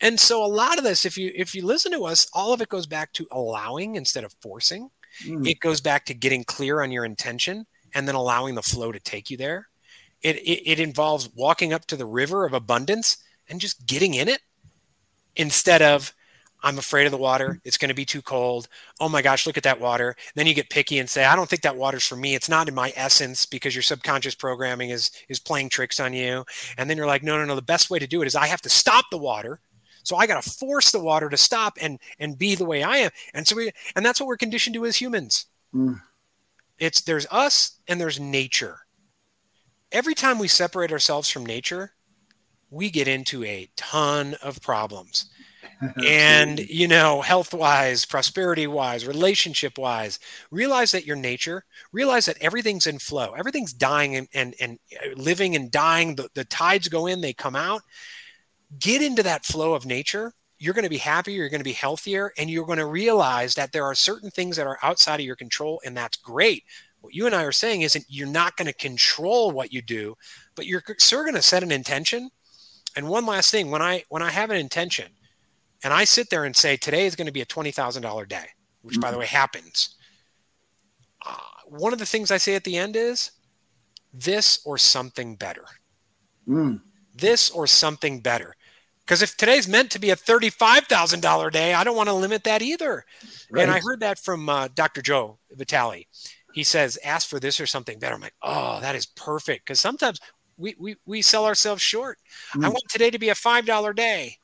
And 0.04 0.20
so 0.20 0.44
a 0.44 0.48
lot 0.48 0.78
of 0.78 0.84
this, 0.84 1.06
if 1.06 1.18
you 1.18 1.32
if 1.34 1.56
you 1.56 1.66
listen 1.66 1.94
to 1.94 2.04
us, 2.04 2.28
all 2.34 2.52
of 2.52 2.62
it 2.62 2.68
goes 2.68 2.86
back 2.86 3.14
to 3.14 3.26
allowing 3.32 3.96
instead 3.96 4.26
of 4.26 4.36
forcing. 4.42 4.92
Mm. 5.26 5.48
It 5.48 5.62
goes 5.62 5.80
back 5.80 6.06
to 6.06 6.14
getting 6.14 6.44
clear 6.44 6.82
on 6.82 6.92
your 6.92 7.06
intention 7.06 7.66
and 7.96 8.06
then 8.06 8.16
allowing 8.16 8.56
the 8.56 8.62
flow 8.62 8.92
to 8.92 9.00
take 9.00 9.32
you 9.32 9.38
there. 9.38 9.70
It, 10.22 10.36
it, 10.38 10.70
it 10.70 10.80
involves 10.82 11.30
walking 11.34 11.72
up 11.72 11.86
to 11.86 11.96
the 11.96 12.06
river 12.06 12.46
of 12.46 12.54
abundance 12.54 13.18
and 13.48 13.62
just 13.62 13.86
getting 13.86 14.14
in 14.14 14.28
it 14.28 14.42
instead 15.38 15.82
of 15.82 16.14
I'm 16.66 16.78
afraid 16.78 17.06
of 17.06 17.12
the 17.12 17.18
water. 17.18 17.62
It's 17.64 17.78
going 17.78 17.90
to 17.90 17.96
be 17.96 18.06
too 18.06 18.22
cold. 18.22 18.68
Oh 19.00 19.08
my 19.08 19.22
gosh, 19.22 19.48
look 19.48 19.58
at 19.58 19.64
that 19.64 19.80
water. 19.80 20.16
Then 20.36 20.48
you 20.48 20.54
get 20.54 20.70
picky 20.70 21.00
and 21.00 21.10
say, 21.10 21.24
I 21.24 21.36
don't 21.36 21.50
think 21.50 21.62
that 21.62 21.78
water's 21.78 22.08
for 22.08 22.16
me. 22.18 22.36
It's 22.36 22.50
not 22.50 22.68
in 22.68 22.76
my 22.76 22.92
essence 22.96 23.46
because 23.46 23.74
your 23.76 23.82
subconscious 23.84 24.36
programming 24.36 24.90
is 24.90 25.12
is 25.30 25.40
playing 25.40 25.70
tricks 25.70 26.02
on 26.02 26.12
you. 26.12 26.44
And 26.78 26.90
then 26.90 26.98
you're 26.98 27.08
like, 27.08 27.24
no, 27.24 27.38
no, 27.38 27.46
no. 27.46 27.56
The 27.56 27.62
best 27.62 27.90
way 27.90 28.00
to 28.00 28.08
do 28.08 28.22
it 28.22 28.28
is 28.28 28.36
I 28.36 28.48
have 28.48 28.62
to 28.64 28.70
stop 28.70 29.06
the 29.12 29.18
water. 29.18 29.62
So 30.04 30.16
I 30.16 30.28
got 30.28 30.44
to 30.44 30.50
force 30.50 30.92
the 30.92 31.00
water 31.00 31.30
to 31.30 31.38
stop 31.38 31.78
and 31.82 32.00
and 32.20 32.38
be 32.38 32.56
the 32.56 32.66
way 32.66 32.84
I 32.84 32.98
am. 32.98 33.12
And 33.34 33.48
so 33.48 33.56
we 33.56 33.72
and 33.96 34.06
that's 34.06 34.20
what 34.20 34.28
we're 34.28 34.38
conditioned 34.38 34.76
to 34.76 34.86
as 34.86 34.98
humans. 34.98 35.46
Mm. 35.74 36.02
It's 36.78 37.02
there's 37.02 37.28
us 37.32 37.80
and 37.88 38.00
there's 38.00 38.20
nature. 38.20 38.80
Every 39.92 40.16
time 40.16 40.40
we 40.40 40.48
separate 40.48 40.92
ourselves 40.92 41.30
from 41.30 41.46
nature, 41.46 41.94
we 42.70 42.90
get 42.90 43.08
into 43.08 43.44
a 43.44 43.70
ton 43.76 44.36
of 44.42 44.62
problems 44.62 45.30
and 46.06 46.60
you 46.60 46.88
know 46.88 47.22
health 47.22 47.54
wise 47.54 48.06
prosperity 48.06 48.68
wise 48.68 49.06
relationship 49.06 49.78
wise 49.78 50.20
realize 50.52 50.92
that 50.92 51.06
your 51.06 51.16
nature 51.16 51.64
realize 51.92 52.26
that 52.26 52.38
everything's 52.42 52.88
in 52.88 53.00
flow 53.00 53.34
everything's 53.34 53.74
dying 53.74 54.16
and 54.16 54.28
and, 54.34 54.56
and 54.60 54.80
living 55.16 55.56
and 55.56 55.72
dying 55.72 56.16
the, 56.16 56.30
the 56.34 56.46
tides 56.46 56.88
go 56.88 57.06
in 57.06 57.22
they 57.22 57.34
come 57.34 57.56
out 57.56 57.82
get 58.80 59.02
into 59.02 59.24
that 59.24 59.46
flow 59.46 59.74
of 59.74 59.86
nature 59.86 60.34
you're 60.60 60.74
going 60.74 60.84
to 60.84 60.90
be 60.90 60.98
happier 60.98 61.36
you're 61.36 61.50
going 61.50 61.60
to 61.60 61.66
be 61.66 61.74
healthier 61.74 62.32
and 62.38 62.50
you're 62.50 62.66
going 62.66 62.80
to 62.80 62.86
realize 62.86 63.56
that 63.56 63.72
there 63.72 63.84
are 63.84 63.96
certain 63.96 64.32
things 64.32 64.56
that 64.56 64.68
are 64.68 64.80
outside 64.84 65.20
of 65.20 65.26
your 65.26 65.36
control 65.36 65.82
and 65.86 65.96
that's 65.96 66.18
great 66.18 66.64
what 67.02 67.14
you 67.14 67.26
and 67.26 67.36
i 67.36 67.44
are 67.44 67.52
saying 67.52 67.82
isn't 67.82 68.06
you're 68.08 68.28
not 68.28 68.56
going 68.58 68.68
to 68.68 68.74
control 68.74 69.52
what 69.52 69.74
you 69.74 69.82
do 69.82 70.16
but 70.56 70.66
you're 70.66 70.84
sure 71.00 71.24
going 71.24 71.36
to 71.36 71.42
set 71.42 71.64
an 71.64 71.72
intention 71.72 72.30
and 72.96 73.08
one 73.08 73.26
last 73.26 73.52
thing 73.52 73.70
when 73.70 73.82
i 73.82 74.04
when 74.10 74.22
i 74.22 74.30
have 74.30 74.50
an 74.50 74.58
intention 74.58 75.08
and 75.84 75.94
I 75.94 76.06
sit 76.06 76.30
there 76.30 76.46
and 76.46 76.56
say, 76.56 76.78
today 76.78 77.06
is 77.06 77.16
going 77.16 77.28
to 77.28 77.34
be 77.34 77.42
a 77.42 77.46
$20,000 77.46 78.28
day, 78.28 78.46
which, 78.82 78.96
mm-hmm. 78.96 79.02
by 79.02 79.10
the 79.10 79.16
mm-hmm. 79.16 79.20
way, 79.20 79.26
happens. 79.26 79.96
Uh, 81.26 81.36
one 81.68 81.94
of 81.94 82.00
the 82.00 82.06
things 82.06 82.32
I 82.32 82.38
say 82.38 82.56
at 82.56 82.64
the 82.64 82.78
end 82.78 82.96
is 82.96 83.32
this 84.14 84.62
or 84.66 84.78
something 84.78 85.36
better. 85.36 85.66
Mm. 86.48 86.82
This 87.14 87.50
or 87.50 87.68
something 87.68 88.22
better. 88.22 88.56
Because 89.06 89.22
if 89.22 89.36
today's 89.36 89.68
meant 89.68 89.92
to 89.92 90.00
be 90.00 90.12
a 90.12 90.16
$35,000 90.16 91.52
day, 91.52 91.74
I 91.74 91.84
don't 91.84 91.96
want 91.96 92.10
to 92.10 92.14
limit 92.14 92.46
that 92.46 92.62
either. 92.62 93.04
Right. 93.52 93.64
And 93.64 93.72
I 93.72 93.80
heard 93.80 94.00
that 94.00 94.18
from 94.18 94.48
uh, 94.48 94.70
Dr. 94.74 95.02
Joe 95.02 95.40
Vitale. 95.52 96.08
He 96.54 96.64
says, 96.64 96.98
ask 97.04 97.28
for 97.28 97.40
this 97.40 97.60
or 97.60 97.66
something 97.66 98.00
better. 98.00 98.16
I'm 98.16 98.22
like, 98.22 98.36
oh, 98.42 98.80
that 98.80 98.96
is 98.96 99.06
perfect. 99.06 99.66
Because 99.66 99.80
sometimes 99.80 100.20
we, 100.56 100.76
we, 100.80 100.96
we 101.06 101.22
sell 101.22 101.46
ourselves 101.46 101.82
short. 101.82 102.20
Mm. 102.56 102.66
I 102.66 102.70
want 102.70 102.84
today 102.90 103.10
to 103.10 103.20
be 103.20 103.30
a 103.30 103.36
$5 103.36 103.96
day. 103.96 104.38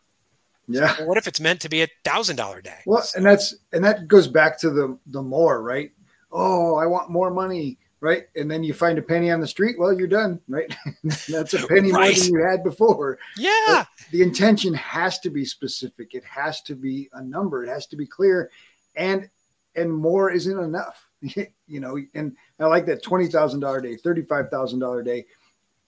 Yeah. 0.69 0.95
So 0.95 1.05
what 1.05 1.17
if 1.17 1.27
it's 1.27 1.39
meant 1.39 1.61
to 1.61 1.69
be 1.69 1.81
a 1.81 1.87
thousand 2.03 2.35
dollar 2.35 2.61
day? 2.61 2.77
Well, 2.85 3.03
and 3.15 3.25
that's 3.25 3.55
and 3.73 3.83
that 3.83 4.07
goes 4.07 4.27
back 4.27 4.59
to 4.59 4.69
the 4.69 4.97
the 5.07 5.21
more 5.21 5.63
right. 5.63 5.91
Oh, 6.31 6.75
I 6.75 6.85
want 6.85 7.09
more 7.09 7.31
money, 7.31 7.79
right? 8.01 8.25
And 8.35 8.49
then 8.49 8.63
you 8.63 8.73
find 8.73 8.97
a 8.97 9.01
penny 9.01 9.31
on 9.31 9.39
the 9.39 9.47
street. 9.47 9.77
Well, 9.77 9.97
you're 9.97 10.07
done, 10.07 10.39
right? 10.47 10.73
that's 11.29 11.53
a 11.53 11.67
penny 11.67 11.91
right. 11.91 12.15
more 12.15 12.25
than 12.25 12.33
you 12.33 12.47
had 12.49 12.63
before. 12.63 13.19
Yeah. 13.37 13.51
But 13.67 13.87
the 14.11 14.21
intention 14.21 14.73
has 14.73 15.19
to 15.19 15.29
be 15.29 15.45
specific. 15.45 16.13
It 16.13 16.23
has 16.23 16.61
to 16.63 16.75
be 16.75 17.09
a 17.13 17.21
number. 17.21 17.63
It 17.63 17.69
has 17.69 17.87
to 17.87 17.95
be 17.95 18.05
clear, 18.05 18.49
and 18.95 19.29
and 19.75 19.93
more 19.93 20.31
isn't 20.31 20.59
enough. 20.59 21.09
you 21.21 21.79
know, 21.79 21.97
and 22.13 22.35
I 22.59 22.65
like 22.65 22.85
that 22.87 23.03
twenty 23.03 23.27
thousand 23.27 23.59
dollar 23.59 23.81
day, 23.81 23.95
thirty 23.95 24.21
five 24.21 24.49
thousand 24.49 24.79
dollar 24.79 25.03
day. 25.03 25.25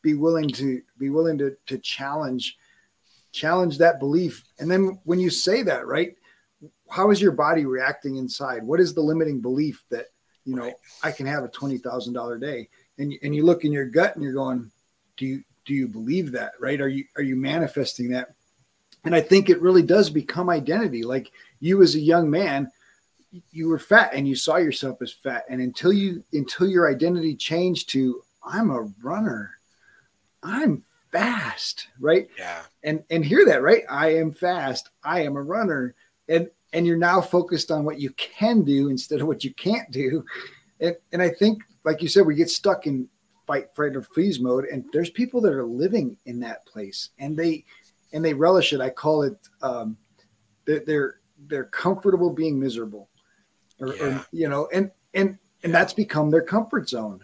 Be 0.01 0.13
willing 0.15 0.49
to 0.49 0.81
be 0.97 1.09
willing 1.09 1.37
to 1.37 1.55
to 1.67 1.77
challenge 1.77 2.57
challenge 3.31 3.77
that 3.77 3.99
belief. 3.99 4.43
And 4.59 4.69
then 4.69 4.99
when 5.03 5.19
you 5.19 5.29
say 5.29 5.63
that, 5.63 5.87
right, 5.87 6.15
how 6.89 7.11
is 7.11 7.21
your 7.21 7.31
body 7.31 7.65
reacting 7.65 8.17
inside? 8.17 8.63
What 8.63 8.79
is 8.79 8.93
the 8.93 9.01
limiting 9.01 9.41
belief 9.41 9.83
that, 9.89 10.07
you 10.45 10.55
know, 10.55 10.63
right. 10.63 10.75
I 11.03 11.11
can 11.11 11.25
have 11.25 11.43
a 11.43 11.49
$20,000 11.49 12.41
day? 12.41 12.69
And, 12.97 13.13
and 13.23 13.35
you 13.35 13.45
look 13.45 13.63
in 13.63 13.71
your 13.71 13.85
gut 13.85 14.15
and 14.15 14.23
you're 14.23 14.33
going, 14.33 14.71
do 15.17 15.25
you, 15.25 15.43
do 15.65 15.73
you 15.73 15.87
believe 15.87 16.31
that? 16.31 16.53
Right. 16.59 16.79
Are 16.81 16.87
you, 16.87 17.05
are 17.15 17.23
you 17.23 17.35
manifesting 17.35 18.11
that? 18.11 18.29
And 19.03 19.15
I 19.15 19.21
think 19.21 19.49
it 19.49 19.61
really 19.61 19.83
does 19.83 20.09
become 20.09 20.49
identity. 20.49 21.03
Like 21.03 21.31
you 21.59 21.81
as 21.81 21.95
a 21.95 21.99
young 21.99 22.29
man, 22.29 22.71
you 23.51 23.69
were 23.69 23.79
fat 23.79 24.11
and 24.13 24.27
you 24.27 24.35
saw 24.35 24.57
yourself 24.57 25.01
as 25.01 25.11
fat. 25.11 25.45
And 25.49 25.61
until 25.61 25.93
you, 25.93 26.23
until 26.33 26.67
your 26.67 26.89
identity 26.89 27.35
changed 27.35 27.89
to, 27.89 28.21
I'm 28.43 28.69
a 28.69 28.91
runner, 29.01 29.51
I'm 30.43 30.83
fast, 31.11 31.87
right? 31.99 32.29
Yeah. 32.37 32.61
And 32.83 33.03
and 33.09 33.23
hear 33.23 33.45
that, 33.45 33.61
right? 33.61 33.83
I 33.89 34.15
am 34.15 34.31
fast. 34.31 34.89
I 35.03 35.21
am 35.21 35.35
a 35.35 35.41
runner. 35.41 35.95
And 36.27 36.49
and 36.73 36.87
you're 36.87 36.97
now 36.97 37.21
focused 37.21 37.71
on 37.71 37.83
what 37.83 37.99
you 37.99 38.11
can 38.11 38.63
do 38.63 38.89
instead 38.89 39.21
of 39.21 39.27
what 39.27 39.43
you 39.43 39.53
can't 39.53 39.89
do. 39.91 40.23
And 40.79 40.95
and 41.11 41.21
I 41.21 41.29
think, 41.29 41.63
like 41.83 42.01
you 42.01 42.07
said, 42.07 42.25
we 42.25 42.35
get 42.35 42.49
stuck 42.49 42.87
in 42.87 43.07
fight, 43.47 43.73
fright, 43.75 43.95
or 43.95 44.01
freeze 44.01 44.39
mode. 44.39 44.65
And 44.65 44.85
there's 44.93 45.09
people 45.09 45.41
that 45.41 45.53
are 45.53 45.65
living 45.65 46.17
in 46.25 46.39
that 46.41 46.65
place 46.65 47.09
and 47.19 47.37
they 47.37 47.65
and 48.13 48.23
they 48.23 48.33
relish 48.33 48.73
it. 48.73 48.81
I 48.81 48.89
call 48.89 49.23
it 49.23 49.37
um 49.61 49.97
they're 50.65 50.83
they're, 50.85 51.15
they're 51.47 51.65
comfortable 51.65 52.29
being 52.29 52.59
miserable. 52.59 53.09
Or, 53.79 53.95
yeah. 53.95 54.03
or 54.03 54.25
you 54.31 54.47
know, 54.47 54.67
and 54.73 54.91
and 55.13 55.37
and 55.63 55.73
that's 55.73 55.93
become 55.93 56.29
their 56.29 56.41
comfort 56.41 56.89
zone 56.89 57.19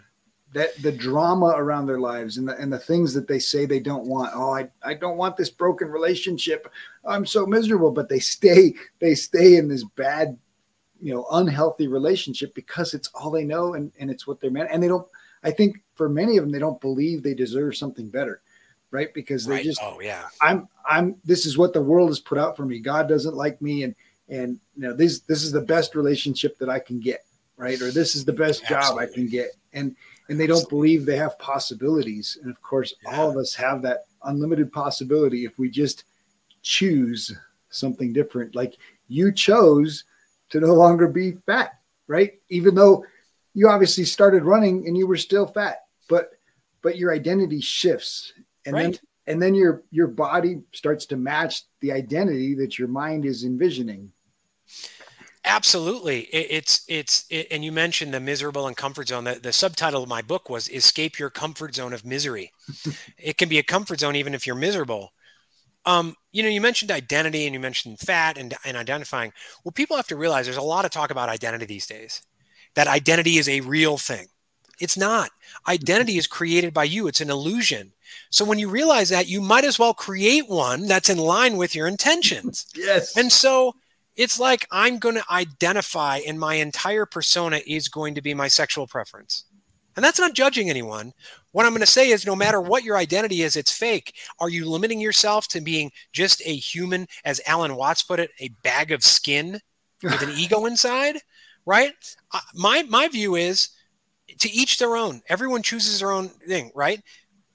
that 0.54 0.82
the 0.82 0.92
drama 0.92 1.54
around 1.58 1.88
their 1.88 2.00
lives 2.00 2.38
and 2.38 2.48
the, 2.48 2.56
and 2.56 2.72
the 2.72 2.80
things 2.80 3.14
that 3.14 3.28
they 3.28 3.40
say 3.40 3.66
they 3.66 3.82
don't 3.82 4.06
want. 4.06 4.32
Oh, 4.34 4.56
I, 4.56 4.70
I 4.82 4.94
don't 4.94 5.18
want 5.18 5.36
this 5.36 5.50
broken 5.50 5.90
relationship. 5.90 6.72
I'm 7.06 7.26
so 7.26 7.46
miserable, 7.46 7.92
but 7.92 8.08
they 8.08 8.20
stay, 8.20 8.74
they 9.00 9.14
stay 9.14 9.58
in 9.58 9.68
this 9.68 9.84
bad, 9.84 10.38
you 11.02 11.14
know, 11.14 11.28
unhealthy 11.32 11.88
relationship 11.88 12.56
because 12.56 12.94
it's 12.94 13.10
all 13.14 13.30
they 13.30 13.44
know 13.44 13.74
and, 13.74 13.92
and 14.00 14.10
it's 14.10 14.26
what 14.26 14.40
they're 14.40 14.50
meant. 14.50 14.70
And 14.72 14.82
they 14.82 14.88
don't, 14.88 15.08
I 15.44 15.52
think 15.52 15.82
for 15.96 16.08
many 16.08 16.38
of 16.38 16.44
them, 16.44 16.52
they 16.52 16.60
don't 16.60 16.82
believe 16.82 17.22
they 17.22 17.34
deserve 17.34 17.76
something 17.76 18.10
better. 18.10 18.42
Right. 18.90 19.14
Because 19.14 19.46
they 19.46 19.56
right. 19.56 19.66
just, 19.66 19.82
oh 19.84 20.00
yeah, 20.00 20.28
I'm, 20.40 20.70
I'm, 20.90 21.18
this 21.26 21.46
is 21.46 21.58
what 21.58 21.74
the 21.74 21.82
world 21.82 22.08
has 22.08 22.22
put 22.22 22.38
out 22.38 22.56
for 22.56 22.66
me. 22.66 22.80
God 22.80 23.10
doesn't 23.10 23.36
like 23.36 23.62
me. 23.62 23.84
And, 23.84 23.96
and 24.30 24.60
you 24.78 24.84
know, 24.84 24.94
this, 24.94 25.20
this 25.20 25.44
is 25.44 25.52
the 25.52 25.62
best 25.62 25.94
relationship 25.94 26.58
that 26.60 26.70
I 26.70 26.80
can 26.80 27.02
get. 27.02 27.26
Right. 27.58 27.82
Or 27.82 27.92
this 27.92 28.16
is 28.16 28.24
the 28.24 28.32
best 28.32 28.64
Absolutely. 28.64 28.88
job 28.88 28.98
I 28.98 29.14
can 29.14 29.28
get. 29.28 29.50
And, 29.74 29.96
and 30.30 30.40
they 30.40 30.48
don't 30.48 30.70
believe 30.70 31.06
they 31.06 31.18
have 31.18 31.40
possibilities. 31.40 32.38
And 32.42 32.52
of 32.52 32.62
course, 32.62 32.94
yeah. 33.04 33.18
all 33.18 33.30
of 33.30 33.38
us 33.38 33.54
have 33.56 33.82
that 33.84 34.06
unlimited 34.24 34.72
possibility 34.72 35.46
if 35.46 35.58
we 35.58 35.70
just 35.70 36.04
choose 36.62 37.36
something 37.70 38.14
different. 38.14 38.56
Like 38.56 38.78
you 39.08 39.32
chose 39.32 40.04
to 40.50 40.60
no 40.60 40.74
longer 40.74 41.08
be 41.08 41.34
fat, 41.46 41.80
right? 42.08 42.34
Even 42.50 42.76
though 42.76 43.06
you 43.54 43.70
obviously 43.70 44.06
started 44.06 44.44
running 44.44 44.88
and 44.88 44.98
you 44.98 45.08
were 45.08 45.18
still 45.18 45.46
fat, 45.46 45.86
but 46.10 46.32
but 46.82 46.98
your 46.98 47.14
identity 47.14 47.60
shifts. 47.60 48.34
And 48.66 48.74
right. 48.76 48.84
then 48.84 49.00
and 49.28 49.42
then 49.42 49.54
your 49.54 49.84
your 49.92 50.08
body 50.08 50.62
starts 50.74 51.06
to 51.08 51.18
match 51.18 51.64
the 51.82 51.92
identity 51.92 52.56
that 52.56 52.80
your 52.80 52.88
mind 52.88 53.26
is 53.26 53.44
envisioning. 53.44 54.12
Absolutely. 55.48 56.22
It, 56.22 56.48
it's, 56.50 56.86
it's, 56.88 57.26
it, 57.30 57.48
and 57.50 57.64
you 57.64 57.72
mentioned 57.72 58.14
the 58.14 58.20
miserable 58.20 58.68
and 58.68 58.76
comfort 58.76 59.08
zone. 59.08 59.24
The, 59.24 59.36
the 59.36 59.54
subtitle 59.54 60.04
of 60.04 60.10
my 60.10 60.22
book 60.22 60.50
was 60.50 60.70
Escape 60.70 61.18
Your 61.18 61.30
Comfort 61.30 61.76
Zone 61.76 61.94
of 61.94 62.06
Misery. 62.06 62.52
it 63.18 63.38
can 63.38 63.50
be 63.50 63.58
a 63.58 63.64
comfort 63.64 64.02
zone 64.02 64.16
even 64.16 64.34
if 64.36 64.46
you're 64.46 64.56
miserable. 64.56 65.14
Um, 65.86 66.16
you 66.34 66.44
know, 66.44 66.50
you 66.50 66.60
mentioned 66.60 66.92
identity 66.92 67.46
and 67.46 67.54
you 67.54 67.62
mentioned 67.62 68.00
fat 68.00 68.38
and, 68.38 68.54
and 68.66 68.76
identifying. 68.76 69.32
Well, 69.64 69.72
people 69.72 69.96
have 69.96 70.08
to 70.08 70.18
realize 70.18 70.46
there's 70.46 70.58
a 70.58 70.62
lot 70.62 70.84
of 70.84 70.92
talk 70.92 71.12
about 71.12 71.30
identity 71.30 71.66
these 71.66 71.88
days, 71.88 72.22
that 72.76 72.88
identity 72.88 73.38
is 73.38 73.48
a 73.48 73.62
real 73.62 73.98
thing. 73.98 74.28
It's 74.80 74.98
not. 74.98 75.32
Identity 75.68 76.18
is 76.18 76.28
created 76.28 76.74
by 76.74 76.84
you, 76.84 77.08
it's 77.08 77.22
an 77.22 77.30
illusion. 77.30 77.94
So 78.30 78.46
when 78.46 78.60
you 78.60 78.70
realize 78.70 79.10
that, 79.10 79.28
you 79.28 79.42
might 79.42 79.64
as 79.64 79.80
well 79.80 79.94
create 79.94 80.48
one 80.48 80.88
that's 80.88 81.10
in 81.10 81.18
line 81.18 81.58
with 81.58 81.74
your 81.74 81.88
intentions. 81.88 82.68
yes. 82.76 83.16
And 83.18 83.32
so, 83.32 83.74
it's 84.18 84.40
like 84.40 84.68
I'm 84.72 84.98
going 84.98 85.16
to 85.16 85.24
identify 85.32 86.18
and 86.28 86.40
my 86.40 86.56
entire 86.56 87.06
persona 87.06 87.62
is 87.66 87.88
going 87.88 88.16
to 88.16 88.22
be 88.22 88.34
my 88.34 88.48
sexual 88.48 88.88
preference. 88.88 89.46
And 89.96 90.04
that's 90.04 90.20
not 90.20 90.34
judging 90.34 90.70
anyone. 90.70 91.14
What 91.54 91.66
I'm 91.66 91.72
going 91.72 91.82
to 91.82 91.88
say 91.88 92.10
is 92.10 92.26
no 92.26 92.36
matter 92.36 92.62
what 92.62 92.84
your 92.84 92.98
identity 92.98 93.42
is, 93.42 93.56
it's 93.56 93.72
fake. 93.72 94.14
Are 94.40 94.50
you 94.50 94.70
limiting 94.70 95.00
yourself 95.00 95.48
to 95.50 95.62
being 95.62 95.92
just 96.14 96.42
a 96.46 96.56
human, 96.56 97.08
as 97.26 97.42
Alan 97.48 97.76
Watts 97.76 98.04
put 98.04 98.20
it, 98.20 98.30
a 98.40 98.50
bag 98.64 98.92
of 98.92 99.04
skin 99.04 99.60
with 100.04 100.22
an 100.22 100.30
ego 100.36 100.66
inside? 100.66 101.18
Right? 101.66 101.94
Uh, 102.32 102.40
my, 102.54 102.84
my 102.84 103.08
view 103.08 103.36
is 103.36 103.70
to 104.40 104.52
each 104.52 104.78
their 104.78 104.96
own. 104.96 105.22
Everyone 105.30 105.64
chooses 105.64 106.00
their 106.00 106.12
own 106.12 106.30
thing, 106.30 106.72
right? 106.76 107.02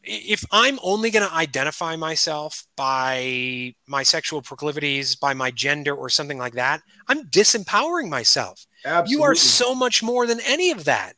If 0.04 0.44
I'm 0.50 0.78
only 0.82 1.10
going 1.10 1.26
to 1.26 1.34
identify 1.34 1.96
myself 1.96 2.66
by 2.76 3.74
my 3.86 4.02
sexual 4.02 4.42
proclivities, 4.42 5.14
by 5.14 5.34
my 5.34 5.50
gender, 5.50 5.94
or 5.94 6.08
something 6.08 6.38
like 6.38 6.54
that, 6.54 6.82
I'm 7.08 7.24
disempowering 7.28 8.08
myself. 8.08 8.66
Absolutely. 8.84 9.12
You 9.12 9.22
are 9.22 9.34
so 9.34 9.74
much 9.74 10.02
more 10.02 10.26
than 10.26 10.40
any 10.46 10.70
of 10.70 10.84
that. 10.84 11.14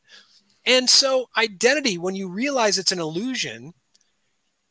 And 0.67 0.89
so, 0.89 1.27
identity, 1.37 1.99
when 1.99 2.15
you 2.15 2.29
realize 2.29 2.79
it's 2.79 2.93
an 2.93 3.01
illusion, 3.01 3.73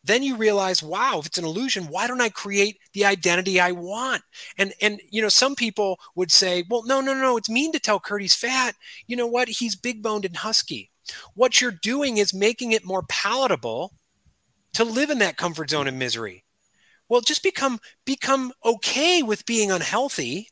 then 0.04 0.22
you 0.22 0.36
realize, 0.36 0.84
wow, 0.84 1.20
if 1.20 1.28
it's 1.28 1.38
an 1.38 1.46
illusion, 1.46 1.86
why 1.86 2.08
don't 2.08 2.22
I 2.22 2.30
create 2.30 2.78
the 2.94 3.06
identity 3.06 3.60
I 3.60 3.72
want? 3.72 4.22
And 4.58 4.74
and 4.82 5.02
you 5.10 5.22
know, 5.22 5.30
some 5.30 5.56
people 5.56 6.00
would 6.16 6.32
say, 6.32 6.64
well, 6.70 6.84
no, 6.84 7.02
no, 7.02 7.14
no, 7.14 7.38
it's 7.38 7.50
mean 7.50 7.72
to 7.72 7.80
tell 7.80 8.00
Kurt 8.00 8.22
he's 8.22 8.36
fat. 8.36 8.76
You 9.08 9.16
know 9.16 9.28
what? 9.28 9.48
He's 9.48 9.76
big 9.76 10.04
boned 10.04 10.26
and 10.26 10.38
husky. 10.38 10.92
What 11.34 11.62
you're 11.62 11.72
doing 11.72 12.18
is 12.18 12.34
making 12.34 12.72
it 12.72 12.86
more 12.86 13.04
palatable 13.10 13.94
to 14.74 14.84
live 14.84 15.10
in 15.10 15.20
that 15.20 15.38
comfort 15.38 15.70
zone 15.70 15.88
of 15.88 15.94
misery. 15.94 16.44
Well, 17.10 17.22
just 17.22 17.44
become 17.44 17.80
become 18.06 18.54
okay 18.66 19.24
with 19.24 19.46
being 19.46 19.72
unhealthy, 19.72 20.50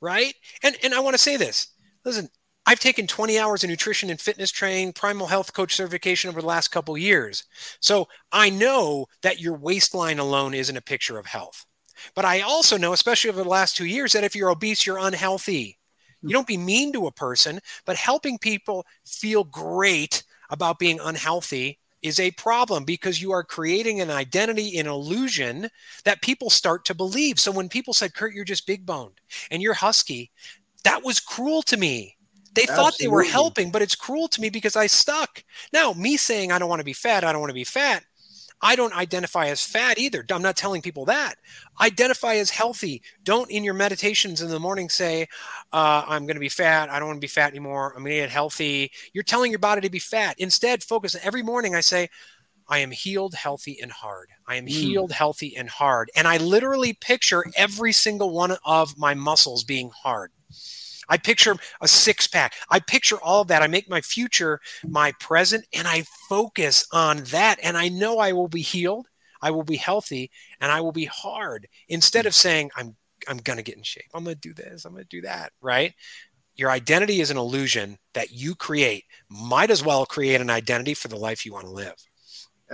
right? 0.00 0.34
And 0.62 0.76
and 0.82 0.94
I 0.94 1.00
want 1.00 1.14
to 1.14 1.22
say 1.22 1.36
this. 1.36 1.68
Listen, 2.04 2.28
I've 2.66 2.80
taken 2.80 3.06
20 3.06 3.38
hours 3.38 3.62
of 3.62 3.70
nutrition 3.70 4.10
and 4.10 4.20
fitness 4.20 4.50
training, 4.50 4.92
primal 4.92 5.26
health 5.26 5.52
coach 5.52 5.74
certification 5.74 6.30
over 6.30 6.40
the 6.40 6.46
last 6.46 6.68
couple 6.68 6.96
years. 6.96 7.44
So 7.80 8.08
I 8.32 8.50
know 8.50 9.06
that 9.22 9.40
your 9.40 9.54
waistline 9.54 10.18
alone 10.18 10.54
isn't 10.54 10.76
a 10.76 10.82
picture 10.82 11.18
of 11.18 11.26
health. 11.26 11.66
But 12.14 12.24
I 12.24 12.40
also 12.40 12.76
know, 12.76 12.92
especially 12.92 13.30
over 13.30 13.42
the 13.42 13.48
last 13.48 13.76
two 13.76 13.84
years, 13.84 14.12
that 14.12 14.24
if 14.24 14.34
you're 14.34 14.50
obese, 14.50 14.86
you're 14.86 14.98
unhealthy. 14.98 15.78
You 16.22 16.30
don't 16.30 16.46
be 16.46 16.56
mean 16.56 16.92
to 16.94 17.06
a 17.06 17.12
person, 17.12 17.60
but 17.84 17.96
helping 17.96 18.38
people 18.38 18.86
feel 19.04 19.44
great 19.44 20.24
about 20.50 20.78
being 20.78 20.98
unhealthy 21.00 21.78
is 22.04 22.20
a 22.20 22.30
problem 22.32 22.84
because 22.84 23.20
you 23.20 23.32
are 23.32 23.42
creating 23.42 24.00
an 24.00 24.10
identity, 24.10 24.78
an 24.78 24.86
illusion 24.86 25.68
that 26.04 26.22
people 26.22 26.50
start 26.50 26.84
to 26.84 26.94
believe. 26.94 27.40
So 27.40 27.50
when 27.50 27.68
people 27.68 27.94
said, 27.94 28.14
Kurt, 28.14 28.34
you're 28.34 28.44
just 28.44 28.66
big 28.66 28.86
boned 28.86 29.20
and 29.50 29.60
you're 29.60 29.74
husky, 29.74 30.30
that 30.84 31.02
was 31.02 31.18
cruel 31.18 31.62
to 31.62 31.76
me 31.76 32.14
they 32.54 32.62
Absolutely. 32.62 32.84
thought 32.84 32.98
they 33.00 33.08
were 33.08 33.24
helping, 33.24 33.70
but 33.70 33.82
it's 33.82 33.96
cruel 33.96 34.28
to 34.28 34.40
me 34.40 34.48
because 34.48 34.76
I 34.76 34.86
stuck. 34.86 35.42
Now, 35.72 35.92
me 35.92 36.16
saying 36.16 36.52
I 36.52 36.58
don't 36.58 36.68
want 36.68 36.80
to 36.80 36.84
be 36.84 36.92
fat, 36.92 37.24
I 37.24 37.32
don't 37.32 37.40
want 37.40 37.50
to 37.50 37.54
be 37.54 37.64
fat. 37.64 38.04
I 38.64 38.76
don't 38.76 38.96
identify 38.96 39.48
as 39.48 39.62
fat 39.62 39.98
either. 39.98 40.24
I'm 40.30 40.40
not 40.40 40.56
telling 40.56 40.80
people 40.80 41.04
that. 41.04 41.34
Identify 41.82 42.36
as 42.36 42.48
healthy. 42.48 43.02
Don't 43.22 43.50
in 43.50 43.62
your 43.62 43.74
meditations 43.74 44.40
in 44.40 44.48
the 44.48 44.58
morning 44.58 44.88
say, 44.88 45.28
uh, 45.70 46.04
I'm 46.08 46.24
going 46.24 46.36
to 46.36 46.40
be 46.40 46.48
fat. 46.48 46.88
I 46.88 46.98
don't 46.98 47.08
want 47.08 47.18
to 47.18 47.24
be 47.24 47.28
fat 47.28 47.50
anymore. 47.50 47.92
I'm 47.94 48.02
going 48.02 48.12
to 48.12 48.20
get 48.22 48.30
healthy. 48.30 48.90
You're 49.12 49.22
telling 49.22 49.52
your 49.52 49.58
body 49.58 49.82
to 49.82 49.90
be 49.90 49.98
fat. 49.98 50.36
Instead, 50.38 50.82
focus. 50.82 51.14
Every 51.22 51.42
morning 51.42 51.74
I 51.74 51.80
say, 51.80 52.08
I 52.66 52.78
am 52.78 52.90
healed, 52.90 53.34
healthy, 53.34 53.78
and 53.82 53.92
hard. 53.92 54.30
I 54.48 54.56
am 54.56 54.64
mm. 54.64 54.70
healed, 54.70 55.12
healthy, 55.12 55.54
and 55.54 55.68
hard. 55.68 56.10
And 56.16 56.26
I 56.26 56.38
literally 56.38 56.94
picture 56.94 57.44
every 57.56 57.92
single 57.92 58.30
one 58.30 58.56
of 58.64 58.96
my 58.96 59.12
muscles 59.12 59.62
being 59.62 59.90
hard. 59.90 60.32
I 61.08 61.16
picture 61.16 61.56
a 61.80 61.88
six 61.88 62.26
pack. 62.26 62.54
I 62.70 62.80
picture 62.80 63.16
all 63.22 63.42
of 63.42 63.48
that. 63.48 63.62
I 63.62 63.66
make 63.66 63.88
my 63.88 64.00
future 64.00 64.60
my 64.86 65.12
present 65.20 65.66
and 65.74 65.86
I 65.86 66.04
focus 66.28 66.86
on 66.92 67.24
that. 67.24 67.58
And 67.62 67.76
I 67.76 67.88
know 67.88 68.18
I 68.18 68.32
will 68.32 68.48
be 68.48 68.62
healed, 68.62 69.08
I 69.40 69.50
will 69.50 69.62
be 69.62 69.76
healthy, 69.76 70.30
and 70.60 70.70
I 70.72 70.80
will 70.80 70.92
be 70.92 71.06
hard 71.06 71.68
instead 71.88 72.26
of 72.26 72.34
saying, 72.34 72.70
I'm 72.76 72.96
I'm 73.28 73.38
gonna 73.38 73.62
get 73.62 73.76
in 73.76 73.82
shape. 73.82 74.04
I'm 74.14 74.24
gonna 74.24 74.36
do 74.36 74.54
this, 74.54 74.84
I'm 74.84 74.92
gonna 74.92 75.04
do 75.04 75.22
that, 75.22 75.52
right? 75.60 75.94
Your 76.56 76.70
identity 76.70 77.20
is 77.20 77.30
an 77.30 77.36
illusion 77.36 77.98
that 78.12 78.30
you 78.30 78.54
create. 78.54 79.04
Might 79.28 79.70
as 79.70 79.84
well 79.84 80.06
create 80.06 80.40
an 80.40 80.50
identity 80.50 80.94
for 80.94 81.08
the 81.08 81.16
life 81.16 81.44
you 81.44 81.52
want 81.52 81.66
to 81.66 81.72
live. 81.72 81.94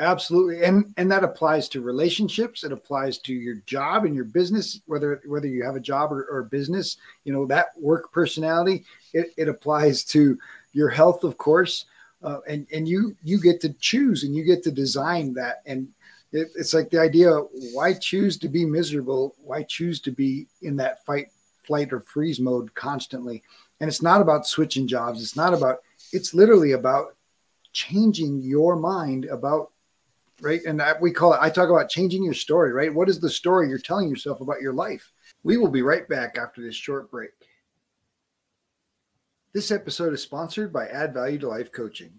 Absolutely. 0.00 0.64
And 0.64 0.94
and 0.96 1.12
that 1.12 1.24
applies 1.24 1.68
to 1.70 1.82
relationships. 1.82 2.64
It 2.64 2.72
applies 2.72 3.18
to 3.18 3.34
your 3.34 3.56
job 3.66 4.06
and 4.06 4.14
your 4.14 4.24
business, 4.24 4.80
whether 4.86 5.20
whether 5.26 5.46
you 5.46 5.62
have 5.62 5.76
a 5.76 5.80
job 5.80 6.10
or, 6.10 6.24
or 6.24 6.44
business, 6.44 6.96
you 7.24 7.32
know, 7.32 7.46
that 7.46 7.68
work 7.78 8.10
personality, 8.10 8.84
it, 9.12 9.32
it 9.36 9.48
applies 9.48 10.02
to 10.04 10.38
your 10.72 10.88
health, 10.88 11.22
of 11.22 11.36
course. 11.36 11.84
Uh, 12.22 12.40
and 12.48 12.66
and 12.72 12.88
you 12.88 13.14
you 13.22 13.38
get 13.40 13.60
to 13.60 13.74
choose 13.74 14.24
and 14.24 14.34
you 14.34 14.42
get 14.42 14.62
to 14.62 14.70
design 14.70 15.34
that 15.34 15.62
and 15.66 15.88
it, 16.32 16.48
it's 16.54 16.74
like 16.74 16.90
the 16.90 17.00
idea 17.00 17.30
why 17.72 17.94
choose 17.94 18.36
to 18.36 18.46
be 18.46 18.64
miserable 18.64 19.34
why 19.42 19.62
choose 19.62 20.00
to 20.00 20.10
be 20.10 20.46
in 20.60 20.76
that 20.76 21.02
fight 21.06 21.28
flight 21.62 21.94
or 21.94 22.00
freeze 22.00 22.38
mode 22.38 22.74
constantly 22.74 23.42
and 23.80 23.88
it's 23.88 24.02
not 24.02 24.20
about 24.20 24.46
switching 24.46 24.86
jobs 24.86 25.22
it's 25.22 25.34
not 25.34 25.54
about 25.54 25.78
it's 26.12 26.34
literally 26.34 26.72
about 26.72 27.16
changing 27.72 28.38
your 28.42 28.76
mind 28.76 29.24
about 29.24 29.70
right? 30.40 30.60
And 30.66 30.82
we 31.00 31.12
call 31.12 31.34
it, 31.34 31.40
I 31.40 31.50
talk 31.50 31.68
about 31.68 31.88
changing 31.88 32.22
your 32.22 32.34
story, 32.34 32.72
right? 32.72 32.92
What 32.92 33.08
is 33.08 33.20
the 33.20 33.30
story 33.30 33.68
you're 33.68 33.78
telling 33.78 34.08
yourself 34.08 34.40
about 34.40 34.60
your 34.60 34.72
life? 34.72 35.12
We 35.42 35.56
will 35.56 35.68
be 35.68 35.82
right 35.82 36.08
back 36.08 36.36
after 36.38 36.60
this 36.62 36.74
short 36.76 37.10
break. 37.10 37.30
This 39.52 39.70
episode 39.70 40.14
is 40.14 40.22
sponsored 40.22 40.72
by 40.72 40.86
Add 40.86 41.12
Value 41.14 41.38
to 41.40 41.48
Life 41.48 41.72
Coaching. 41.72 42.12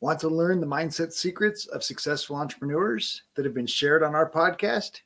Want 0.00 0.20
to 0.20 0.28
learn 0.28 0.60
the 0.60 0.66
mindset 0.66 1.12
secrets 1.12 1.66
of 1.66 1.82
successful 1.82 2.36
entrepreneurs 2.36 3.22
that 3.34 3.44
have 3.46 3.54
been 3.54 3.66
shared 3.66 4.02
on 4.02 4.14
our 4.14 4.30
podcast? 4.30 5.00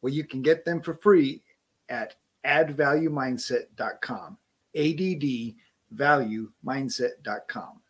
Well, 0.00 0.12
you 0.12 0.24
can 0.24 0.40
get 0.42 0.64
them 0.64 0.80
for 0.80 0.94
free 0.94 1.42
at 1.88 2.16
addvaluemindset.com. 2.46 4.38
ADD 4.74 5.54
valuemindset.com. 5.94 7.80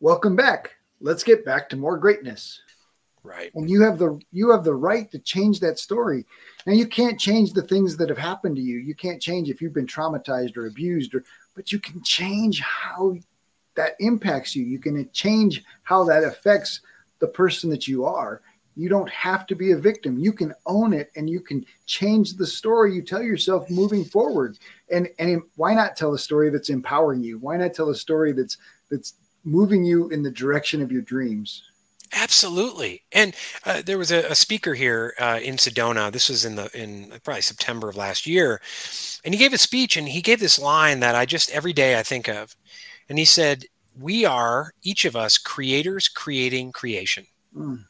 Welcome 0.00 0.36
back 0.36 0.76
let's 1.00 1.22
get 1.22 1.44
back 1.44 1.68
to 1.70 1.76
more 1.76 1.98
greatness. 1.98 2.60
Right. 3.22 3.50
And 3.54 3.68
you 3.68 3.82
have 3.82 3.98
the 3.98 4.18
you 4.32 4.50
have 4.50 4.64
the 4.64 4.74
right 4.74 5.10
to 5.10 5.18
change 5.18 5.60
that 5.60 5.78
story. 5.78 6.24
Now 6.66 6.72
you 6.72 6.86
can't 6.86 7.20
change 7.20 7.52
the 7.52 7.62
things 7.62 7.96
that 7.98 8.08
have 8.08 8.18
happened 8.18 8.56
to 8.56 8.62
you. 8.62 8.78
You 8.78 8.94
can't 8.94 9.20
change 9.20 9.50
if 9.50 9.60
you've 9.60 9.74
been 9.74 9.86
traumatized 9.86 10.56
or 10.56 10.66
abused 10.66 11.14
or 11.14 11.24
but 11.54 11.70
you 11.70 11.78
can 11.78 12.02
change 12.02 12.60
how 12.60 13.16
that 13.74 13.94
impacts 14.00 14.56
you. 14.56 14.64
You 14.64 14.78
can 14.78 15.08
change 15.12 15.62
how 15.82 16.04
that 16.04 16.24
affects 16.24 16.80
the 17.18 17.28
person 17.28 17.68
that 17.70 17.86
you 17.86 18.06
are. 18.06 18.40
You 18.74 18.88
don't 18.88 19.10
have 19.10 19.46
to 19.48 19.54
be 19.54 19.72
a 19.72 19.76
victim. 19.76 20.18
You 20.18 20.32
can 20.32 20.54
own 20.64 20.94
it 20.94 21.10
and 21.14 21.28
you 21.28 21.40
can 21.40 21.66
change 21.84 22.34
the 22.34 22.46
story 22.46 22.94
you 22.94 23.02
tell 23.02 23.22
yourself 23.22 23.68
moving 23.68 24.04
forward. 24.04 24.58
And 24.90 25.08
and 25.18 25.42
why 25.56 25.74
not 25.74 25.94
tell 25.94 26.14
a 26.14 26.18
story 26.18 26.48
that's 26.48 26.70
empowering 26.70 27.22
you? 27.22 27.38
Why 27.38 27.58
not 27.58 27.74
tell 27.74 27.90
a 27.90 27.94
story 27.94 28.32
that's 28.32 28.56
that's 28.90 29.14
moving 29.44 29.84
you 29.84 30.08
in 30.10 30.22
the 30.22 30.30
direction 30.30 30.82
of 30.82 30.92
your 30.92 31.02
dreams. 31.02 31.62
Absolutely. 32.12 33.02
And 33.12 33.34
uh, 33.64 33.82
there 33.82 33.98
was 33.98 34.10
a, 34.10 34.30
a 34.30 34.34
speaker 34.34 34.74
here 34.74 35.14
uh, 35.18 35.38
in 35.42 35.56
Sedona. 35.56 36.10
This 36.10 36.28
was 36.28 36.44
in 36.44 36.56
the 36.56 36.68
in 36.74 37.12
probably 37.22 37.42
September 37.42 37.88
of 37.88 37.96
last 37.96 38.26
year, 38.26 38.60
and 39.24 39.32
he 39.32 39.38
gave 39.38 39.52
a 39.52 39.58
speech 39.58 39.96
and 39.96 40.08
he 40.08 40.20
gave 40.20 40.40
this 40.40 40.58
line 40.58 41.00
that 41.00 41.14
I 41.14 41.24
just 41.24 41.50
every 41.50 41.72
day 41.72 41.98
I 41.98 42.02
think 42.02 42.28
of, 42.28 42.56
and 43.08 43.16
he 43.16 43.24
said, 43.24 43.66
"We 43.96 44.24
are 44.24 44.72
each 44.82 45.04
of 45.04 45.14
us 45.14 45.38
creators 45.38 46.08
creating 46.08 46.72
creation. 46.72 47.26
Mm. 47.56 47.84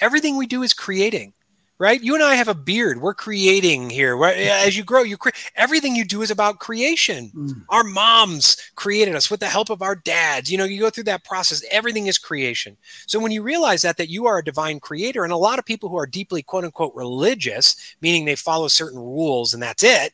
Everything 0.00 0.36
we 0.36 0.46
do 0.46 0.62
is 0.62 0.72
creating 0.72 1.34
right? 1.78 2.02
You 2.02 2.14
and 2.14 2.22
I 2.22 2.34
have 2.34 2.48
a 2.48 2.54
beard. 2.54 3.00
We're 3.00 3.14
creating 3.14 3.90
here. 3.90 4.22
As 4.24 4.76
you 4.76 4.84
grow, 4.84 5.02
you 5.02 5.16
create 5.16 5.34
everything 5.56 5.94
you 5.94 6.04
do 6.04 6.22
is 6.22 6.30
about 6.30 6.58
creation. 6.58 7.30
Mm. 7.34 7.64
Our 7.68 7.84
moms 7.84 8.56
created 8.76 9.14
us 9.14 9.30
with 9.30 9.40
the 9.40 9.46
help 9.46 9.70
of 9.70 9.82
our 9.82 9.96
dads. 9.96 10.50
You 10.50 10.58
know, 10.58 10.64
you 10.64 10.80
go 10.80 10.90
through 10.90 11.04
that 11.04 11.24
process. 11.24 11.64
Everything 11.70 12.06
is 12.06 12.18
creation. 12.18 12.76
So 13.06 13.18
when 13.18 13.32
you 13.32 13.42
realize 13.42 13.82
that 13.82 13.96
that 13.98 14.08
you 14.08 14.26
are 14.26 14.38
a 14.38 14.44
divine 14.44 14.80
creator, 14.80 15.24
and 15.24 15.32
a 15.32 15.36
lot 15.36 15.58
of 15.58 15.64
people 15.64 15.88
who 15.88 15.98
are 15.98 16.06
deeply 16.06 16.42
quote 16.42 16.64
unquote 16.64 16.94
religious, 16.94 17.94
meaning 18.00 18.24
they 18.24 18.36
follow 18.36 18.68
certain 18.68 18.98
rules 18.98 19.52
and 19.52 19.62
that's 19.62 19.84
it, 19.84 20.12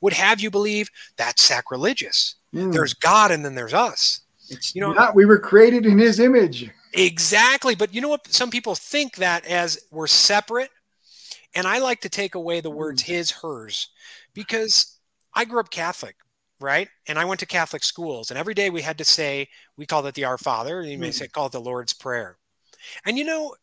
would 0.00 0.12
have 0.12 0.40
you 0.40 0.50
believe 0.50 0.90
that's 1.16 1.42
sacrilegious. 1.42 2.36
Mm. 2.54 2.72
There's 2.72 2.94
God 2.94 3.30
and 3.30 3.44
then 3.44 3.54
there's 3.54 3.74
us. 3.74 4.20
It's 4.50 4.74
you 4.74 4.80
know, 4.80 4.92
not, 4.92 5.14
we 5.14 5.26
were 5.26 5.38
created 5.38 5.84
in 5.84 5.98
His 5.98 6.20
image. 6.20 6.70
Exactly. 6.94 7.74
But 7.74 7.94
you 7.94 8.00
know 8.00 8.08
what? 8.08 8.26
Some 8.32 8.50
people 8.50 8.74
think 8.74 9.16
that 9.16 9.44
as 9.46 9.78
we're 9.90 10.06
separate 10.06 10.70
and 11.54 11.66
I 11.66 11.78
like 11.78 12.00
to 12.00 12.08
take 12.08 12.34
away 12.34 12.60
the 12.60 12.70
words 12.70 13.02
mm. 13.02 13.06
his, 13.06 13.30
hers, 13.30 13.88
because 14.34 14.98
I 15.34 15.44
grew 15.44 15.60
up 15.60 15.70
Catholic, 15.70 16.16
right? 16.60 16.88
And 17.06 17.18
I 17.18 17.24
went 17.24 17.40
to 17.40 17.46
Catholic 17.46 17.84
schools, 17.84 18.30
and 18.30 18.38
every 18.38 18.54
day 18.54 18.70
we 18.70 18.82
had 18.82 18.98
to 18.98 19.04
say, 19.04 19.48
we 19.76 19.86
called 19.86 20.06
it 20.06 20.14
the 20.14 20.24
Our 20.24 20.38
Father, 20.38 20.80
and 20.80 20.90
you 20.90 20.98
may 20.98 21.10
mm. 21.10 21.14
say, 21.14 21.28
call 21.28 21.46
it 21.46 21.52
the 21.52 21.60
Lord's 21.60 21.92
Prayer. 21.92 22.36
And 23.04 23.18
you 23.18 23.24
know, 23.24 23.54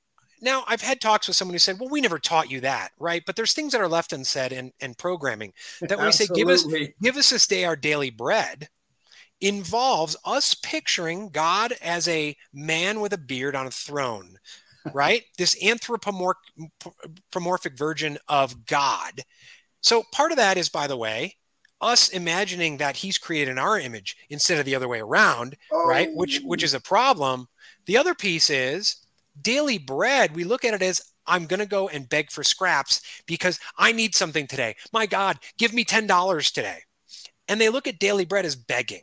now 0.41 0.63
I've 0.67 0.81
had 0.81 0.99
talks 0.99 1.27
with 1.27 1.35
someone 1.35 1.53
who 1.53 1.59
said, 1.59 1.79
well, 1.79 1.89
we 1.89 2.01
never 2.01 2.19
taught 2.19 2.51
you 2.51 2.61
that, 2.61 2.91
right? 2.99 3.23
But 3.25 3.35
there's 3.35 3.53
things 3.53 3.71
that 3.71 3.81
are 3.81 3.87
left 3.87 4.13
unsaid 4.13 4.51
in, 4.51 4.71
in 4.79 4.93
programming 4.93 5.53
that 5.81 5.97
when 5.97 6.07
we 6.07 6.11
say, 6.11 6.27
give 6.33 6.49
us, 6.49 6.65
give 7.01 7.17
us 7.17 7.29
this 7.29 7.47
day 7.47 7.65
our 7.65 7.75
daily 7.75 8.09
bread 8.09 8.69
involves 9.41 10.15
us 10.25 10.53
picturing 10.53 11.29
God 11.29 11.73
as 11.81 12.07
a 12.07 12.35
man 12.53 13.01
with 13.01 13.13
a 13.13 13.17
beard 13.17 13.55
on 13.55 13.67
a 13.67 13.71
throne 13.71 14.37
right? 14.93 15.23
this 15.37 15.61
anthropomorphic 15.63 17.77
version 17.77 18.17
of 18.27 18.65
God. 18.65 19.21
So 19.81 20.03
part 20.11 20.31
of 20.31 20.37
that 20.37 20.57
is, 20.57 20.69
by 20.69 20.87
the 20.87 20.97
way, 20.97 21.35
us 21.81 22.09
imagining 22.09 22.77
that 22.77 22.97
he's 22.97 23.17
created 23.17 23.51
in 23.51 23.59
our 23.59 23.79
image 23.79 24.17
instead 24.29 24.59
of 24.59 24.65
the 24.65 24.75
other 24.75 24.87
way 24.87 24.99
around, 24.99 25.55
oh. 25.71 25.87
right? 25.87 26.09
Which 26.13 26.41
which 26.43 26.63
is 26.63 26.73
a 26.73 26.79
problem. 26.79 27.47
The 27.85 27.97
other 27.97 28.15
piece 28.15 28.49
is 28.49 28.97
daily 29.39 29.77
bread. 29.77 30.35
We 30.35 30.43
look 30.43 30.65
at 30.65 30.73
it 30.73 30.81
as 30.81 31.01
I'm 31.27 31.45
going 31.45 31.59
to 31.59 31.65
go 31.65 31.87
and 31.87 32.07
beg 32.07 32.31
for 32.31 32.43
scraps 32.43 33.01
because 33.25 33.59
I 33.77 33.91
need 33.91 34.15
something 34.15 34.47
today. 34.47 34.75
My 34.93 35.05
God, 35.05 35.39
give 35.57 35.73
me 35.73 35.83
$10 35.83 36.53
today. 36.53 36.79
And 37.47 37.59
they 37.59 37.69
look 37.69 37.87
at 37.87 37.99
daily 37.99 38.25
bread 38.25 38.45
as 38.45 38.55
begging. 38.55 39.01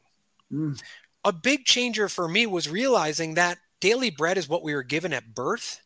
Mm. 0.53 0.80
A 1.24 1.33
big 1.33 1.64
changer 1.64 2.09
for 2.09 2.28
me 2.28 2.47
was 2.47 2.68
realizing 2.68 3.35
that 3.35 3.59
daily 3.83 4.11
bread 4.11 4.39
is 4.39 4.49
what 4.49 4.62
we 4.62 4.74
were 4.74 4.85
given 4.85 5.12
at 5.12 5.35
birth. 5.35 5.83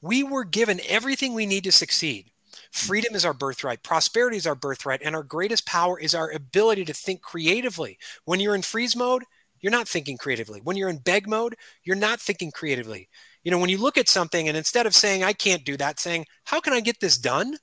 We 0.00 0.22
were 0.22 0.44
given 0.44 0.80
everything 0.86 1.32
we 1.32 1.46
need 1.46 1.64
to 1.64 1.72
succeed. 1.72 2.30
Freedom 2.70 3.14
is 3.14 3.24
our 3.24 3.32
birthright, 3.32 3.82
prosperity 3.82 4.36
is 4.36 4.46
our 4.46 4.54
birthright, 4.54 5.00
and 5.02 5.16
our 5.16 5.22
greatest 5.22 5.66
power 5.66 5.98
is 5.98 6.14
our 6.14 6.30
ability 6.30 6.84
to 6.84 6.92
think 6.92 7.22
creatively. 7.22 7.98
When 8.26 8.40
you're 8.40 8.54
in 8.54 8.62
freeze 8.62 8.94
mode, 8.94 9.24
you're 9.60 9.72
not 9.72 9.88
thinking 9.88 10.18
creatively. 10.18 10.60
When 10.60 10.76
you're 10.76 10.90
in 10.90 10.98
beg 10.98 11.26
mode, 11.26 11.56
you're 11.82 11.96
not 11.96 12.20
thinking 12.20 12.50
creatively. 12.50 13.08
You 13.42 13.50
know, 13.50 13.58
when 13.58 13.70
you 13.70 13.78
look 13.78 13.96
at 13.96 14.08
something 14.08 14.46
and 14.46 14.56
instead 14.56 14.86
of 14.86 14.94
saying, 14.94 15.24
I 15.24 15.32
can't 15.32 15.64
do 15.64 15.76
that, 15.78 15.98
saying, 15.98 16.26
How 16.44 16.60
can 16.60 16.74
I 16.74 16.80
get 16.80 17.00
this 17.00 17.16
done? 17.16 17.56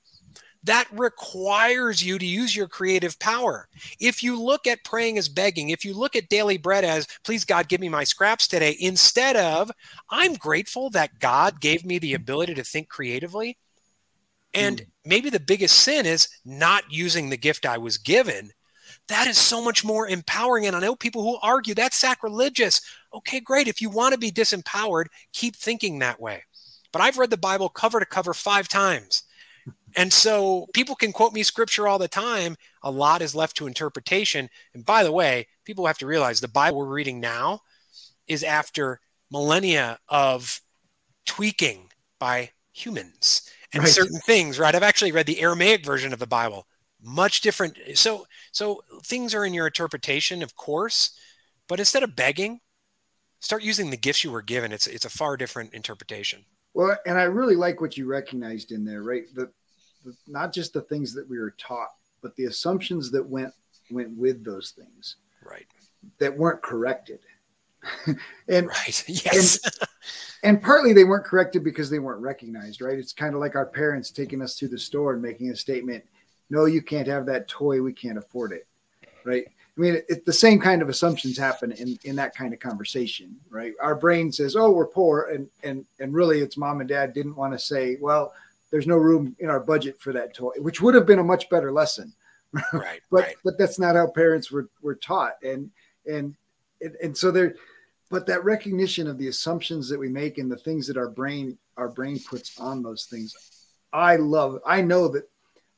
That 0.64 0.86
requires 0.92 2.04
you 2.04 2.18
to 2.18 2.26
use 2.26 2.54
your 2.54 2.68
creative 2.68 3.18
power. 3.18 3.68
If 3.98 4.22
you 4.22 4.40
look 4.40 4.66
at 4.66 4.84
praying 4.84 5.16
as 5.16 5.28
begging, 5.28 5.70
if 5.70 5.84
you 5.84 5.94
look 5.94 6.14
at 6.14 6.28
daily 6.28 6.58
bread 6.58 6.84
as, 6.84 7.06
please 7.24 7.44
God, 7.44 7.68
give 7.68 7.80
me 7.80 7.88
my 7.88 8.04
scraps 8.04 8.46
today, 8.46 8.76
instead 8.78 9.36
of, 9.36 9.70
I'm 10.10 10.34
grateful 10.34 10.90
that 10.90 11.18
God 11.18 11.60
gave 11.60 11.84
me 11.84 11.98
the 11.98 12.14
ability 12.14 12.54
to 12.54 12.64
think 12.64 12.88
creatively. 12.88 13.56
And 14.52 14.80
hmm. 14.80 14.86
maybe 15.04 15.30
the 15.30 15.40
biggest 15.40 15.76
sin 15.76 16.04
is 16.04 16.28
not 16.44 16.84
using 16.90 17.30
the 17.30 17.36
gift 17.38 17.64
I 17.64 17.78
was 17.78 17.96
given 17.96 18.52
that 19.10 19.26
is 19.26 19.38
so 19.38 19.62
much 19.62 19.84
more 19.84 20.08
empowering. 20.08 20.66
And 20.66 20.76
I 20.76 20.80
know 20.80 20.94
people 20.94 21.22
who 21.22 21.38
argue 21.42 21.74
that's 21.74 21.96
sacrilegious. 21.96 22.80
Okay, 23.12 23.40
great. 23.40 23.68
If 23.68 23.80
you 23.80 23.90
want 23.90 24.12
to 24.12 24.18
be 24.18 24.30
disempowered, 24.30 25.06
keep 25.32 25.56
thinking 25.56 25.98
that 25.98 26.20
way. 26.20 26.44
But 26.92 27.02
I've 27.02 27.18
read 27.18 27.30
the 27.30 27.36
Bible 27.36 27.68
cover 27.68 28.00
to 28.00 28.06
cover 28.06 28.32
five 28.32 28.68
times. 28.68 29.24
And 29.96 30.12
so 30.12 30.66
people 30.74 30.94
can 30.94 31.12
quote 31.12 31.32
me 31.32 31.42
scripture 31.42 31.88
all 31.88 31.98
the 31.98 32.08
time. 32.08 32.56
A 32.82 32.90
lot 32.90 33.22
is 33.22 33.34
left 33.34 33.56
to 33.56 33.66
interpretation. 33.66 34.48
And 34.74 34.84
by 34.84 35.02
the 35.02 35.12
way, 35.12 35.46
people 35.64 35.86
have 35.86 35.98
to 35.98 36.06
realize 36.06 36.40
the 36.40 36.48
Bible 36.48 36.78
we're 36.78 36.86
reading 36.86 37.20
now 37.20 37.60
is 38.26 38.42
after 38.42 39.00
millennia 39.30 39.98
of 40.08 40.60
tweaking 41.26 41.88
by 42.18 42.50
humans 42.72 43.50
and 43.72 43.82
right. 43.82 43.92
certain 43.92 44.20
things, 44.20 44.58
right? 44.58 44.74
I've 44.74 44.82
actually 44.82 45.12
read 45.12 45.26
the 45.26 45.40
Aramaic 45.40 45.84
version 45.84 46.12
of 46.12 46.18
the 46.18 46.26
Bible 46.26 46.66
much 47.02 47.40
different 47.40 47.76
so 47.94 48.26
so 48.52 48.82
things 49.04 49.34
are 49.34 49.44
in 49.44 49.54
your 49.54 49.66
interpretation 49.66 50.42
of 50.42 50.54
course 50.56 51.18
but 51.68 51.78
instead 51.78 52.02
of 52.02 52.14
begging 52.14 52.60
start 53.40 53.62
using 53.62 53.90
the 53.90 53.96
gifts 53.96 54.22
you 54.22 54.30
were 54.30 54.42
given 54.42 54.72
it's 54.72 54.86
it's 54.86 55.04
a 55.04 55.10
far 55.10 55.36
different 55.36 55.72
interpretation 55.72 56.44
well 56.74 56.96
and 57.06 57.18
i 57.18 57.22
really 57.22 57.56
like 57.56 57.80
what 57.80 57.96
you 57.96 58.06
recognized 58.06 58.72
in 58.72 58.84
there 58.84 59.02
right 59.02 59.24
the, 59.34 59.50
the 60.04 60.14
not 60.26 60.52
just 60.52 60.72
the 60.72 60.82
things 60.82 61.14
that 61.14 61.28
we 61.28 61.38
were 61.38 61.54
taught 61.58 61.90
but 62.22 62.34
the 62.36 62.44
assumptions 62.44 63.10
that 63.10 63.26
went 63.26 63.52
went 63.90 64.10
with 64.16 64.44
those 64.44 64.70
things 64.70 65.16
right 65.44 65.66
that 66.18 66.36
weren't 66.36 66.62
corrected 66.62 67.20
and 68.48 68.66
right 68.66 69.04
yes 69.08 69.58
and, 69.64 69.74
and 70.42 70.62
partly 70.62 70.92
they 70.92 71.04
weren't 71.04 71.24
corrected 71.24 71.64
because 71.64 71.90
they 71.90 71.98
weren't 71.98 72.20
recognized 72.20 72.80
right 72.80 72.98
it's 72.98 73.12
kind 73.12 73.34
of 73.34 73.40
like 73.40 73.56
our 73.56 73.66
parents 73.66 74.10
taking 74.10 74.42
us 74.42 74.54
to 74.56 74.68
the 74.68 74.78
store 74.78 75.14
and 75.14 75.22
making 75.22 75.50
a 75.50 75.56
statement 75.56 76.04
no, 76.50 76.64
you 76.64 76.82
can't 76.82 77.06
have 77.06 77.26
that 77.26 77.48
toy. 77.48 77.80
We 77.80 77.92
can't 77.92 78.18
afford 78.18 78.52
it. 78.52 78.66
Right. 79.24 79.44
I 79.46 79.80
mean, 79.80 80.02
it, 80.08 80.26
the 80.26 80.32
same 80.32 80.58
kind 80.58 80.82
of 80.82 80.88
assumptions 80.88 81.38
happen 81.38 81.72
in, 81.72 81.96
in 82.02 82.16
that 82.16 82.34
kind 82.34 82.52
of 82.52 82.58
conversation, 82.58 83.36
right? 83.48 83.72
Our 83.80 83.94
brain 83.94 84.32
says, 84.32 84.56
"Oh, 84.56 84.70
we're 84.70 84.86
poor," 84.86 85.30
and 85.32 85.48
and 85.62 85.86
and 86.00 86.12
really, 86.12 86.40
it's 86.40 86.56
mom 86.56 86.80
and 86.80 86.88
dad 86.88 87.14
didn't 87.14 87.36
want 87.36 87.52
to 87.52 87.58
say, 87.58 87.96
"Well, 88.00 88.34
there's 88.70 88.86
no 88.86 88.96
room 88.96 89.36
in 89.38 89.48
our 89.48 89.60
budget 89.60 90.00
for 90.00 90.12
that 90.12 90.34
toy," 90.34 90.52
which 90.58 90.80
would 90.80 90.94
have 90.94 91.06
been 91.06 91.18
a 91.18 91.24
much 91.24 91.48
better 91.50 91.72
lesson. 91.72 92.12
Right. 92.72 93.00
but 93.12 93.22
right. 93.22 93.36
but 93.44 93.58
that's 93.58 93.78
not 93.78 93.94
how 93.94 94.10
parents 94.10 94.50
were 94.50 94.68
were 94.82 94.96
taught, 94.96 95.34
and 95.42 95.70
and 96.06 96.34
and, 96.80 96.96
and 97.02 97.16
so 97.16 97.30
there. 97.30 97.54
But 98.10 98.26
that 98.26 98.44
recognition 98.44 99.06
of 99.06 99.18
the 99.18 99.28
assumptions 99.28 99.88
that 99.88 100.00
we 100.00 100.08
make 100.08 100.38
and 100.38 100.50
the 100.50 100.56
things 100.56 100.88
that 100.88 100.96
our 100.96 101.08
brain 101.08 101.56
our 101.76 101.88
brain 101.88 102.18
puts 102.18 102.58
on 102.58 102.82
those 102.82 103.04
things, 103.04 103.36
I 103.92 104.16
love. 104.16 104.58
I 104.66 104.82
know 104.82 105.06
that 105.08 105.28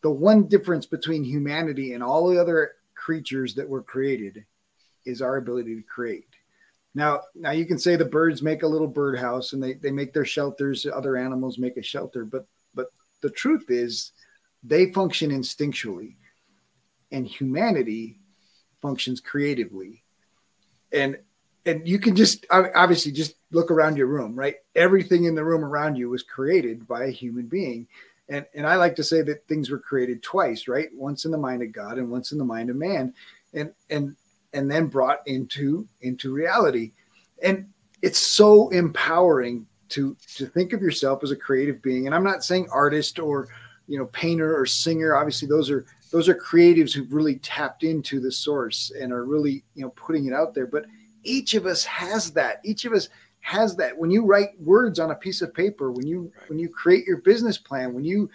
the 0.02 0.10
one 0.10 0.48
difference 0.48 0.86
between 0.86 1.24
humanity 1.24 1.92
and 1.92 2.02
all 2.02 2.28
the 2.28 2.40
other 2.40 2.72
creatures 2.94 3.54
that 3.54 3.68
were 3.68 3.82
created 3.82 4.44
is 5.04 5.22
our 5.22 5.36
ability 5.36 5.76
to 5.76 5.82
create. 5.82 6.26
Now, 6.94 7.22
now 7.34 7.52
you 7.52 7.64
can 7.64 7.78
say 7.78 7.96
the 7.96 8.04
birds 8.04 8.42
make 8.42 8.62
a 8.62 8.68
little 8.68 8.86
birdhouse 8.86 9.52
and 9.52 9.62
they, 9.62 9.74
they 9.74 9.90
make 9.90 10.12
their 10.12 10.24
shelters, 10.24 10.86
other 10.86 11.16
animals 11.16 11.58
make 11.58 11.76
a 11.76 11.82
shelter, 11.82 12.24
but 12.24 12.46
but 12.74 12.86
the 13.20 13.30
truth 13.30 13.66
is 13.68 14.12
they 14.62 14.92
function 14.92 15.30
instinctually 15.30 16.16
and 17.10 17.26
humanity 17.26 18.20
functions 18.80 19.20
creatively. 19.20 20.02
And 20.92 21.18
and 21.64 21.86
you 21.86 22.00
can 22.00 22.16
just 22.16 22.44
obviously 22.50 23.12
just 23.12 23.36
look 23.52 23.70
around 23.70 23.96
your 23.96 24.08
room, 24.08 24.34
right? 24.34 24.56
Everything 24.74 25.24
in 25.24 25.36
the 25.36 25.44
room 25.44 25.64
around 25.64 25.94
you 25.94 26.10
was 26.10 26.24
created 26.24 26.88
by 26.88 27.04
a 27.04 27.10
human 27.10 27.46
being 27.46 27.86
and 28.28 28.46
and 28.54 28.66
I 28.66 28.76
like 28.76 28.96
to 28.96 29.04
say 29.04 29.22
that 29.22 29.46
things 29.46 29.70
were 29.70 29.78
created 29.78 30.22
twice, 30.22 30.66
right? 30.66 30.88
Once 30.94 31.24
in 31.24 31.30
the 31.30 31.38
mind 31.38 31.62
of 31.62 31.72
God 31.72 31.98
and 31.98 32.10
once 32.10 32.32
in 32.32 32.38
the 32.38 32.44
mind 32.44 32.70
of 32.70 32.76
man, 32.76 33.14
and 33.52 33.72
and 33.90 34.16
and 34.52 34.70
then 34.70 34.86
brought 34.86 35.26
into 35.26 35.86
into 36.00 36.32
reality. 36.32 36.92
And 37.42 37.68
it's 38.00 38.18
so 38.18 38.70
empowering 38.70 39.66
to 39.92 40.16
to 40.36 40.46
think 40.46 40.72
of 40.72 40.82
yourself 40.82 41.22
as 41.22 41.30
a 41.30 41.36
creative 41.36 41.82
being. 41.82 42.06
And 42.06 42.14
I'm 42.14 42.24
not 42.24 42.44
saying 42.44 42.68
artist 42.72 43.18
or 43.18 43.48
you 43.86 43.98
know 43.98 44.06
painter 44.06 44.58
or 44.58 44.66
singer. 44.66 45.14
Obviously, 45.14 45.48
those 45.48 45.70
are 45.70 45.86
those 46.10 46.28
are 46.28 46.34
creatives 46.34 46.92
who've 46.92 47.12
really 47.12 47.36
tapped 47.36 47.84
into 47.84 48.20
the 48.20 48.32
source 48.32 48.92
and 49.00 49.12
are 49.12 49.24
really 49.24 49.64
you 49.74 49.82
know 49.82 49.90
putting 49.90 50.26
it 50.26 50.32
out 50.32 50.54
there. 50.54 50.66
But 50.66 50.86
each 51.24 51.54
of 51.54 51.66
us 51.66 51.84
has 51.84 52.32
that. 52.32 52.60
Each 52.64 52.84
of 52.84 52.92
us 52.92 53.08
has 53.42 53.74
that 53.76 53.96
when 53.98 54.10
you 54.10 54.24
write 54.24 54.50
words 54.60 54.98
on 54.98 55.10
a 55.10 55.16
piece 55.16 55.42
of 55.42 55.52
paper 55.52 55.90
when 55.90 56.06
you 56.06 56.32
when 56.46 56.60
you 56.60 56.68
create 56.68 57.04
your 57.04 57.16
business 57.18 57.58
plan 57.58 57.92
when 57.92 58.04
you 58.04 58.30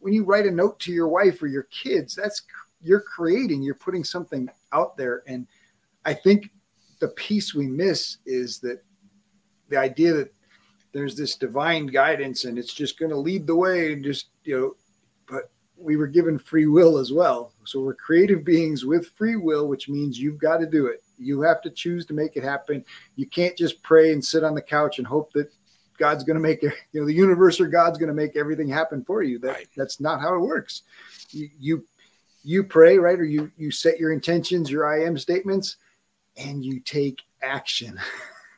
when 0.00 0.12
you 0.12 0.24
write 0.24 0.46
a 0.46 0.50
note 0.50 0.78
to 0.78 0.92
your 0.92 1.08
wife 1.08 1.42
or 1.42 1.46
your 1.46 1.62
kids 1.64 2.14
that's 2.14 2.42
you're 2.82 3.00
creating 3.00 3.62
you're 3.62 3.74
putting 3.74 4.04
something 4.04 4.50
out 4.74 4.94
there 4.94 5.22
and 5.26 5.46
i 6.04 6.12
think 6.12 6.50
the 7.00 7.08
piece 7.08 7.54
we 7.54 7.66
miss 7.66 8.18
is 8.26 8.58
that 8.58 8.84
the 9.70 9.76
idea 9.76 10.12
that 10.12 10.32
there's 10.92 11.16
this 11.16 11.36
divine 11.36 11.86
guidance 11.86 12.44
and 12.44 12.58
it's 12.58 12.74
just 12.74 12.98
going 12.98 13.10
to 13.10 13.16
lead 13.16 13.46
the 13.46 13.56
way 13.56 13.92
and 13.92 14.04
just 14.04 14.26
you 14.44 14.58
know 14.58 14.76
but 15.28 15.50
we 15.76 15.96
were 15.96 16.06
given 16.06 16.38
free 16.38 16.66
will 16.66 16.98
as 16.98 17.12
well 17.12 17.52
so 17.64 17.80
we're 17.80 17.94
creative 17.94 18.44
beings 18.44 18.84
with 18.84 19.08
free 19.16 19.36
will 19.36 19.68
which 19.68 19.88
means 19.88 20.18
you've 20.18 20.38
got 20.38 20.58
to 20.58 20.66
do 20.66 20.86
it 20.86 21.02
you 21.22 21.40
have 21.42 21.62
to 21.62 21.70
choose 21.70 22.04
to 22.06 22.14
make 22.14 22.36
it 22.36 22.42
happen. 22.42 22.84
You 23.16 23.26
can't 23.26 23.56
just 23.56 23.82
pray 23.82 24.12
and 24.12 24.24
sit 24.24 24.44
on 24.44 24.54
the 24.54 24.62
couch 24.62 24.98
and 24.98 25.06
hope 25.06 25.32
that 25.32 25.50
God's 25.98 26.24
going 26.24 26.36
to 26.36 26.42
make 26.42 26.62
it, 26.62 26.74
you 26.92 27.00
know, 27.00 27.06
the 27.06 27.14
universe 27.14 27.60
or 27.60 27.68
God's 27.68 27.98
going 27.98 28.08
to 28.08 28.14
make 28.14 28.36
everything 28.36 28.68
happen 28.68 29.04
for 29.04 29.22
you. 29.22 29.38
That 29.38 29.52
right. 29.52 29.68
that's 29.76 30.00
not 30.00 30.20
how 30.20 30.34
it 30.34 30.40
works. 30.40 30.82
You, 31.30 31.48
you 31.58 31.86
you 32.44 32.64
pray, 32.64 32.98
right? 32.98 33.18
Or 33.18 33.24
you 33.24 33.50
you 33.56 33.70
set 33.70 33.98
your 33.98 34.12
intentions, 34.12 34.70
your 34.70 34.86
I 34.86 35.04
am 35.04 35.16
statements, 35.16 35.76
and 36.36 36.64
you 36.64 36.80
take 36.80 37.22
action. 37.42 37.98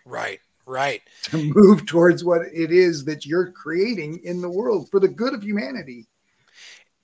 Right, 0.06 0.40
right. 0.66 1.02
to 1.24 1.52
move 1.54 1.86
towards 1.86 2.24
what 2.24 2.42
it 2.52 2.70
is 2.70 3.04
that 3.04 3.26
you're 3.26 3.50
creating 3.52 4.20
in 4.24 4.40
the 4.40 4.50
world 4.50 4.88
for 4.90 5.00
the 5.00 5.08
good 5.08 5.34
of 5.34 5.42
humanity. 5.42 6.06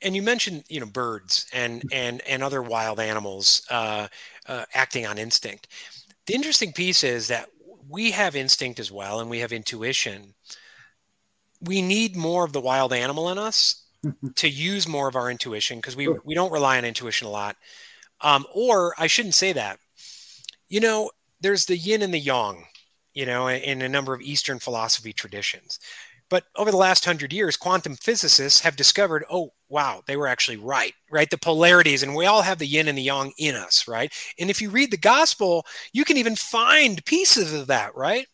And 0.03 0.17
you 0.17 0.23
mentioned 0.23 0.65
you 0.69 0.81
know 0.81 0.87
birds 0.87 1.47
and 1.53 1.85
and 1.93 2.23
and 2.27 2.43
other 2.43 2.63
wild 2.63 3.01
animals 3.01 3.67
uh, 3.71 4.09
uh, 4.47 4.65
acting 4.75 5.07
on 5.07 5.19
instinct. 5.19 5.69
The 6.27 6.35
interesting 6.35 6.73
piece 6.73 7.05
is 7.05 7.29
that 7.29 7.49
we 7.89 8.13
have 8.13 8.37
instinct 8.37 8.79
as 8.79 8.93
well 8.93 9.21
and 9.21 9.29
we 9.29 9.41
have 9.41 9.53
intuition. 9.53 10.35
We 11.61 11.83
need 11.83 12.17
more 12.17 12.45
of 12.45 12.53
the 12.53 12.61
wild 12.61 12.93
animal 12.93 13.31
in 13.31 13.39
us 13.39 13.85
to 14.37 14.49
use 14.49 14.89
more 14.89 15.09
of 15.09 15.17
our 15.17 15.31
intuition 15.31 15.79
because 15.79 15.97
we 15.97 16.09
we 16.25 16.35
don't 16.35 16.53
rely 16.53 16.79
on 16.79 16.85
intuition 16.85 17.27
a 17.27 17.31
lot. 17.31 17.57
Um, 18.23 18.45
or 18.53 18.95
i 18.99 19.07
shouldn't 19.07 19.35
say 19.35 19.53
that. 19.53 19.79
You 20.69 20.81
know 20.81 21.11
there's 21.41 21.67
the 21.67 21.77
yin 21.77 22.03
and 22.03 22.15
the 22.15 22.19
yang 22.19 22.65
you 23.15 23.27
know 23.27 23.49
in 23.49 23.83
a 23.83 23.89
number 23.89 24.15
of 24.15 24.21
eastern 24.21 24.59
philosophy 24.59 25.13
traditions 25.13 25.79
but 26.31 26.45
over 26.55 26.71
the 26.71 26.77
last 26.77 27.05
hundred 27.05 27.33
years, 27.33 27.57
quantum 27.57 27.97
physicists 27.97 28.61
have 28.61 28.77
discovered, 28.77 29.25
oh, 29.29 29.53
wow, 29.69 30.03
they 30.07 30.17
were 30.17 30.29
actually 30.29 30.57
right, 30.57 30.95
right? 31.11 31.29
The 31.29 31.37
polarities, 31.37 32.05
and 32.05 32.15
we 32.15 32.25
all 32.25 32.43
have 32.43 32.59
the 32.59 32.69
yin 32.69 32.87
and 32.87 32.97
the 32.97 33.03
yang 33.03 33.33
in 33.37 33.57
us, 33.57 33.89
right? 33.89 34.15
And 34.39 34.49
if 34.49 34.63
you 34.63 34.71
read 34.71 34.93
the 34.93 34.97
gospel, 34.97 35.67
you 35.93 36.05
can 36.05 36.17
even 36.17 36.37
find 36.37 37.05
pieces 37.05 37.53
of 37.53 37.67
that, 37.67 37.97
right? 37.97 38.29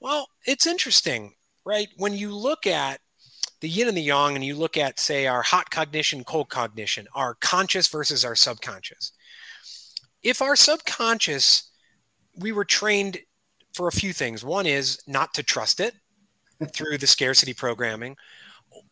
Well, 0.00 0.28
it's 0.46 0.66
interesting, 0.66 1.34
right? 1.64 1.88
When 1.98 2.14
you 2.14 2.34
look 2.34 2.66
at 2.66 3.00
the 3.60 3.68
yin 3.68 3.88
and 3.88 3.96
the 3.96 4.02
yang, 4.02 4.34
and 4.34 4.42
you 4.42 4.56
look 4.56 4.78
at, 4.78 4.98
say, 4.98 5.26
our 5.26 5.42
hot 5.42 5.70
cognition, 5.70 6.24
cold 6.24 6.48
cognition, 6.48 7.06
our 7.14 7.34
conscious 7.34 7.86
versus 7.86 8.24
our 8.24 8.34
subconscious. 8.34 9.12
If 10.22 10.40
our 10.40 10.56
subconscious, 10.56 11.70
we 12.34 12.50
were 12.50 12.64
trained 12.64 13.18
for 13.74 13.88
a 13.88 13.92
few 13.92 14.12
things. 14.12 14.44
One 14.44 14.66
is 14.66 15.02
not 15.06 15.34
to 15.34 15.42
trust 15.42 15.80
it 15.80 15.94
through 16.74 16.98
the 16.98 17.06
scarcity 17.06 17.54
programming, 17.54 18.16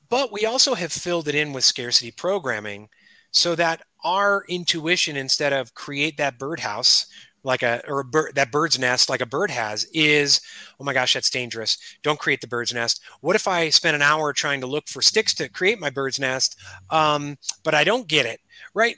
but 0.09 0.33
we 0.33 0.47
also 0.47 0.75
have 0.75 0.93
filled 0.93 1.29
it 1.29 1.35
in 1.35 1.53
with 1.53 1.65
scarcity 1.65 2.11
programming 2.11 2.89
so 3.31 3.55
that 3.55 3.83
our 4.05 4.45
intuition, 4.49 5.17
instead 5.17 5.53
of 5.53 5.75
create 5.75 6.17
that 6.17 6.39
birdhouse 6.39 7.07
like 7.45 7.63
a 7.63 7.81
or 7.87 8.01
a 8.01 8.05
bird, 8.05 8.35
that 8.35 8.51
bird's 8.51 8.79
nest 8.79 9.09
like 9.09 9.21
a 9.21 9.27
bird 9.27 9.51
has 9.51 9.85
is 9.95 10.41
oh 10.81 10.85
my 10.85 10.93
gosh 10.93 11.15
that's 11.15 11.31
dangerous. 11.31 11.79
Don't 12.03 12.19
create 12.19 12.41
the 12.41 12.49
bird's 12.49 12.75
nest. 12.75 13.01
What 13.21 13.37
if 13.37 13.47
i 13.47 13.69
spend 13.71 13.95
an 13.95 14.03
hour 14.03 14.33
trying 14.33 14.61
to 14.61 14.67
look 14.67 14.89
for 14.89 15.01
sticks 15.01 15.35
to 15.35 15.49
create 15.49 15.79
my 15.79 15.89
bird's 15.89 16.19
nest 16.19 16.59
um, 16.91 17.37
but 17.63 17.75
i 17.75 17.85
don't 17.85 18.09
get 18.09 18.27
it 18.27 18.41
right? 18.75 18.97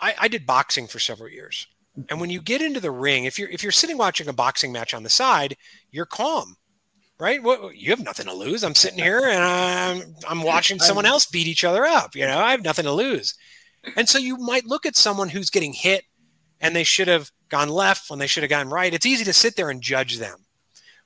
I, 0.00 0.14
I 0.18 0.28
did 0.28 0.46
boxing 0.46 0.86
for 0.86 0.98
several 0.98 1.28
years 1.28 1.66
and 2.08 2.20
when 2.20 2.30
you 2.30 2.40
get 2.40 2.62
into 2.62 2.80
the 2.80 2.90
ring 2.90 3.24
if 3.24 3.38
you're 3.38 3.48
if 3.50 3.62
you're 3.62 3.72
sitting 3.72 3.98
watching 3.98 4.28
a 4.28 4.32
boxing 4.32 4.72
match 4.72 4.94
on 4.94 5.02
the 5.02 5.08
side 5.08 5.56
you're 5.90 6.06
calm 6.06 6.56
right? 7.20 7.42
What 7.42 7.76
you 7.76 7.90
have 7.90 8.04
nothing 8.04 8.26
to 8.26 8.32
lose. 8.32 8.62
I'm 8.62 8.76
sitting 8.76 9.00
here 9.00 9.26
and 9.26 9.42
i'm 9.42 10.14
i'm 10.28 10.42
watching 10.42 10.78
someone 10.78 11.06
else 11.06 11.26
beat 11.26 11.46
each 11.46 11.64
other 11.64 11.84
up 11.84 12.14
you 12.14 12.26
know? 12.26 12.38
I 12.38 12.52
have 12.52 12.62
nothing 12.62 12.84
to 12.84 12.92
lose. 12.92 13.34
And 13.96 14.08
so 14.08 14.18
you 14.18 14.36
might 14.36 14.66
look 14.66 14.86
at 14.86 14.96
someone 14.96 15.28
who's 15.28 15.50
getting 15.50 15.72
hit 15.72 16.04
and 16.60 16.74
they 16.74 16.84
should 16.84 17.08
have 17.08 17.30
gone 17.48 17.68
left 17.68 18.10
when 18.10 18.18
they 18.18 18.26
should 18.26 18.42
have 18.42 18.50
gone 18.50 18.68
right. 18.68 18.92
It's 18.92 19.06
easy 19.06 19.24
to 19.24 19.32
sit 19.32 19.56
there 19.56 19.70
and 19.70 19.80
judge 19.80 20.18
them. 20.18 20.36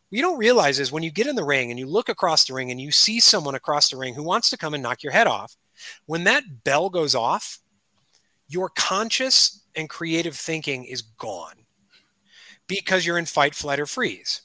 What 0.08 0.16
you 0.16 0.22
don't 0.22 0.38
realize 0.38 0.78
is 0.78 0.90
when 0.90 1.02
you 1.02 1.10
get 1.10 1.26
in 1.26 1.36
the 1.36 1.44
ring 1.44 1.70
and 1.70 1.78
you 1.78 1.86
look 1.86 2.08
across 2.08 2.44
the 2.44 2.54
ring 2.54 2.70
and 2.70 2.80
you 2.80 2.90
see 2.90 3.20
someone 3.20 3.54
across 3.54 3.90
the 3.90 3.96
ring 3.96 4.14
who 4.14 4.22
wants 4.22 4.50
to 4.50 4.58
come 4.58 4.74
and 4.74 4.82
knock 4.82 5.02
your 5.02 5.12
head 5.12 5.26
off, 5.26 5.56
when 6.06 6.24
that 6.24 6.64
bell 6.64 6.90
goes 6.90 7.14
off, 7.14 7.58
your 8.48 8.68
conscious 8.68 9.61
and 9.74 9.88
creative 9.88 10.36
thinking 10.36 10.84
is 10.84 11.02
gone 11.02 11.66
because 12.66 13.04
you're 13.04 13.18
in 13.18 13.26
fight, 13.26 13.54
flight, 13.54 13.80
or 13.80 13.86
freeze. 13.86 14.42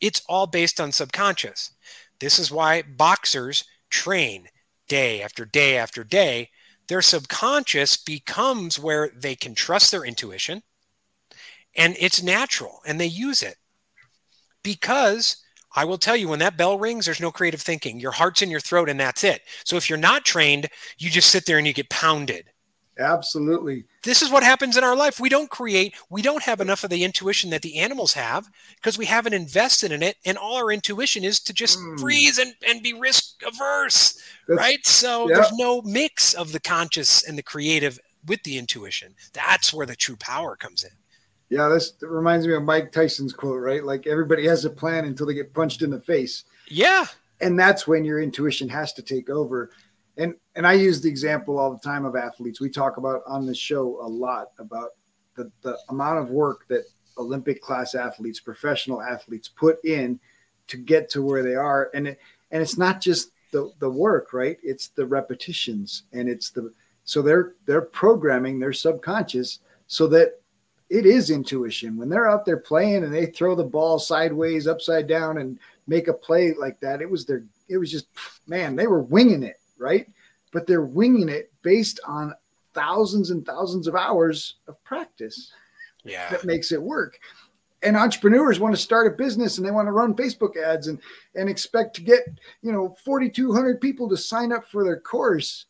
It's 0.00 0.22
all 0.28 0.46
based 0.46 0.80
on 0.80 0.92
subconscious. 0.92 1.72
This 2.18 2.38
is 2.38 2.50
why 2.50 2.82
boxers 2.82 3.64
train 3.90 4.48
day 4.88 5.22
after 5.22 5.44
day 5.44 5.76
after 5.76 6.02
day 6.02 6.50
their 6.88 7.02
subconscious 7.02 7.96
becomes 7.96 8.78
where 8.78 9.10
they 9.16 9.34
can 9.34 9.54
trust 9.54 9.90
their 9.90 10.04
intuition 10.04 10.62
and 11.76 11.96
it's 11.98 12.22
natural 12.22 12.80
and 12.86 13.00
they 13.00 13.06
use 13.06 13.42
it 13.42 13.56
because 14.62 15.36
I 15.74 15.84
will 15.86 15.98
tell 15.98 16.16
you 16.16 16.28
when 16.28 16.40
that 16.40 16.58
bell 16.58 16.78
rings, 16.78 17.06
there's 17.06 17.20
no 17.20 17.30
creative 17.30 17.62
thinking. 17.62 17.98
Your 17.98 18.10
heart's 18.12 18.42
in 18.42 18.50
your 18.50 18.60
throat 18.60 18.90
and 18.90 19.00
that's 19.00 19.24
it. 19.24 19.40
So 19.64 19.76
if 19.76 19.88
you're 19.88 19.98
not 19.98 20.26
trained, 20.26 20.68
you 20.98 21.08
just 21.08 21.30
sit 21.30 21.46
there 21.46 21.56
and 21.56 21.66
you 21.66 21.72
get 21.72 21.88
pounded. 21.88 22.51
Absolutely. 22.98 23.84
This 24.02 24.20
is 24.20 24.30
what 24.30 24.42
happens 24.42 24.76
in 24.76 24.84
our 24.84 24.94
life. 24.94 25.18
We 25.18 25.28
don't 25.28 25.48
create, 25.48 25.94
we 26.10 26.20
don't 26.20 26.42
have 26.42 26.60
enough 26.60 26.84
of 26.84 26.90
the 26.90 27.04
intuition 27.04 27.50
that 27.50 27.62
the 27.62 27.78
animals 27.78 28.12
have 28.14 28.50
because 28.76 28.98
we 28.98 29.06
haven't 29.06 29.32
invested 29.32 29.92
in 29.92 30.02
it. 30.02 30.16
And 30.26 30.36
all 30.36 30.56
our 30.56 30.70
intuition 30.70 31.24
is 31.24 31.40
to 31.40 31.52
just 31.52 31.78
mm. 31.78 31.98
freeze 31.98 32.38
and, 32.38 32.54
and 32.68 32.82
be 32.82 32.92
risk 32.92 33.42
averse. 33.46 34.20
That's, 34.46 34.58
right. 34.58 34.86
So 34.86 35.28
yeah. 35.28 35.36
there's 35.36 35.52
no 35.52 35.80
mix 35.82 36.34
of 36.34 36.52
the 36.52 36.60
conscious 36.60 37.26
and 37.26 37.38
the 37.38 37.42
creative 37.42 37.98
with 38.26 38.42
the 38.42 38.58
intuition. 38.58 39.14
That's 39.32 39.72
where 39.72 39.86
the 39.86 39.96
true 39.96 40.16
power 40.16 40.54
comes 40.54 40.84
in. 40.84 40.90
Yeah, 41.48 41.68
this 41.68 41.94
reminds 42.00 42.46
me 42.46 42.54
of 42.54 42.62
Mike 42.62 42.92
Tyson's 42.92 43.32
quote, 43.32 43.60
right? 43.60 43.84
Like 43.84 44.06
everybody 44.06 44.46
has 44.46 44.64
a 44.64 44.70
plan 44.70 45.04
until 45.04 45.26
they 45.26 45.34
get 45.34 45.52
punched 45.54 45.82
in 45.82 45.90
the 45.90 46.00
face. 46.00 46.44
Yeah. 46.68 47.06
And 47.40 47.58
that's 47.58 47.86
when 47.86 48.04
your 48.04 48.20
intuition 48.20 48.68
has 48.68 48.92
to 48.94 49.02
take 49.02 49.28
over 49.28 49.70
and 50.16 50.34
and 50.54 50.66
I 50.66 50.74
use 50.74 51.00
the 51.00 51.08
example 51.08 51.58
all 51.58 51.72
the 51.72 51.78
time 51.78 52.04
of 52.04 52.16
athletes. 52.16 52.60
We 52.60 52.70
talk 52.70 52.96
about 52.96 53.22
on 53.26 53.46
the 53.46 53.54
show 53.54 53.98
a 54.02 54.08
lot 54.08 54.48
about 54.58 54.90
the, 55.36 55.50
the 55.62 55.78
amount 55.88 56.18
of 56.18 56.30
work 56.30 56.66
that 56.68 56.84
Olympic 57.18 57.62
class 57.62 57.94
athletes, 57.94 58.40
professional 58.40 59.00
athletes 59.00 59.48
put 59.48 59.82
in 59.84 60.20
to 60.68 60.76
get 60.76 61.08
to 61.10 61.22
where 61.22 61.42
they 61.42 61.54
are. 61.54 61.90
And 61.94 62.08
it, 62.08 62.20
and 62.50 62.62
it's 62.62 62.76
not 62.76 63.00
just 63.00 63.30
the, 63.52 63.70
the 63.78 63.88
work, 63.88 64.32
right? 64.32 64.58
It's 64.62 64.88
the 64.88 65.06
repetitions 65.06 66.04
and 66.12 66.28
it's 66.28 66.50
the 66.50 66.72
so 67.04 67.22
they're 67.22 67.54
they're 67.66 67.82
programming 67.82 68.58
their 68.58 68.72
subconscious 68.72 69.60
so 69.86 70.06
that 70.08 70.40
it 70.90 71.06
is 71.06 71.30
intuition. 71.30 71.96
When 71.96 72.10
they're 72.10 72.30
out 72.30 72.44
there 72.44 72.58
playing 72.58 73.04
and 73.04 73.12
they 73.12 73.26
throw 73.26 73.54
the 73.54 73.64
ball 73.64 73.98
sideways, 73.98 74.66
upside 74.66 75.06
down, 75.06 75.38
and 75.38 75.58
make 75.86 76.08
a 76.08 76.12
play 76.12 76.52
like 76.52 76.78
that, 76.80 77.00
it 77.00 77.10
was 77.10 77.24
their 77.24 77.44
it 77.68 77.78
was 77.78 77.90
just 77.90 78.06
man, 78.46 78.76
they 78.76 78.86
were 78.86 79.02
winging 79.02 79.42
it 79.42 79.56
right? 79.82 80.08
But 80.52 80.66
they're 80.66 80.84
winging 80.84 81.28
it 81.28 81.52
based 81.62 82.00
on 82.06 82.34
thousands 82.74 83.30
and 83.30 83.44
thousands 83.44 83.86
of 83.86 83.94
hours 83.94 84.56
of 84.68 84.82
practice. 84.84 85.52
Yeah. 86.04 86.30
That 86.30 86.44
makes 86.44 86.72
it 86.72 86.80
work. 86.82 87.18
And 87.82 87.96
entrepreneurs 87.96 88.60
want 88.60 88.74
to 88.74 88.80
start 88.80 89.12
a 89.12 89.16
business 89.16 89.58
and 89.58 89.66
they 89.66 89.72
want 89.72 89.88
to 89.88 89.92
run 89.92 90.14
Facebook 90.14 90.56
ads 90.56 90.86
and 90.86 91.00
and 91.34 91.48
expect 91.48 91.96
to 91.96 92.02
get, 92.02 92.20
you 92.62 92.72
know, 92.72 92.96
4200 93.04 93.80
people 93.80 94.08
to 94.08 94.16
sign 94.16 94.52
up 94.52 94.66
for 94.66 94.84
their 94.84 95.00
course, 95.00 95.66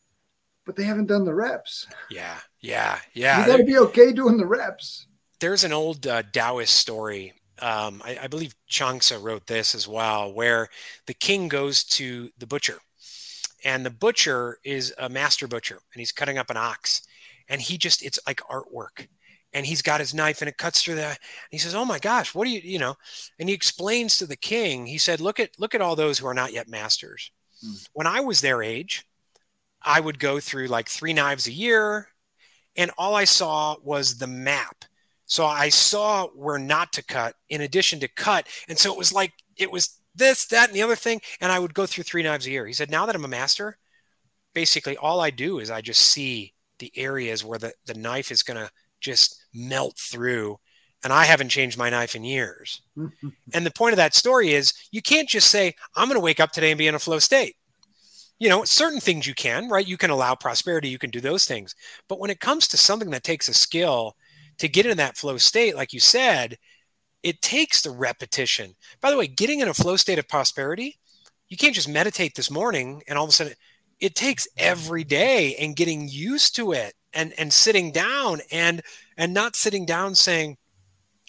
but 0.67 0.77
they 0.77 0.85
haven't 0.85 1.07
done 1.07 1.25
the 1.25 1.35
reps. 1.35 1.87
Yeah. 2.11 2.37
Yeah. 2.61 2.99
Yeah. 3.15 3.41
You 3.41 3.47
got 3.47 3.57
to 3.59 3.65
be 3.65 3.79
okay 3.79 4.13
doing 4.13 4.37
the 4.37 4.47
reps. 4.47 5.07
There's 5.41 5.65
an 5.65 5.73
old 5.73 6.07
uh, 6.07 6.23
Taoist 6.23 6.75
story 6.75 7.33
um, 7.61 8.03
I, 8.05 8.19
I, 8.23 8.27
believe 8.27 8.57
Chuang 8.67 8.99
Tzu 8.99 9.19
wrote 9.19 9.47
this 9.47 9.75
as 9.77 9.87
well, 9.87 10.33
where 10.33 10.69
the 11.07 11.15
king 11.15 11.47
goes 11.47 11.85
to 11.85 12.31
the 12.37 12.47
butcher 12.47 12.79
and 13.65 13.85
the 13.87 13.91
butcher 13.91 14.59
is 14.65 14.93
a 14.99 15.09
master 15.09 15.47
butcher 15.47 15.81
and 15.93 16.01
he's 16.01 16.13
cutting 16.13 16.39
up 16.39 16.51
an 16.51 16.57
ox 16.57 17.03
and 17.49 17.61
he 17.61 17.79
just 17.79 18.03
it's 18.03 18.19
like 18.27 18.41
artwork. 18.51 19.09
And 19.55 19.67
he's 19.67 19.83
got 19.83 20.01
his 20.01 20.15
knife 20.15 20.41
and 20.41 20.49
it 20.49 20.57
cuts 20.57 20.83
through 20.83 20.95
the 20.95 21.17
he 21.51 21.59
says 21.59 21.75
oh 21.75 21.85
my 21.85 21.99
gosh 21.99 22.35
what 22.35 22.45
do 22.45 22.51
you 22.51 22.61
you 22.65 22.79
know? 22.79 22.95
And 23.39 23.49
he 23.49 23.55
explains 23.55 24.17
to 24.19 24.27
the 24.27 24.37
king 24.37 24.87
he 24.87 24.99
said 24.99 25.21
look 25.21 25.39
at 25.39 25.51
look 25.59 25.75
at 25.75 25.83
all 25.83 25.95
those 25.95 26.19
who 26.19 26.27
are 26.27 26.35
not 26.35 26.53
yet 26.53 26.69
masters. 26.69 27.31
Hmm. 27.63 27.75
when 27.93 28.07
i 28.07 28.21
was 28.21 28.41
their 28.41 28.63
age 28.63 29.05
i 29.83 30.01
would 30.01 30.19
go 30.19 30.41
through 30.41 30.67
like 30.67 30.89
three 30.89 31.13
knives 31.13 31.47
a 31.47 31.53
year 31.53 32.09
and 32.77 32.91
all 32.97 33.15
i 33.15 33.25
saw 33.25 33.77
was 33.83 34.17
the 34.17 34.27
map. 34.27 34.85
So 35.27 35.45
i 35.45 35.69
saw 35.69 36.29
where 36.29 36.59
not 36.59 36.93
to 36.95 37.05
cut 37.05 37.37
in 37.51 37.61
addition 37.61 38.01
to 38.01 38.09
cut 38.09 38.49
and 38.69 38.79
so 38.79 38.91
it 38.93 38.99
was 38.99 39.13
like 39.13 39.33
it 39.57 39.71
was 39.71 40.01
this, 40.15 40.47
that, 40.47 40.69
and 40.69 40.77
the 40.77 40.83
other 40.83 40.97
thing. 40.97 41.21
And 41.41 41.51
I 41.51 41.59
would 41.59 41.75
go 41.75 41.87
through 41.87 42.05
three 42.05 42.23
knives 42.23 42.47
a 42.47 42.51
year. 42.51 42.67
He 42.67 42.73
said, 42.73 42.91
now 42.91 43.07
that 43.07 43.15
I'm 43.15 43.25
a 43.25 43.29
master, 43.29 43.79
basically 44.55 44.97
all 44.97 45.21
I 45.21 45.31
do 45.31 45.59
is 45.59 45.71
I 45.71 45.81
just 45.81 46.03
see 46.03 46.55
the 46.79 46.93
areas 46.97 47.45
where 47.45 47.59
the, 47.59 47.73
the 47.87 47.95
knife 47.95 48.31
is 48.31 48.43
going 48.43 48.59
to 48.59 48.71
just 49.01 49.45
melt 49.55 49.99
through. 49.99 50.59
And 51.05 51.13
I 51.13 51.25
haven't 51.25 51.49
changed 51.49 51.79
my 51.79 51.91
knife 51.91 52.15
in 52.15 52.25
years. 52.25 52.83
and 53.55 53.67
the 53.67 53.71
point 53.71 53.93
of 53.93 53.97
that 53.97 54.15
story 54.15 54.53
is 54.53 54.73
you 54.91 55.03
can't 55.03 55.29
just 55.29 55.51
say, 55.51 55.75
I'm 55.97 56.09
going 56.09 56.19
to 56.19 56.25
wake 56.25 56.41
up 56.41 56.53
today 56.53 56.71
and 56.71 56.79
be 56.79 56.87
in 56.87 56.95
a 56.95 57.01
flow 57.01 57.19
state. 57.19 57.57
You 58.39 58.49
know, 58.49 58.65
certain 58.65 59.01
things 59.01 59.27
you 59.27 59.35
can, 59.35 59.69
right? 59.69 59.87
You 59.87 59.97
can 59.97 60.11
allow 60.11 60.35
prosperity, 60.35 60.89
you 60.89 60.99
can 60.99 61.11
do 61.11 61.21
those 61.21 61.45
things. 61.45 61.75
But 62.09 62.19
when 62.19 62.31
it 62.31 62.41
comes 62.41 62.67
to 62.69 62.77
something 62.77 63.11
that 63.11 63.23
takes 63.23 63.49
a 63.49 63.55
skill 63.55 64.17
to 64.59 64.69
get 64.69 64.87
in 64.87 64.97
that 64.97 65.17
flow 65.17 65.39
state, 65.39 65.77
like 65.77 65.93
you 65.93 66.01
said, 66.01 66.59
it 67.23 67.43
takes 67.43 67.83
the 67.83 67.91
repetition. 67.91 68.75
By 69.01 69.11
the 69.11 69.16
way, 69.16 69.27
getting 69.27 69.61
in 69.61 69.68
a 69.68 69.75
flow 69.75 69.97
state 69.97 70.18
of 70.18 70.29
prosperity, 70.29 70.99
you 71.53 71.57
can't 71.57 71.75
just 71.75 71.89
meditate 71.89 72.35
this 72.35 72.51
morning 72.51 73.03
and 73.07 73.18
all 73.18 73.25
of 73.25 73.31
a 73.31 73.33
sudden 73.33 73.53
it 74.01 74.14
takes 74.14 74.49
every 74.57 75.05
day 75.05 75.55
and 75.57 75.77
getting 75.77 76.09
used 76.09 76.57
to 76.57 76.73
it 76.73 76.95
and 77.12 77.35
and 77.39 77.53
sitting 77.53 77.93
down 77.93 78.41
and 78.51 78.81
and 79.18 79.35
not 79.35 79.55
sitting 79.55 79.85
down 79.85 80.14
saying 80.14 80.57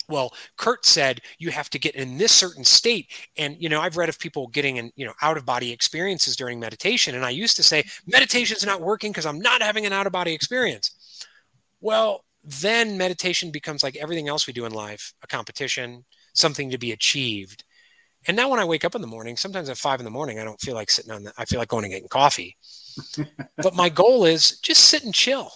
well 0.08 0.34
kurt 0.58 0.86
said 0.86 1.20
you 1.40 1.52
have 1.52 1.70
to 1.70 1.78
get 1.78 1.96
in 1.96 2.18
this 2.18 2.32
certain 2.32 2.64
state 2.64 3.12
and 3.38 3.58
you 3.60 3.68
know 3.68 3.82
i've 3.82 3.98
read 3.98 4.08
of 4.08 4.18
people 4.18 4.48
getting 4.48 4.78
in 4.78 4.92
you 4.96 5.06
know 5.06 5.14
out 5.22 5.36
of 5.36 5.46
body 5.46 5.74
experiences 5.74 6.38
during 6.38 6.58
meditation 6.58 7.16
and 7.16 7.26
i 7.26 7.30
used 7.30 7.58
to 7.58 7.64
say 7.64 7.84
meditation's 8.08 8.66
not 8.66 8.82
working 8.82 9.12
because 9.12 9.26
i'm 9.26 9.40
not 9.40 9.62
having 9.62 9.86
an 9.86 9.92
out 9.92 10.08
of 10.08 10.14
body 10.14 10.34
experience 10.34 11.26
well 11.82 12.24
then 12.44 12.98
meditation 12.98 13.52
becomes 13.52 13.84
like 13.84 13.96
everything 13.96 14.28
else 14.28 14.48
we 14.48 14.54
do 14.54 14.66
in 14.66 14.74
life 14.74 15.14
a 15.24 15.28
competition, 15.28 16.06
something 16.34 16.70
to 16.70 16.78
be 16.78 16.92
achieved. 16.92 17.64
And 18.28 18.38
now 18.38 18.50
when 18.50 18.60
I 18.60 18.66
wake 18.66 18.86
up 18.86 18.96
in 18.96 19.02
the 19.02 19.08
morning, 19.08 19.36
sometimes 19.36 19.70
at 19.70 19.78
five 19.78 20.00
in 20.00 20.06
the 20.06 20.12
morning, 20.12 20.40
I 20.40 20.44
don't 20.44 20.60
feel 20.60 20.76
like 20.76 20.90
sitting 20.90 21.12
on 21.12 21.24
the, 21.24 21.34
I 21.38 21.46
feel 21.46 21.60
like 21.60 21.68
going 21.68 21.86
and 21.86 21.94
getting 21.94 22.08
coffee. 22.08 22.58
but 23.58 23.76
my 23.76 23.90
goal 23.90 24.26
is 24.26 24.60
just 24.60 24.86
sit 24.86 25.04
and 25.04 25.14
chill, 25.14 25.52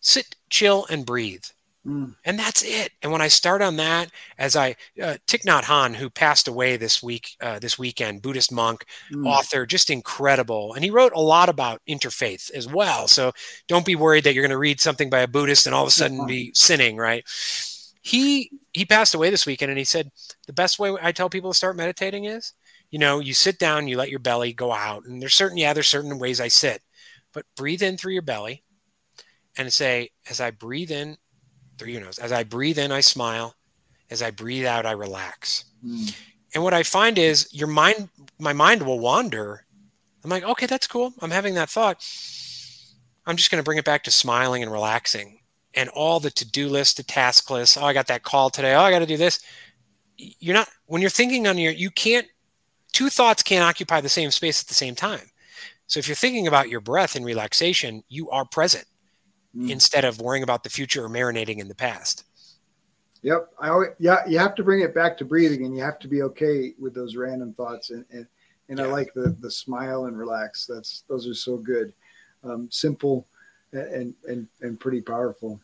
sit, 0.00 0.36
chill, 0.50 0.86
and 0.90 1.06
breathe. 1.06 1.44
Mm. 1.86 2.16
And 2.24 2.38
that's 2.38 2.62
it. 2.62 2.90
And 3.02 3.12
when 3.12 3.22
I 3.22 3.28
start 3.28 3.62
on 3.62 3.76
that, 3.76 4.10
as 4.36 4.56
I 4.56 4.76
uh, 5.00 5.16
Thich 5.26 5.44
Nhat 5.44 5.62
Hanh, 5.62 5.94
who 5.94 6.10
passed 6.10 6.48
away 6.48 6.76
this 6.76 7.02
week, 7.02 7.36
uh, 7.40 7.58
this 7.58 7.78
weekend, 7.78 8.20
Buddhist 8.20 8.52
monk, 8.52 8.84
mm. 9.12 9.26
author, 9.26 9.64
just 9.64 9.88
incredible. 9.88 10.74
And 10.74 10.84
he 10.84 10.90
wrote 10.90 11.12
a 11.14 11.20
lot 11.20 11.48
about 11.48 11.80
interfaith 11.88 12.52
as 12.52 12.66
well. 12.66 13.08
So 13.08 13.32
don't 13.68 13.86
be 13.86 13.96
worried 13.96 14.24
that 14.24 14.34
you're 14.34 14.42
going 14.42 14.50
to 14.50 14.58
read 14.58 14.80
something 14.80 15.08
by 15.08 15.20
a 15.20 15.28
Buddhist 15.28 15.66
and 15.66 15.74
all 15.74 15.84
of 15.84 15.88
a 15.88 15.92
sudden 15.92 16.26
be 16.26 16.52
sinning, 16.54 16.96
right? 16.96 17.24
He 18.02 18.50
he 18.72 18.84
passed 18.84 19.14
away 19.14 19.30
this 19.30 19.46
weekend, 19.46 19.70
and 19.70 19.78
he 19.78 19.84
said 19.84 20.10
the 20.46 20.52
best 20.52 20.78
way 20.78 20.96
I 21.00 21.12
tell 21.12 21.28
people 21.28 21.50
to 21.50 21.56
start 21.56 21.76
meditating 21.76 22.24
is, 22.24 22.54
you 22.90 22.98
know, 22.98 23.18
you 23.18 23.34
sit 23.34 23.58
down, 23.58 23.88
you 23.88 23.96
let 23.96 24.10
your 24.10 24.20
belly 24.20 24.52
go 24.52 24.72
out, 24.72 25.04
and 25.04 25.20
there's 25.20 25.34
certain 25.34 25.58
yeah, 25.58 25.72
there's 25.72 25.88
certain 25.88 26.18
ways 26.18 26.40
I 26.40 26.48
sit, 26.48 26.82
but 27.34 27.44
breathe 27.56 27.82
in 27.82 27.96
through 27.96 28.12
your 28.12 28.22
belly, 28.22 28.62
and 29.56 29.72
say 29.72 30.10
as 30.30 30.40
I 30.40 30.50
breathe 30.52 30.90
in 30.90 31.18
through 31.78 31.92
your 31.92 32.00
nose. 32.02 32.18
As 32.18 32.32
I 32.32 32.44
breathe 32.44 32.78
in, 32.78 32.92
I 32.92 33.00
smile. 33.00 33.54
As 34.10 34.22
I 34.22 34.30
breathe 34.30 34.66
out, 34.66 34.86
I 34.86 34.92
relax. 34.92 35.64
Mm. 35.84 36.14
And 36.54 36.64
what 36.64 36.74
I 36.74 36.82
find 36.82 37.18
is 37.18 37.48
your 37.52 37.68
mind, 37.68 38.08
my 38.38 38.52
mind 38.52 38.82
will 38.82 38.98
wander. 38.98 39.64
I'm 40.24 40.30
like, 40.30 40.44
okay, 40.44 40.66
that's 40.66 40.86
cool. 40.86 41.12
I'm 41.20 41.30
having 41.30 41.54
that 41.54 41.70
thought. 41.70 42.04
I'm 43.26 43.36
just 43.36 43.50
going 43.50 43.60
to 43.60 43.64
bring 43.64 43.78
it 43.78 43.84
back 43.84 44.02
to 44.04 44.10
smiling 44.10 44.62
and 44.62 44.72
relaxing 44.72 45.40
and 45.74 45.90
all 45.90 46.18
the 46.18 46.30
to-do 46.30 46.68
list, 46.68 46.96
the 46.96 47.02
task 47.02 47.50
list. 47.50 47.76
Oh, 47.76 47.84
I 47.84 47.92
got 47.92 48.06
that 48.06 48.22
call 48.22 48.48
today. 48.48 48.74
Oh, 48.74 48.80
I 48.80 48.90
got 48.90 49.00
to 49.00 49.06
do 49.06 49.18
this. 49.18 49.40
You're 50.16 50.54
not, 50.54 50.68
when 50.86 51.02
you're 51.02 51.10
thinking 51.10 51.46
on 51.46 51.58
your, 51.58 51.72
you 51.72 51.90
can't, 51.90 52.26
two 52.92 53.10
thoughts 53.10 53.42
can't 53.42 53.62
occupy 53.62 54.00
the 54.00 54.08
same 54.08 54.30
space 54.30 54.62
at 54.62 54.68
the 54.68 54.74
same 54.74 54.94
time. 54.94 55.30
So 55.86 55.98
if 55.98 56.08
you're 56.08 56.14
thinking 56.14 56.46
about 56.46 56.70
your 56.70 56.80
breath 56.80 57.14
and 57.14 57.24
relaxation, 57.24 58.02
you 58.08 58.30
are 58.30 58.44
present 58.44 58.86
mm. 59.56 59.70
instead 59.70 60.04
of 60.04 60.20
worrying 60.20 60.42
about 60.42 60.62
the 60.62 60.70
future 60.70 61.04
or 61.04 61.08
marinating 61.08 61.58
in 61.58 61.68
the 61.68 61.74
past. 61.74 62.24
Yep. 63.22 63.48
I 63.58 63.68
always, 63.70 63.90
yeah, 63.98 64.26
you 64.28 64.38
have 64.38 64.54
to 64.56 64.64
bring 64.64 64.80
it 64.80 64.94
back 64.94 65.18
to 65.18 65.24
breathing 65.24 65.64
and 65.64 65.76
you 65.76 65.82
have 65.82 65.98
to 66.00 66.08
be 66.08 66.22
okay 66.22 66.74
with 66.78 66.94
those 66.94 67.16
random 67.16 67.52
thoughts. 67.52 67.90
And, 67.90 68.04
and, 68.10 68.26
and 68.68 68.78
yeah. 68.78 68.84
I 68.84 68.88
like 68.88 69.12
the, 69.14 69.36
the 69.40 69.50
smile 69.50 70.04
and 70.04 70.16
relax. 70.16 70.66
That's, 70.66 71.02
those 71.08 71.26
are 71.26 71.34
so 71.34 71.56
good. 71.56 71.92
Um, 72.44 72.68
simple 72.70 73.26
and, 73.72 74.14
and, 74.28 74.46
and 74.60 74.78
pretty 74.78 75.00
powerful. 75.00 75.60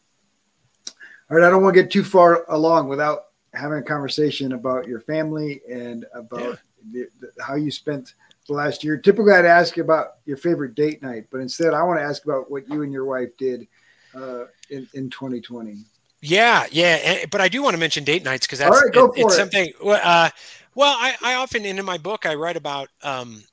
All 1.31 1.37
right. 1.37 1.47
I 1.47 1.51
don't 1.51 1.63
want 1.63 1.77
to 1.77 1.83
get 1.83 1.93
too 1.93 2.05
far 2.05 2.45
along 2.51 2.89
without 2.89 3.27
having 3.55 3.79
a 3.79 3.83
conversation 3.83 4.53
about 4.53 4.89
your 4.89 5.01
family 5.01 5.61
and 5.71 6.05
about 6.13 6.41
yeah. 6.41 6.55
the, 6.93 7.09
the, 7.21 7.43
how 7.43 7.55
you 7.55 7.71
spent 7.71 8.15
the 8.47 8.55
last 8.55 8.85
year. 8.85 8.97
Typically 8.97 9.33
I'd 9.33 9.45
ask 9.45 9.77
you 9.77 9.83
about 9.83 10.17
your 10.27 10.37
favorite 10.37 10.75
date 10.75 11.03
night, 11.03 11.27
but 11.31 11.41
instead 11.41 11.75
I 11.75 11.83
want 11.83 11.99
to 11.99 12.05
ask 12.05 12.25
about 12.25 12.51
what 12.51 12.69
you 12.69 12.83
and 12.83 12.93
your 12.93 13.05
wife 13.05 13.37
did 13.39 13.67
uh, 14.15 14.45
in, 14.71 14.87
in 14.95 15.11
2020. 15.11 15.77
Yeah, 16.21 16.67
yeah, 16.71 17.27
but 17.31 17.43
I 17.43 17.49
do 17.49 17.63
want 17.63 17.75
to 17.75 17.79
mention 17.79 18.03
date 18.03 18.25
nights 18.25 18.47
because 18.47 18.59
that's 18.59 18.81
it, 18.81 18.93
it's 18.95 19.35
it. 19.35 19.37
something. 19.37 19.73
Uh, 19.85 20.31
well, 20.75 20.97
I, 20.99 21.15
I 21.23 21.35
often 21.35 21.67
in 21.67 21.85
my 21.85 21.99
book 21.99 22.27
I 22.27 22.35
write 22.35 22.57
about. 22.57 22.89
Um, 23.03 23.45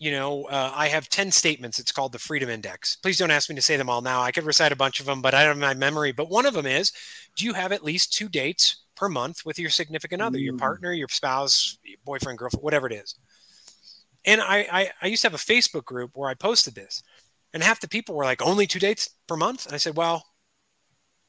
you 0.00 0.10
know, 0.12 0.44
uh, 0.44 0.72
I 0.74 0.88
have 0.88 1.10
10 1.10 1.30
statements. 1.30 1.78
It's 1.78 1.92
called 1.92 2.12
the 2.12 2.18
Freedom 2.18 2.48
Index. 2.48 2.96
Please 2.96 3.18
don't 3.18 3.30
ask 3.30 3.50
me 3.50 3.56
to 3.56 3.60
say 3.60 3.76
them 3.76 3.90
all 3.90 4.00
now. 4.00 4.22
I 4.22 4.32
could 4.32 4.44
recite 4.44 4.72
a 4.72 4.76
bunch 4.76 4.98
of 4.98 5.04
them, 5.04 5.20
but 5.20 5.34
I 5.34 5.44
don't 5.44 5.60
have 5.60 5.76
my 5.76 5.78
memory. 5.78 6.10
But 6.10 6.30
one 6.30 6.46
of 6.46 6.54
them 6.54 6.64
is 6.64 6.90
do 7.36 7.44
you 7.44 7.52
have 7.52 7.70
at 7.70 7.84
least 7.84 8.14
two 8.14 8.30
dates 8.30 8.84
per 8.96 9.10
month 9.10 9.44
with 9.44 9.58
your 9.58 9.68
significant 9.68 10.22
other, 10.22 10.38
mm. 10.38 10.44
your 10.44 10.56
partner, 10.56 10.90
your 10.90 11.08
spouse, 11.08 11.76
your 11.84 11.98
boyfriend, 12.06 12.38
girlfriend, 12.38 12.64
whatever 12.64 12.86
it 12.86 12.94
is? 12.94 13.14
And 14.24 14.40
I, 14.40 14.66
I, 14.70 14.90
I 15.02 15.06
used 15.06 15.22
to 15.22 15.28
have 15.28 15.34
a 15.34 15.38
Facebook 15.38 15.84
group 15.84 16.10
where 16.14 16.28
I 16.28 16.34
posted 16.34 16.74
this, 16.74 17.02
and 17.52 17.62
half 17.62 17.80
the 17.80 17.88
people 17.88 18.14
were 18.14 18.24
like, 18.24 18.42
only 18.42 18.66
two 18.66 18.78
dates 18.78 19.08
per 19.26 19.36
month. 19.36 19.66
And 19.66 19.74
I 19.74 19.78
said, 19.78 19.96
well, 19.96 20.24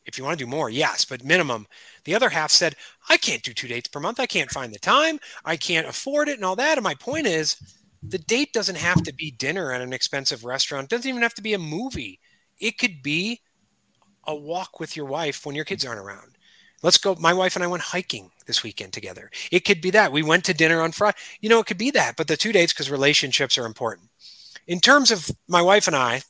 if 0.06 0.18
you 0.18 0.24
want 0.24 0.38
to 0.38 0.46
do 0.46 0.50
more, 0.50 0.70
yes, 0.70 1.06
but 1.06 1.24
minimum. 1.24 1.68
The 2.06 2.16
other 2.16 2.30
half 2.30 2.52
said, 2.52 2.76
I 3.10 3.18
can't 3.18 3.44
do 3.44 3.54
two 3.54 3.68
dates 3.68 3.88
per 3.88 4.00
month. 4.00 4.20
I 4.20 4.26
can't 4.26 4.50
find 4.52 4.74
the 4.74 4.80
time. 4.80 5.20
I 5.46 5.58
can't 5.58 5.88
afford 5.88 6.28
it 6.28 6.36
and 6.36 6.46
all 6.46 6.56
that. 6.56 6.78
And 6.78 6.84
my 6.84 6.96
point 6.96 7.28
is, 7.28 7.56
the 8.04 8.18
date 8.18 8.52
doesn't 8.52 8.78
have 8.78 9.04
to 9.04 9.14
be 9.14 9.32
dinner 9.32 9.72
at 9.72 9.82
an 9.82 9.94
expensive 9.94 10.44
restaurant. 10.44 10.86
It 10.86 10.90
doesn't 10.90 11.10
even 11.10 11.22
have 11.22 11.36
to 11.36 11.42
be 11.42 11.54
a 11.54 11.60
movie. 11.60 12.20
It 12.60 12.80
could 12.80 13.04
be 13.04 13.42
a 14.26 14.36
walk 14.36 14.80
with 14.80 14.96
your 14.96 15.06
wife 15.06 15.46
when 15.46 15.56
your 15.56 15.66
kids 15.66 15.86
aren't 15.86 16.00
around. 16.00 16.31
Let's 16.84 16.98
go. 16.98 17.16
My 17.20 17.34
wife 17.34 17.56
and 17.56 17.64
I 17.64 17.68
went 17.68 17.84
hiking 17.84 18.32
this 18.48 18.64
weekend 18.64 18.94
together. 18.94 19.30
It 19.52 19.62
could 19.62 19.82
be 19.82 19.92
that. 19.92 20.12
We 20.12 20.24
went 20.24 20.46
to 20.46 20.54
dinner 20.54 20.82
on 20.82 20.92
Friday. 20.92 21.18
You 21.40 21.50
know, 21.50 21.60
it 21.60 21.68
could 21.68 21.78
be 21.78 21.92
that, 21.92 22.16
but 22.16 22.28
the 22.28 22.38
two 22.38 22.52
dates 22.52 22.74
because 22.74 22.90
relationships 22.90 23.58
are 23.58 23.66
important. 23.66 24.10
In 24.68 24.80
terms 24.80 25.12
of 25.12 25.30
my 25.48 25.62
wife 25.62 25.88
and 25.88 25.96
I, 25.96 26.22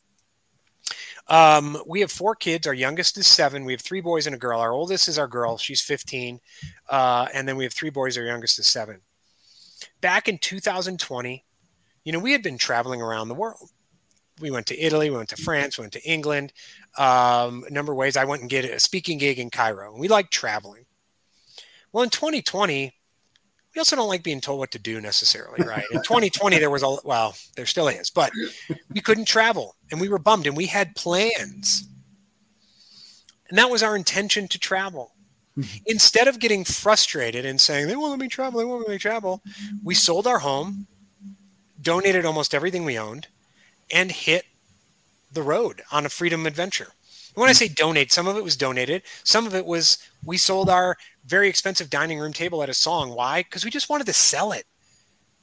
um, 1.28 1.82
we 1.88 2.02
have 2.02 2.12
four 2.12 2.36
kids. 2.36 2.68
Our 2.68 2.74
youngest 2.74 3.18
is 3.18 3.28
seven. 3.28 3.64
We 3.64 3.74
have 3.74 3.82
three 3.82 4.02
boys 4.02 4.28
and 4.28 4.36
a 4.36 4.39
girl. 4.39 4.60
Our 4.60 4.74
oldest 4.74 5.08
is 5.08 5.18
our 5.18 5.28
girl. 5.28 5.58
She's 5.58 5.82
15. 5.82 6.41
Uh, 6.89 7.28
and 7.34 7.47
then 7.47 7.56
we 7.56 7.64
have 7.64 7.74
three 7.74 7.89
boys. 7.89 8.18
Our 8.18 8.26
youngest 8.26 8.60
is 8.60 8.68
seven. 8.68 9.02
Back 10.02 10.28
in 10.28 10.38
2020, 10.38 11.45
you 12.04 12.12
know, 12.12 12.20
we 12.20 12.34
had 12.34 12.43
been 12.43 12.58
traveling 12.58 13.02
around 13.02 13.30
the 13.30 13.36
world. 13.36 13.70
We 14.42 14.52
went 14.52 14.66
to 14.68 14.80
Italy, 14.80 15.10
we 15.10 15.18
went 15.18 15.30
to 15.30 15.38
France, 15.38 15.78
we 15.78 15.84
went 15.84 15.94
to 15.94 16.04
England, 16.04 16.54
um, 16.98 17.64
a 17.68 17.72
number 17.72 17.92
of 17.92 17.98
ways. 17.98 18.18
I 18.18 18.26
went 18.26 18.42
and 18.42 18.50
get 18.50 18.66
a 18.66 18.80
speaking 18.80 19.18
gig 19.18 19.39
in 19.39 19.50
Cairo. 19.50 19.92
And 19.92 20.00
we 20.00 20.08
like 20.08 20.30
traveling. 20.30 20.86
Well, 21.92 22.04
in 22.04 22.10
2020, 22.10 22.94
we 23.74 23.80
also 23.80 23.96
don't 23.96 24.08
like 24.08 24.24
being 24.24 24.42
told 24.42 24.60
what 24.60 24.72
to 24.72 24.80
do 24.80 25.00
necessarily, 25.00 25.64
right? 25.66 25.86
In 25.92 26.02
2020, 26.02 26.58
there 26.60 26.70
was 26.70 26.84
a 26.84 26.98
well, 27.04 27.36
there 27.56 27.66
still 27.66 27.88
is, 27.88 28.10
but 28.10 28.32
we 28.94 29.02
couldn't 29.02 29.26
travel 29.26 29.76
and 29.92 30.02
we 30.02 30.10
were 30.10 30.20
bummed 30.20 30.48
and 30.48 30.58
we 30.58 30.66
had 30.66 30.96
plans. 30.96 31.88
And 33.50 33.58
that 33.58 33.70
was 33.70 33.84
our 33.84 33.96
intention 33.96 34.48
to 34.48 34.60
travel. 34.60 35.14
Instead 35.86 36.30
of 36.30 36.39
getting 36.39 36.64
frustrated 36.64 37.46
and 37.46 37.60
saying, 37.60 37.88
they 37.88 37.96
won't 37.96 38.12
let 38.12 38.20
me 38.20 38.30
travel, 38.30 38.60
they 38.60 38.66
won't 38.66 38.82
let 38.82 38.89
me 38.89 38.98
travel, 38.98 39.42
we 39.84 39.94
sold 39.94 40.26
our 40.26 40.39
home, 40.39 40.88
donated 41.82 42.26
almost 42.26 42.54
everything 42.54 42.86
we 42.86 42.98
owned, 42.98 43.28
and 43.92 44.12
hit 44.12 44.46
the 45.32 45.44
road 45.44 45.82
on 45.92 46.06
a 46.06 46.10
freedom 46.10 46.46
adventure. 46.46 46.89
When 47.34 47.50
I 47.50 47.54
say 47.54 47.68
mm. 47.68 47.76
donate, 47.76 48.12
some 48.12 48.28
of 48.28 48.38
it 48.38 48.44
was 48.44 48.56
donated. 48.56 49.04
Some 49.24 49.48
of 49.48 49.56
it 49.56 49.66
was 49.66 49.98
we 50.26 50.38
sold 50.38 50.70
our 50.70 50.98
very 51.26 51.48
expensive 51.48 51.89
dining 51.89 52.20
room 52.20 52.34
table 52.34 52.62
at 52.64 52.70
a 52.70 52.74
song. 52.74 53.12
Why? 53.12 53.44
Because 53.44 53.64
we 53.64 53.72
just 53.72 53.89
wanted 53.89 54.08
to 54.08 54.14
sell 54.14 54.52
it, 54.52 54.66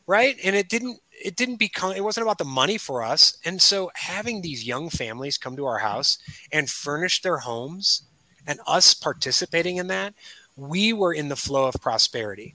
right? 0.07 0.37
And 0.45 0.55
it 0.55 0.69
didn't. 0.69 1.01
It 1.21 1.35
didn't 1.35 1.57
become. 1.57 1.93
It 1.93 2.05
wasn't 2.05 2.27
about 2.27 2.39
the 2.39 2.45
money 2.45 2.79
for 2.79 3.03
us. 3.03 3.37
And 3.45 3.61
so 3.61 3.91
having 3.95 4.41
these 4.41 4.67
young 4.67 4.89
families 4.89 5.37
come 5.37 5.57
to 5.57 5.67
our 5.67 5.79
house 5.79 6.19
and 6.53 6.71
furnish 6.71 7.23
their 7.23 7.39
homes, 7.39 8.03
and 8.47 8.61
us 8.67 8.95
participating 8.95 9.79
in 9.79 9.89
that, 9.89 10.15
we 10.57 10.93
were 10.93 11.13
in 11.13 11.29
the 11.29 11.37
flow 11.37 11.67
of 11.67 11.75
prosperity 11.81 12.55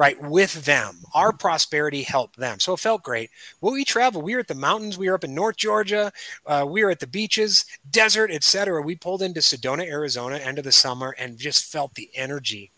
right 0.00 0.18
with 0.22 0.64
them 0.64 0.96
our 1.14 1.30
prosperity 1.30 2.02
helped 2.02 2.38
them 2.38 2.58
so 2.58 2.72
it 2.72 2.80
felt 2.80 3.02
great 3.02 3.28
well 3.60 3.74
we 3.74 3.84
traveled 3.84 4.24
we 4.24 4.32
were 4.32 4.40
at 4.40 4.48
the 4.48 4.54
mountains 4.54 4.96
we 4.96 5.10
were 5.10 5.14
up 5.14 5.24
in 5.24 5.34
north 5.34 5.58
georgia 5.58 6.10
uh, 6.46 6.64
we 6.66 6.82
were 6.82 6.90
at 6.90 7.00
the 7.00 7.06
beaches 7.06 7.66
desert 7.90 8.30
etc 8.30 8.80
we 8.80 8.96
pulled 8.96 9.20
into 9.20 9.40
sedona 9.40 9.84
arizona 9.84 10.38
end 10.38 10.56
of 10.56 10.64
the 10.64 10.72
summer 10.72 11.14
and 11.18 11.36
just 11.36 11.70
felt 11.70 11.94
the 11.94 12.08
energy 12.14 12.70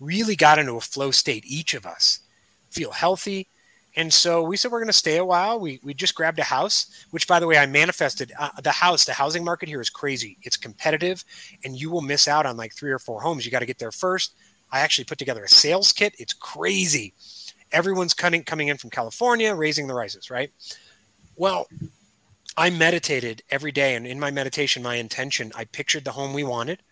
really 0.00 0.34
got 0.34 0.58
into 0.58 0.74
a 0.74 0.80
flow 0.80 1.12
state 1.12 1.44
each 1.46 1.74
of 1.74 1.86
us 1.86 2.18
feel 2.70 2.90
healthy 2.90 3.46
and 3.96 4.12
so 4.12 4.42
we 4.42 4.56
said 4.56 4.70
we're 4.70 4.78
going 4.78 4.86
to 4.86 4.92
stay 4.92 5.16
a 5.16 5.24
while. 5.24 5.58
We, 5.58 5.80
we 5.82 5.92
just 5.92 6.14
grabbed 6.14 6.38
a 6.38 6.44
house, 6.44 7.04
which, 7.10 7.26
by 7.26 7.40
the 7.40 7.48
way, 7.48 7.58
I 7.58 7.66
manifested. 7.66 8.32
Uh, 8.38 8.50
the 8.62 8.70
house, 8.70 9.04
the 9.04 9.12
housing 9.12 9.42
market 9.42 9.68
here 9.68 9.80
is 9.80 9.90
crazy. 9.90 10.38
It's 10.42 10.56
competitive, 10.56 11.24
and 11.64 11.74
you 11.74 11.90
will 11.90 12.02
miss 12.02 12.28
out 12.28 12.46
on 12.46 12.56
like 12.56 12.72
three 12.72 12.92
or 12.92 13.00
four 13.00 13.20
homes. 13.20 13.44
You 13.44 13.50
got 13.50 13.58
to 13.58 13.66
get 13.66 13.78
there 13.78 13.90
first. 13.90 14.34
I 14.70 14.80
actually 14.80 15.04
put 15.04 15.18
together 15.18 15.44
a 15.44 15.48
sales 15.48 15.92
kit. 15.92 16.14
It's 16.18 16.34
crazy. 16.34 17.14
Everyone's 17.72 18.14
coming 18.14 18.44
coming 18.44 18.68
in 18.68 18.78
from 18.78 18.90
California, 18.90 19.54
raising 19.54 19.86
the 19.86 19.94
rises, 19.94 20.30
right? 20.30 20.50
Well, 21.36 21.68
I 22.56 22.70
meditated 22.70 23.42
every 23.50 23.70
day, 23.70 23.94
and 23.94 24.06
in 24.06 24.18
my 24.18 24.30
meditation, 24.30 24.82
my 24.82 24.96
intention, 24.96 25.52
I 25.54 25.64
pictured 25.64 26.04
the 26.04 26.12
home 26.12 26.32
we 26.32 26.44
wanted. 26.44 26.82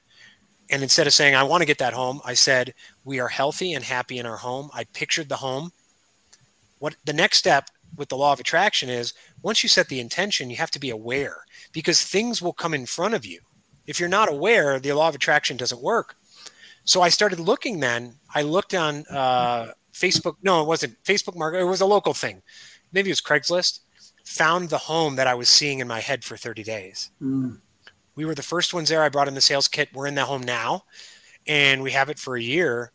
And 0.70 0.82
instead 0.82 1.06
of 1.06 1.12
saying, 1.12 1.34
I 1.34 1.42
want 1.44 1.62
to 1.62 1.66
get 1.66 1.78
that 1.78 1.92
home, 1.92 2.20
I 2.24 2.34
said, 2.34 2.74
We 3.04 3.20
are 3.20 3.28
healthy 3.28 3.72
and 3.72 3.84
happy 3.84 4.18
in 4.18 4.26
our 4.26 4.36
home. 4.36 4.70
I 4.72 4.84
pictured 4.84 5.28
the 5.28 5.36
home. 5.36 5.72
What 6.78 6.96
the 7.04 7.12
next 7.12 7.38
step 7.38 7.70
with 7.96 8.08
the 8.08 8.16
law 8.16 8.32
of 8.32 8.40
attraction 8.40 8.88
is 8.88 9.14
once 9.42 9.62
you 9.62 9.68
set 9.68 9.88
the 9.88 10.00
intention, 10.00 10.50
you 10.50 10.56
have 10.56 10.70
to 10.72 10.80
be 10.80 10.90
aware 10.90 11.44
because 11.72 12.02
things 12.02 12.42
will 12.42 12.52
come 12.52 12.74
in 12.74 12.86
front 12.86 13.14
of 13.14 13.24
you. 13.24 13.40
If 13.86 14.00
you're 14.00 14.08
not 14.08 14.28
aware, 14.28 14.78
the 14.80 14.92
law 14.92 15.08
of 15.08 15.14
attraction 15.14 15.56
doesn't 15.56 15.82
work. 15.82 16.16
So 16.86 17.02
I 17.02 17.08
started 17.08 17.40
looking 17.40 17.80
then. 17.80 18.14
I 18.32 18.42
looked 18.42 18.72
on 18.72 19.04
uh, 19.10 19.72
Facebook. 19.92 20.36
No, 20.42 20.62
it 20.62 20.68
wasn't 20.68 21.02
Facebook 21.02 21.36
Market. 21.36 21.60
It 21.60 21.64
was 21.64 21.80
a 21.80 21.86
local 21.86 22.14
thing. 22.14 22.42
Maybe 22.92 23.10
it 23.10 23.12
was 23.12 23.20
Craigslist. 23.20 23.80
Found 24.24 24.70
the 24.70 24.78
home 24.78 25.16
that 25.16 25.26
I 25.26 25.34
was 25.34 25.48
seeing 25.48 25.80
in 25.80 25.88
my 25.88 26.00
head 26.00 26.24
for 26.24 26.36
30 26.36 26.62
days. 26.62 27.10
Mm. 27.20 27.58
We 28.14 28.24
were 28.24 28.34
the 28.34 28.42
first 28.42 28.72
ones 28.72 28.88
there. 28.88 29.02
I 29.02 29.08
brought 29.08 29.28
in 29.28 29.34
the 29.34 29.40
sales 29.40 29.68
kit. 29.68 29.88
We're 29.92 30.06
in 30.06 30.14
that 30.14 30.26
home 30.26 30.42
now, 30.42 30.84
and 31.46 31.82
we 31.82 31.90
have 31.90 32.08
it 32.08 32.18
for 32.18 32.36
a 32.36 32.42
year. 32.42 32.92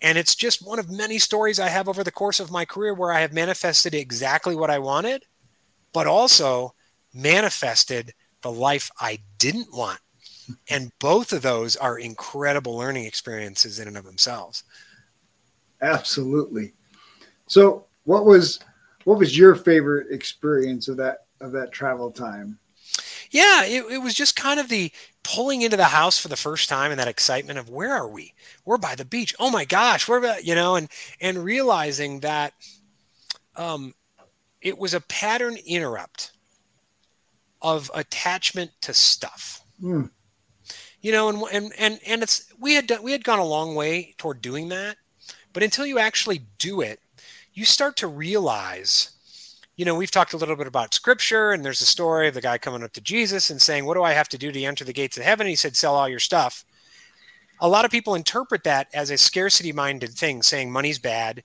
And 0.00 0.18
it's 0.18 0.34
just 0.34 0.66
one 0.66 0.78
of 0.78 0.90
many 0.90 1.18
stories 1.18 1.58
I 1.58 1.68
have 1.68 1.88
over 1.88 2.04
the 2.04 2.12
course 2.12 2.40
of 2.40 2.50
my 2.50 2.66
career 2.66 2.92
where 2.92 3.12
I 3.12 3.20
have 3.20 3.32
manifested 3.32 3.94
exactly 3.94 4.54
what 4.54 4.70
I 4.70 4.78
wanted, 4.78 5.24
but 5.94 6.06
also 6.06 6.74
manifested 7.14 8.12
the 8.42 8.52
life 8.52 8.90
I 9.00 9.20
didn't 9.38 9.68
want 9.72 10.00
and 10.68 10.92
both 10.98 11.32
of 11.32 11.42
those 11.42 11.76
are 11.76 11.98
incredible 11.98 12.76
learning 12.76 13.04
experiences 13.04 13.78
in 13.78 13.88
and 13.88 13.96
of 13.96 14.04
themselves. 14.04 14.64
Absolutely. 15.80 16.72
So 17.46 17.84
what 18.04 18.24
was 18.24 18.60
what 19.04 19.18
was 19.18 19.36
your 19.36 19.54
favorite 19.54 20.06
experience 20.10 20.88
of 20.88 20.96
that 20.96 21.26
of 21.40 21.52
that 21.52 21.72
travel 21.72 22.10
time? 22.10 22.58
Yeah, 23.30 23.64
it, 23.64 23.84
it 23.90 23.98
was 23.98 24.14
just 24.14 24.36
kind 24.36 24.60
of 24.60 24.68
the 24.68 24.92
pulling 25.22 25.62
into 25.62 25.76
the 25.76 25.84
house 25.84 26.18
for 26.18 26.28
the 26.28 26.36
first 26.36 26.68
time 26.68 26.90
and 26.90 27.00
that 27.00 27.08
excitement 27.08 27.58
of 27.58 27.68
where 27.68 27.92
are 27.92 28.08
we? 28.08 28.32
We're 28.64 28.78
by 28.78 28.94
the 28.94 29.04
beach. 29.04 29.34
Oh 29.40 29.50
my 29.50 29.64
gosh, 29.64 30.06
we're 30.06 30.18
about, 30.18 30.44
you 30.44 30.54
know, 30.54 30.76
and 30.76 30.88
and 31.20 31.44
realizing 31.44 32.20
that 32.20 32.54
um 33.56 33.94
it 34.62 34.78
was 34.78 34.94
a 34.94 35.00
pattern 35.00 35.56
interrupt 35.66 36.32
of 37.60 37.90
attachment 37.94 38.70
to 38.82 38.94
stuff. 38.94 39.62
Mm 39.82 40.10
you 41.04 41.12
know, 41.12 41.28
and 41.28 41.42
and 41.52 41.72
and 41.78 42.00
and 42.06 42.22
it's 42.22 42.50
we 42.58 42.72
had 42.72 42.86
done, 42.86 43.02
we 43.02 43.12
had 43.12 43.24
gone 43.24 43.38
a 43.38 43.44
long 43.44 43.74
way 43.74 44.14
toward 44.16 44.40
doing 44.40 44.70
that, 44.70 44.96
but 45.52 45.62
until 45.62 45.84
you 45.84 45.98
actually 45.98 46.46
do 46.56 46.80
it, 46.80 46.98
you 47.52 47.66
start 47.66 47.98
to 47.98 48.06
realize 48.06 49.10
you 49.76 49.84
know, 49.84 49.96
we've 49.96 50.10
talked 50.10 50.32
a 50.32 50.36
little 50.36 50.54
bit 50.54 50.68
about 50.68 50.94
scripture, 50.94 51.50
and 51.50 51.64
there's 51.64 51.80
a 51.80 51.86
story 51.86 52.28
of 52.28 52.34
the 52.34 52.40
guy 52.40 52.58
coming 52.58 52.84
up 52.84 52.92
to 52.92 53.00
Jesus 53.00 53.50
and 53.50 53.60
saying, 53.60 53.84
What 53.84 53.94
do 53.94 54.02
I 54.02 54.12
have 54.12 54.28
to 54.30 54.38
do 54.38 54.50
to 54.50 54.62
enter 54.62 54.84
the 54.84 54.92
gates 54.92 55.18
of 55.18 55.24
heaven? 55.24 55.46
He 55.46 55.56
said, 55.56 55.76
Sell 55.76 55.94
all 55.94 56.08
your 56.08 56.20
stuff. 56.20 56.64
A 57.60 57.68
lot 57.68 57.84
of 57.84 57.90
people 57.90 58.14
interpret 58.14 58.64
that 58.64 58.86
as 58.94 59.10
a 59.10 59.18
scarcity 59.18 59.72
minded 59.72 60.10
thing, 60.10 60.42
saying 60.42 60.72
money's 60.72 60.98
bad. 60.98 61.42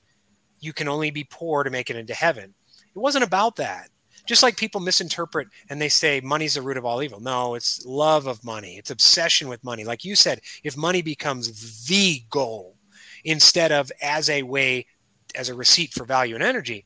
You 0.59 0.73
can 0.73 0.87
only 0.87 1.11
be 1.11 1.23
poor 1.23 1.63
to 1.63 1.69
make 1.69 1.89
it 1.89 1.95
into 1.97 2.13
heaven. 2.13 2.53
It 2.95 2.99
wasn't 2.99 3.25
about 3.25 3.57
that. 3.57 3.89
Just 4.29 4.43
like 4.43 4.57
people 4.57 4.79
misinterpret 4.79 5.47
and 5.71 5.81
they 5.81 5.89
say 5.89 6.21
money's 6.21 6.53
the 6.53 6.61
root 6.61 6.77
of 6.77 6.85
all 6.85 7.01
evil. 7.01 7.19
No, 7.19 7.55
it's 7.55 7.83
love 7.83 8.27
of 8.27 8.43
money, 8.43 8.77
it's 8.77 8.91
obsession 8.91 9.47
with 9.47 9.63
money. 9.63 9.83
Like 9.83 10.05
you 10.05 10.15
said, 10.15 10.41
if 10.63 10.77
money 10.77 11.01
becomes 11.01 11.87
the 11.87 12.21
goal 12.29 12.75
instead 13.23 13.71
of 13.71 13.91
as 14.03 14.29
a 14.29 14.43
way, 14.43 14.85
as 15.33 15.49
a 15.49 15.55
receipt 15.55 15.93
for 15.93 16.05
value 16.05 16.35
and 16.35 16.43
energy, 16.43 16.85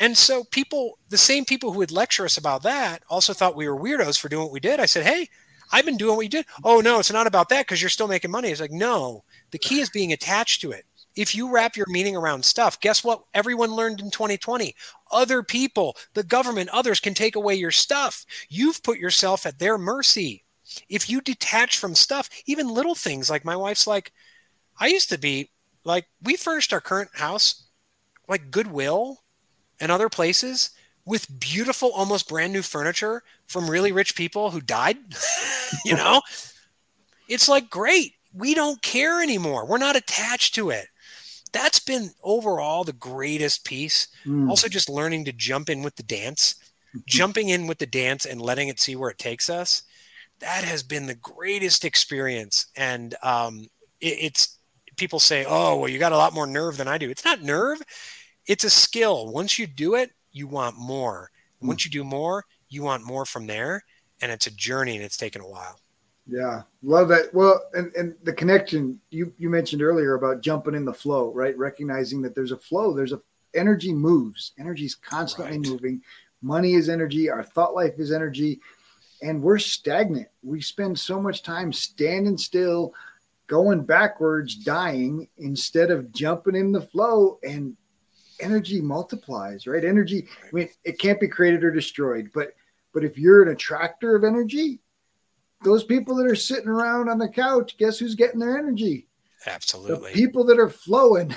and 0.00 0.18
so 0.18 0.42
people, 0.42 0.98
the 1.08 1.16
same 1.16 1.44
people 1.44 1.70
who 1.70 1.78
would 1.78 1.92
lecture 1.92 2.24
us 2.24 2.36
about 2.36 2.64
that 2.64 3.04
also 3.08 3.32
thought 3.32 3.54
we 3.54 3.68
were 3.68 3.80
weirdos 3.80 4.18
for 4.18 4.28
doing 4.28 4.42
what 4.42 4.52
we 4.52 4.58
did. 4.58 4.80
I 4.80 4.86
said, 4.86 5.06
Hey, 5.06 5.28
I've 5.70 5.86
been 5.86 5.96
doing 5.96 6.16
what 6.16 6.22
you 6.22 6.28
did. 6.28 6.46
Oh 6.64 6.80
no, 6.80 6.98
it's 6.98 7.12
not 7.12 7.28
about 7.28 7.48
that 7.50 7.64
because 7.64 7.80
you're 7.80 7.90
still 7.90 8.08
making 8.08 8.32
money. 8.32 8.48
It's 8.48 8.60
like, 8.60 8.72
no, 8.72 9.22
the 9.52 9.58
key 9.58 9.78
is 9.78 9.88
being 9.88 10.12
attached 10.12 10.62
to 10.62 10.72
it. 10.72 10.84
If 11.16 11.34
you 11.34 11.50
wrap 11.50 11.76
your 11.76 11.86
meaning 11.88 12.14
around 12.14 12.44
stuff, 12.44 12.78
guess 12.80 13.02
what? 13.02 13.24
Everyone 13.34 13.70
learned 13.70 14.00
in 14.00 14.10
2020. 14.10 14.74
Other 15.10 15.42
people, 15.42 15.96
the 16.14 16.22
government, 16.22 16.68
others 16.70 17.00
can 17.00 17.14
take 17.14 17.36
away 17.36 17.54
your 17.54 17.70
stuff. 17.70 18.24
You've 18.48 18.82
put 18.82 18.98
yourself 18.98 19.46
at 19.46 19.58
their 19.58 19.78
mercy. 19.78 20.44
If 20.88 21.08
you 21.08 21.20
detach 21.20 21.78
from 21.78 21.94
stuff, 21.94 22.28
even 22.44 22.68
little 22.68 22.94
things 22.94 23.30
like 23.30 23.44
my 23.44 23.56
wife's 23.56 23.86
like, 23.86 24.12
I 24.78 24.88
used 24.88 25.08
to 25.10 25.18
be 25.18 25.50
like, 25.84 26.06
we 26.22 26.36
furnished 26.36 26.72
our 26.72 26.80
current 26.80 27.10
house 27.14 27.64
like 28.28 28.50
Goodwill 28.50 29.22
and 29.80 29.90
other 29.90 30.08
places 30.08 30.70
with 31.04 31.40
beautiful, 31.40 31.92
almost 31.92 32.28
brand 32.28 32.52
new 32.52 32.62
furniture 32.62 33.22
from 33.46 33.70
really 33.70 33.92
rich 33.92 34.16
people 34.16 34.50
who 34.50 34.60
died. 34.60 34.96
you 35.84 35.94
know, 35.94 36.20
it's 37.28 37.48
like, 37.48 37.70
great. 37.70 38.14
We 38.34 38.54
don't 38.54 38.82
care 38.82 39.22
anymore. 39.22 39.64
We're 39.64 39.78
not 39.78 39.96
attached 39.96 40.54
to 40.56 40.70
it. 40.70 40.88
That's 41.56 41.80
been 41.80 42.10
overall 42.22 42.84
the 42.84 42.92
greatest 42.92 43.64
piece. 43.64 44.08
Mm. 44.26 44.50
Also, 44.50 44.68
just 44.68 44.90
learning 44.90 45.24
to 45.24 45.32
jump 45.32 45.70
in 45.70 45.82
with 45.82 45.96
the 45.96 46.02
dance, 46.02 46.56
jumping 47.06 47.48
in 47.48 47.66
with 47.66 47.78
the 47.78 47.86
dance 47.86 48.26
and 48.26 48.42
letting 48.42 48.68
it 48.68 48.78
see 48.78 48.94
where 48.94 49.08
it 49.08 49.16
takes 49.16 49.48
us. 49.48 49.82
That 50.40 50.64
has 50.64 50.82
been 50.82 51.06
the 51.06 51.14
greatest 51.14 51.86
experience. 51.86 52.66
And 52.76 53.14
um, 53.22 53.68
it, 54.02 54.18
it's 54.20 54.58
people 54.96 55.18
say, 55.18 55.46
oh, 55.48 55.78
well, 55.78 55.88
you 55.88 55.98
got 55.98 56.12
a 56.12 56.18
lot 56.18 56.34
more 56.34 56.46
nerve 56.46 56.76
than 56.76 56.88
I 56.88 56.98
do. 56.98 57.08
It's 57.08 57.24
not 57.24 57.40
nerve, 57.40 57.80
it's 58.46 58.64
a 58.64 58.70
skill. 58.70 59.32
Once 59.32 59.58
you 59.58 59.66
do 59.66 59.94
it, 59.94 60.10
you 60.32 60.46
want 60.46 60.76
more. 60.76 61.30
Mm. 61.62 61.68
Once 61.68 61.86
you 61.86 61.90
do 61.90 62.04
more, 62.04 62.44
you 62.68 62.82
want 62.82 63.02
more 63.02 63.24
from 63.24 63.46
there. 63.46 63.82
And 64.20 64.30
it's 64.30 64.46
a 64.46 64.54
journey 64.54 64.96
and 64.96 65.04
it's 65.04 65.16
taken 65.16 65.40
a 65.40 65.48
while. 65.48 65.80
Yeah, 66.28 66.62
love 66.82 67.08
that. 67.08 67.32
Well, 67.32 67.62
and, 67.74 67.92
and 67.94 68.14
the 68.24 68.32
connection 68.32 69.00
you, 69.10 69.32
you 69.38 69.48
mentioned 69.48 69.82
earlier 69.82 70.14
about 70.14 70.40
jumping 70.40 70.74
in 70.74 70.84
the 70.84 70.92
flow, 70.92 71.32
right? 71.32 71.56
Recognizing 71.56 72.20
that 72.22 72.34
there's 72.34 72.52
a 72.52 72.56
flow, 72.56 72.92
there's 72.92 73.12
a 73.12 73.20
energy 73.54 73.92
moves, 73.92 74.52
energy 74.58 74.84
is 74.84 74.94
constantly 74.94 75.58
right. 75.58 75.68
moving. 75.68 76.02
Money 76.42 76.74
is 76.74 76.88
energy, 76.88 77.30
our 77.30 77.42
thought 77.42 77.74
life 77.74 77.94
is 77.98 78.12
energy, 78.12 78.60
and 79.22 79.40
we're 79.40 79.58
stagnant. 79.58 80.28
We 80.42 80.60
spend 80.60 80.98
so 80.98 81.20
much 81.20 81.42
time 81.42 81.72
standing 81.72 82.36
still, 82.36 82.92
going 83.46 83.84
backwards, 83.84 84.56
dying 84.56 85.28
instead 85.38 85.90
of 85.90 86.12
jumping 86.12 86.56
in 86.56 86.72
the 86.72 86.80
flow 86.80 87.38
and 87.42 87.76
energy 88.40 88.80
multiplies, 88.80 89.66
right? 89.66 89.84
Energy, 89.84 90.28
I 90.42 90.48
mean, 90.52 90.68
it 90.84 90.98
can't 90.98 91.20
be 91.20 91.28
created 91.28 91.64
or 91.64 91.70
destroyed, 91.70 92.30
but 92.34 92.52
but 92.92 93.04
if 93.04 93.18
you're 93.18 93.42
an 93.42 93.50
attractor 93.50 94.16
of 94.16 94.24
energy, 94.24 94.80
those 95.62 95.84
people 95.84 96.14
that 96.16 96.26
are 96.26 96.36
sitting 96.36 96.68
around 96.68 97.08
on 97.08 97.18
the 97.18 97.28
couch, 97.28 97.76
guess 97.76 97.98
who's 97.98 98.14
getting 98.14 98.40
their 98.40 98.58
energy? 98.58 99.06
Absolutely. 99.46 100.12
The 100.12 100.18
people 100.18 100.44
that 100.44 100.58
are 100.58 100.68
flowing. 100.68 101.34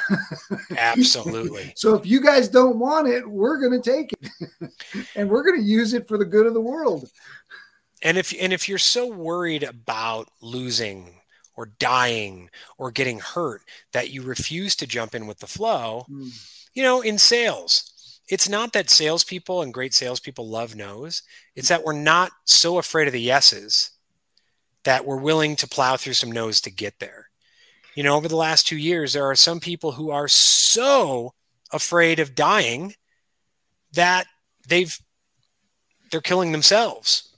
Absolutely. 0.78 1.74
so 1.76 1.94
if 1.96 2.06
you 2.06 2.22
guys 2.22 2.48
don't 2.48 2.80
want 2.80 3.08
it, 3.08 3.28
we're 3.28 3.60
going 3.60 3.80
to 3.80 3.92
take 3.92 4.12
it. 4.14 4.72
and 5.16 5.30
we're 5.30 5.44
going 5.44 5.60
to 5.60 5.66
use 5.66 5.94
it 5.94 6.08
for 6.08 6.18
the 6.18 6.26
good 6.26 6.48
of 6.48 6.54
the 6.54 6.62
world. 6.62 7.10
And 8.02 8.18
if 8.18 8.34
and 8.40 8.54
if 8.54 8.70
you're 8.70 8.78
so 8.78 9.08
worried 9.08 9.64
about 9.64 10.30
losing 10.42 11.16
or 11.56 11.68
dying 11.80 12.50
or 12.78 12.92
getting 12.92 13.20
hurt 13.20 13.62
that 13.92 14.10
you 14.10 14.22
refuse 14.22 14.76
to 14.78 14.88
jump 14.88 15.14
in 15.14 15.28
with 15.28 15.40
the 15.40 15.48
flow, 15.48 16.06
mm 16.10 16.32
you 16.76 16.84
know, 16.84 17.02
in 17.02 17.18
sales, 17.18 18.22
it's 18.30 18.48
not 18.48 18.74
that 18.74 18.90
salespeople 18.90 19.64
and 19.64 19.74
great 19.74 19.94
salespeople 19.94 20.48
love 20.48 20.76
no's. 20.76 21.24
It's 21.56 21.70
that 21.70 21.84
we're 21.84 21.94
not 21.94 22.32
so 22.46 22.78
afraid 22.78 23.08
of 23.08 23.14
the 23.14 23.20
yeses 23.20 23.92
that 24.90 25.06
we're 25.06 25.18
willing 25.18 25.56
to 25.56 25.68
plow 25.68 25.96
through 25.96 26.14
some 26.14 26.32
no's 26.32 26.60
to 26.62 26.72
get 26.72 26.98
there. 26.98 27.30
You 27.94 28.02
know, 28.02 28.16
over 28.16 28.28
the 28.28 28.36
last 28.36 28.66
two 28.66 28.76
years, 28.76 29.14
there 29.14 29.30
are 29.30 29.36
some 29.36 29.60
people 29.60 29.92
who 29.92 30.10
are 30.10 30.28
so 30.28 31.36
afraid 31.72 32.18
of 32.18 32.34
dying 32.34 32.96
that 33.94 34.26
they've 34.68 34.98
they're 36.12 36.22
killing 36.22 36.52
themselves, 36.54 37.36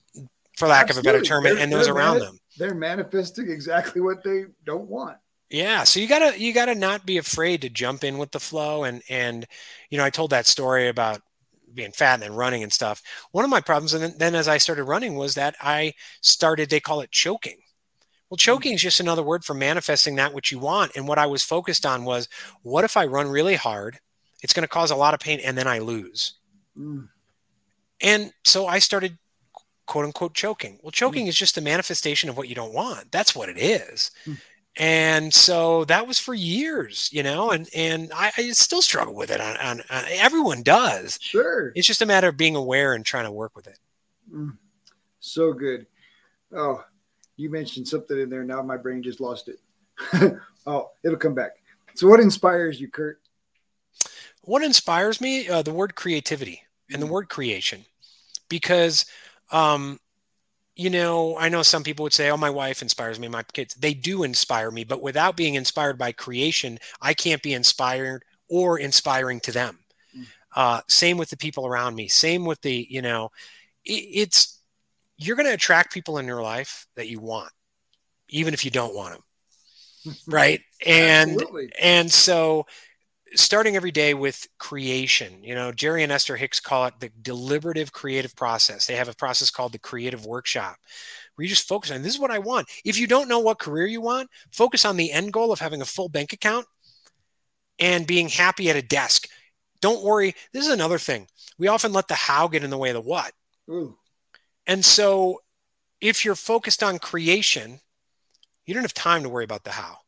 for 0.55 0.69
lack 0.69 0.83
Absolutely. 0.83 1.09
of 1.09 1.15
a 1.15 1.17
better 1.17 1.25
term, 1.25 1.43
they're, 1.43 1.57
and 1.57 1.69
those 1.69 1.89
around 1.89 2.19
mani- 2.19 2.25
them. 2.27 2.39
They're 2.57 2.73
manifesting 2.73 3.51
exactly 3.51 3.99
what 3.99 4.23
they 4.23 4.45
don't 4.63 4.87
want. 4.87 5.17
Yeah, 5.49 5.83
so 5.83 5.99
you 5.99 6.07
gotta 6.07 6.39
you 6.39 6.53
gotta 6.53 6.73
not 6.73 7.05
be 7.05 7.17
afraid 7.17 7.63
to 7.63 7.69
jump 7.69 8.05
in 8.05 8.17
with 8.17 8.31
the 8.31 8.39
flow, 8.39 8.85
and 8.85 9.01
and 9.09 9.45
you 9.89 9.97
know 9.97 10.05
I 10.05 10.09
told 10.09 10.29
that 10.29 10.47
story 10.47 10.87
about 10.87 11.19
being 11.73 11.91
fat 11.91 12.15
and 12.15 12.23
then 12.23 12.33
running 12.33 12.63
and 12.63 12.71
stuff. 12.71 13.01
One 13.31 13.43
of 13.43 13.49
my 13.49 13.61
problems, 13.61 13.93
and 13.93 14.03
then, 14.03 14.13
then 14.17 14.35
as 14.35 14.47
I 14.47 14.57
started 14.57 14.83
running, 14.83 15.15
was 15.15 15.35
that 15.35 15.55
I 15.61 15.93
started 16.21 16.69
they 16.69 16.79
call 16.79 17.01
it 17.01 17.11
choking. 17.11 17.57
Well, 18.29 18.35
hmm. 18.35 18.45
choking 18.45 18.73
is 18.73 18.81
just 18.81 18.99
another 18.99 19.23
word 19.23 19.43
for 19.43 19.53
manifesting 19.53 20.15
that 20.15 20.33
which 20.33 20.51
you 20.51 20.59
want. 20.59 20.95
And 20.95 21.07
what 21.07 21.19
I 21.19 21.25
was 21.25 21.43
focused 21.43 21.85
on 21.85 22.05
was, 22.05 22.27
what 22.63 22.83
if 22.83 22.97
I 22.97 23.05
run 23.05 23.27
really 23.27 23.55
hard? 23.55 23.99
It's 24.43 24.53
going 24.53 24.63
to 24.63 24.67
cause 24.67 24.91
a 24.91 24.95
lot 24.95 25.13
of 25.13 25.19
pain, 25.19 25.39
and 25.43 25.57
then 25.57 25.67
I 25.67 25.79
lose. 25.79 26.35
Mm. 26.77 27.09
And 28.01 28.33
so 28.43 28.65
I 28.67 28.79
started 28.79 29.17
quote 29.85 30.05
unquote 30.05 30.33
choking. 30.33 30.79
Well, 30.81 30.91
choking 30.91 31.25
mm. 31.25 31.29
is 31.29 31.35
just 31.35 31.57
a 31.57 31.61
manifestation 31.61 32.29
of 32.29 32.37
what 32.37 32.47
you 32.47 32.55
don't 32.55 32.73
want. 32.73 33.11
That's 33.11 33.35
what 33.35 33.49
it 33.49 33.57
is. 33.57 34.11
Mm 34.25 34.37
and 34.77 35.33
so 35.33 35.83
that 35.85 36.07
was 36.07 36.17
for 36.17 36.33
years 36.33 37.09
you 37.11 37.21
know 37.21 37.51
and 37.51 37.67
and 37.75 38.11
i, 38.15 38.31
I 38.37 38.49
still 38.51 38.81
struggle 38.81 39.13
with 39.13 39.29
it 39.29 39.41
on, 39.41 39.57
on, 39.57 39.81
on, 39.89 40.03
everyone 40.11 40.63
does. 40.63 41.19
Sure. 41.21 41.73
It's 41.75 41.87
just 41.87 42.01
a 42.01 42.05
matter 42.05 42.29
of 42.29 42.37
being 42.37 42.55
aware 42.55 42.93
and 42.93 43.05
trying 43.05 43.25
to 43.25 43.31
work 43.31 43.55
with 43.55 43.67
it. 43.67 43.77
Mm, 44.33 44.57
so 45.19 45.53
good. 45.53 45.87
Oh 46.55 46.83
you 47.35 47.49
mentioned 47.49 47.87
something 47.87 48.19
in 48.19 48.29
there. 48.29 48.43
Now 48.43 48.61
my 48.61 48.77
brain 48.77 49.03
just 49.03 49.19
lost 49.19 49.49
it. 49.49 49.59
Oh 50.67 50.91
it'll 51.03 51.17
come 51.17 51.33
back. 51.33 51.53
So 51.95 52.07
what 52.07 52.19
inspires 52.19 52.79
you 52.79 52.87
kurt? 52.87 53.19
What 54.43 54.63
inspires 54.63 55.19
me 55.19 55.49
uh, 55.49 55.63
the 55.63 55.73
word 55.73 55.95
creativity 55.95 56.61
and 56.93 57.01
the 57.01 57.07
mm. 57.07 57.11
word 57.11 57.29
creation. 57.29 57.83
Because 58.47 59.05
um, 59.51 59.99
you 60.81 60.89
know, 60.89 61.37
I 61.37 61.47
know 61.49 61.61
some 61.61 61.83
people 61.83 62.01
would 62.03 62.13
say, 62.13 62.31
oh, 62.31 62.37
my 62.37 62.49
wife 62.49 62.81
inspires 62.81 63.19
me, 63.19 63.27
my 63.27 63.43
kids. 63.53 63.75
They 63.75 63.93
do 63.93 64.23
inspire 64.23 64.71
me, 64.71 64.83
but 64.83 65.01
without 65.01 65.37
being 65.37 65.53
inspired 65.53 65.99
by 65.99 66.11
creation, 66.11 66.79
I 66.99 67.13
can't 67.13 67.43
be 67.43 67.53
inspired 67.53 68.25
or 68.49 68.79
inspiring 68.79 69.39
to 69.41 69.51
them. 69.51 69.79
Mm. 70.17 70.25
Uh, 70.55 70.81
same 70.87 71.17
with 71.17 71.29
the 71.29 71.37
people 71.37 71.67
around 71.67 71.93
me. 71.93 72.07
Same 72.07 72.45
with 72.45 72.61
the, 72.61 72.87
you 72.89 73.03
know, 73.03 73.29
it, 73.85 73.91
it's, 73.91 74.59
you're 75.17 75.35
going 75.35 75.45
to 75.45 75.53
attract 75.53 75.93
people 75.93 76.17
in 76.17 76.25
your 76.25 76.41
life 76.41 76.87
that 76.95 77.07
you 77.07 77.19
want, 77.19 77.51
even 78.29 78.55
if 78.55 78.65
you 78.65 78.71
don't 78.71 78.95
want 78.95 79.13
them. 79.13 80.15
right. 80.27 80.61
And, 80.83 81.33
Absolutely. 81.33 81.71
and 81.79 82.11
so 82.11 82.65
starting 83.35 83.75
every 83.75 83.91
day 83.91 84.13
with 84.13 84.47
creation. 84.57 85.43
You 85.43 85.55
know, 85.55 85.71
Jerry 85.71 86.03
and 86.03 86.11
Esther 86.11 86.35
Hicks 86.35 86.59
call 86.59 86.85
it 86.85 86.95
the 86.99 87.09
deliberative 87.21 87.91
creative 87.91 88.35
process. 88.35 88.85
They 88.85 88.95
have 88.95 89.07
a 89.07 89.15
process 89.15 89.49
called 89.49 89.71
the 89.71 89.79
creative 89.79 90.25
workshop 90.25 90.77
where 91.35 91.43
you 91.43 91.49
just 91.49 91.67
focus 91.67 91.91
on 91.91 92.01
this 92.01 92.15
is 92.15 92.19
what 92.19 92.31
I 92.31 92.39
want. 92.39 92.67
If 92.83 92.99
you 92.99 93.07
don't 93.07 93.29
know 93.29 93.39
what 93.39 93.59
career 93.59 93.87
you 93.87 94.01
want, 94.01 94.29
focus 94.51 94.85
on 94.85 94.97
the 94.97 95.11
end 95.11 95.33
goal 95.33 95.51
of 95.51 95.59
having 95.59 95.81
a 95.81 95.85
full 95.85 96.09
bank 96.09 96.33
account 96.33 96.65
and 97.79 98.05
being 98.05 98.29
happy 98.29 98.69
at 98.69 98.75
a 98.75 98.81
desk. 98.81 99.27
Don't 99.81 100.03
worry. 100.03 100.35
This 100.53 100.67
is 100.67 100.73
another 100.73 100.99
thing. 100.99 101.27
We 101.57 101.67
often 101.67 101.93
let 101.93 102.07
the 102.07 102.15
how 102.15 102.47
get 102.47 102.63
in 102.63 102.69
the 102.69 102.77
way 102.77 102.89
of 102.89 102.95
the 102.95 103.01
what. 103.01 103.31
Ooh. 103.69 103.97
And 104.67 104.85
so 104.85 105.39
if 105.99 106.23
you're 106.25 106.35
focused 106.35 106.83
on 106.83 106.99
creation, 106.99 107.79
you 108.65 108.73
don't 108.73 108.83
have 108.83 108.93
time 108.93 109.23
to 109.23 109.29
worry 109.29 109.43
about 109.43 109.63
the 109.63 109.71
how 109.71 110.00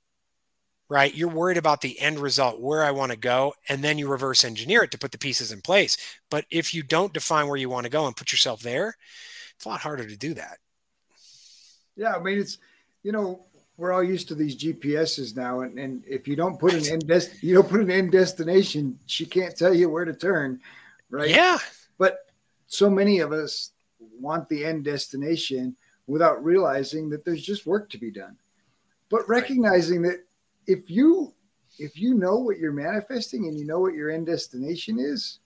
right? 0.90 1.14
You're 1.14 1.30
worried 1.30 1.58
about 1.58 1.82
the 1.82 2.00
end 2.00 2.20
result, 2.20 2.60
where 2.60 2.84
I 2.84 2.92
want 2.92 3.12
to 3.12 3.18
go, 3.18 3.54
and 3.70 3.84
then 3.84 3.98
you 3.98 4.08
reverse 4.08 4.44
engineer 4.44 4.84
it 4.84 4.92
to 4.92 4.98
put 4.98 5.12
the 5.12 5.18
pieces 5.18 5.52
in 5.52 5.62
place. 5.62 5.98
But 6.30 6.46
if 6.52 6.74
you 6.74 6.84
don't 6.84 7.14
define 7.14 7.48
where 7.48 7.58
you 7.58 7.70
want 7.70 7.86
to 7.86 7.90
go 7.90 8.06
and 8.06 8.16
put 8.16 8.32
yourself 8.32 8.62
there, 8.62 8.96
it's 9.56 9.66
a 9.66 9.70
lot 9.70 9.82
harder 9.82 10.08
to 10.08 10.18
do 10.18 10.34
that. 10.36 10.58
Yeah, 11.96 12.16
I 12.16 12.20
mean 12.20 12.40
it's 12.40 12.58
you 13.04 13.12
know 13.12 13.46
we're 13.78 13.92
all 13.92 14.04
used 14.04 14.28
to 14.28 14.36
these 14.36 14.56
GPSs 14.56 15.36
now, 15.36 15.62
and, 15.62 15.80
and 15.80 16.04
if 16.06 16.28
you 16.28 16.36
don't 16.36 16.60
put 16.60 16.74
an 16.74 16.86
end 16.88 17.08
des- 17.08 17.36
you 17.42 17.56
don't 17.56 17.70
put 17.70 17.82
an 17.82 17.92
end 17.92 18.12
destination, 18.12 19.00
she 19.08 19.26
can't 19.26 19.58
tell 19.58 19.74
you 19.74 19.90
where 19.90 20.06
to 20.06 20.14
turn, 20.14 20.60
right? 21.10 21.30
Yeah. 21.30 21.58
But 21.98 22.20
so 22.68 22.90
many 22.90 23.20
of 23.20 23.32
us 23.32 23.72
want 24.20 24.48
the 24.50 24.64
end 24.64 24.84
destination 24.86 25.76
without 26.08 26.44
realizing 26.44 27.10
that 27.10 27.26
there's 27.26 27.42
just 27.42 27.66
work 27.66 27.90
to 27.92 27.98
be 27.98 28.12
done. 28.12 28.38
But 29.10 29.28
recognizing 29.28 30.02
that 30.04 30.24
if 30.68 30.90
you 30.90 31.34
if 31.80 31.98
you 31.98 32.14
know 32.14 32.38
what 32.38 32.60
you're 32.60 32.72
manifesting 32.72 33.48
and 33.48 33.58
you 33.58 33.66
know 33.66 33.80
what 33.80 33.96
your 33.96 34.12
end 34.12 34.28
destination 34.28 35.00
is, 35.00 35.40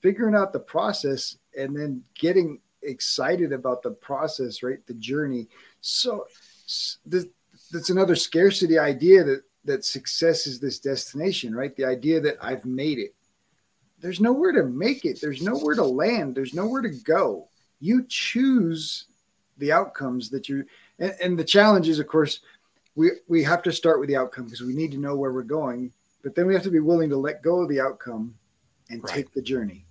figuring 0.00 0.34
out 0.34 0.52
the 0.52 0.58
process 0.58 1.36
and 1.58 1.76
then 1.76 2.02
getting 2.14 2.60
excited 2.82 3.52
about 3.52 3.82
the 3.82 3.90
process, 3.90 4.62
right? 4.62 4.84
The 4.86 4.94
journey. 4.94 5.48
So 5.80 6.26
that's 7.04 7.90
another 7.90 8.16
scarcity 8.16 8.78
idea 8.78 9.24
that 9.24 9.42
that 9.64 9.84
success 9.84 10.46
is 10.46 10.60
this 10.60 10.78
destination, 10.78 11.54
right? 11.54 11.74
The 11.76 11.84
idea 11.84 12.20
that 12.20 12.36
I've 12.40 12.64
made 12.64 12.98
it. 12.98 13.14
There's 14.00 14.20
nowhere 14.20 14.52
to 14.52 14.64
make 14.64 15.04
it. 15.04 15.20
There's 15.20 15.42
nowhere 15.42 15.74
to 15.74 15.84
land. 15.84 16.34
There's 16.34 16.54
nowhere 16.54 16.82
to 16.82 16.90
go. 17.04 17.48
You 17.80 18.04
choose 18.08 19.06
the 19.58 19.72
outcomes 19.72 20.30
that 20.30 20.48
you 20.48 20.64
and, 20.98 21.14
and 21.22 21.38
the 21.38 21.44
challenge 21.44 21.88
is, 21.88 21.98
of 21.98 22.06
course, 22.06 22.40
we 22.96 23.10
we 23.28 23.44
have 23.44 23.62
to 23.62 23.72
start 23.72 24.00
with 24.00 24.08
the 24.08 24.16
outcome 24.16 24.44
because 24.44 24.62
we 24.62 24.74
need 24.74 24.90
to 24.92 24.98
know 24.98 25.14
where 25.14 25.32
we're 25.32 25.42
going, 25.42 25.92
but 26.24 26.34
then 26.34 26.46
we 26.46 26.54
have 26.54 26.62
to 26.64 26.70
be 26.70 26.80
willing 26.80 27.10
to 27.10 27.16
let 27.16 27.42
go 27.42 27.60
of 27.60 27.68
the 27.68 27.80
outcome 27.80 28.34
and 28.90 29.02
right. 29.04 29.14
take 29.14 29.32
the 29.32 29.42
journey. 29.42 29.84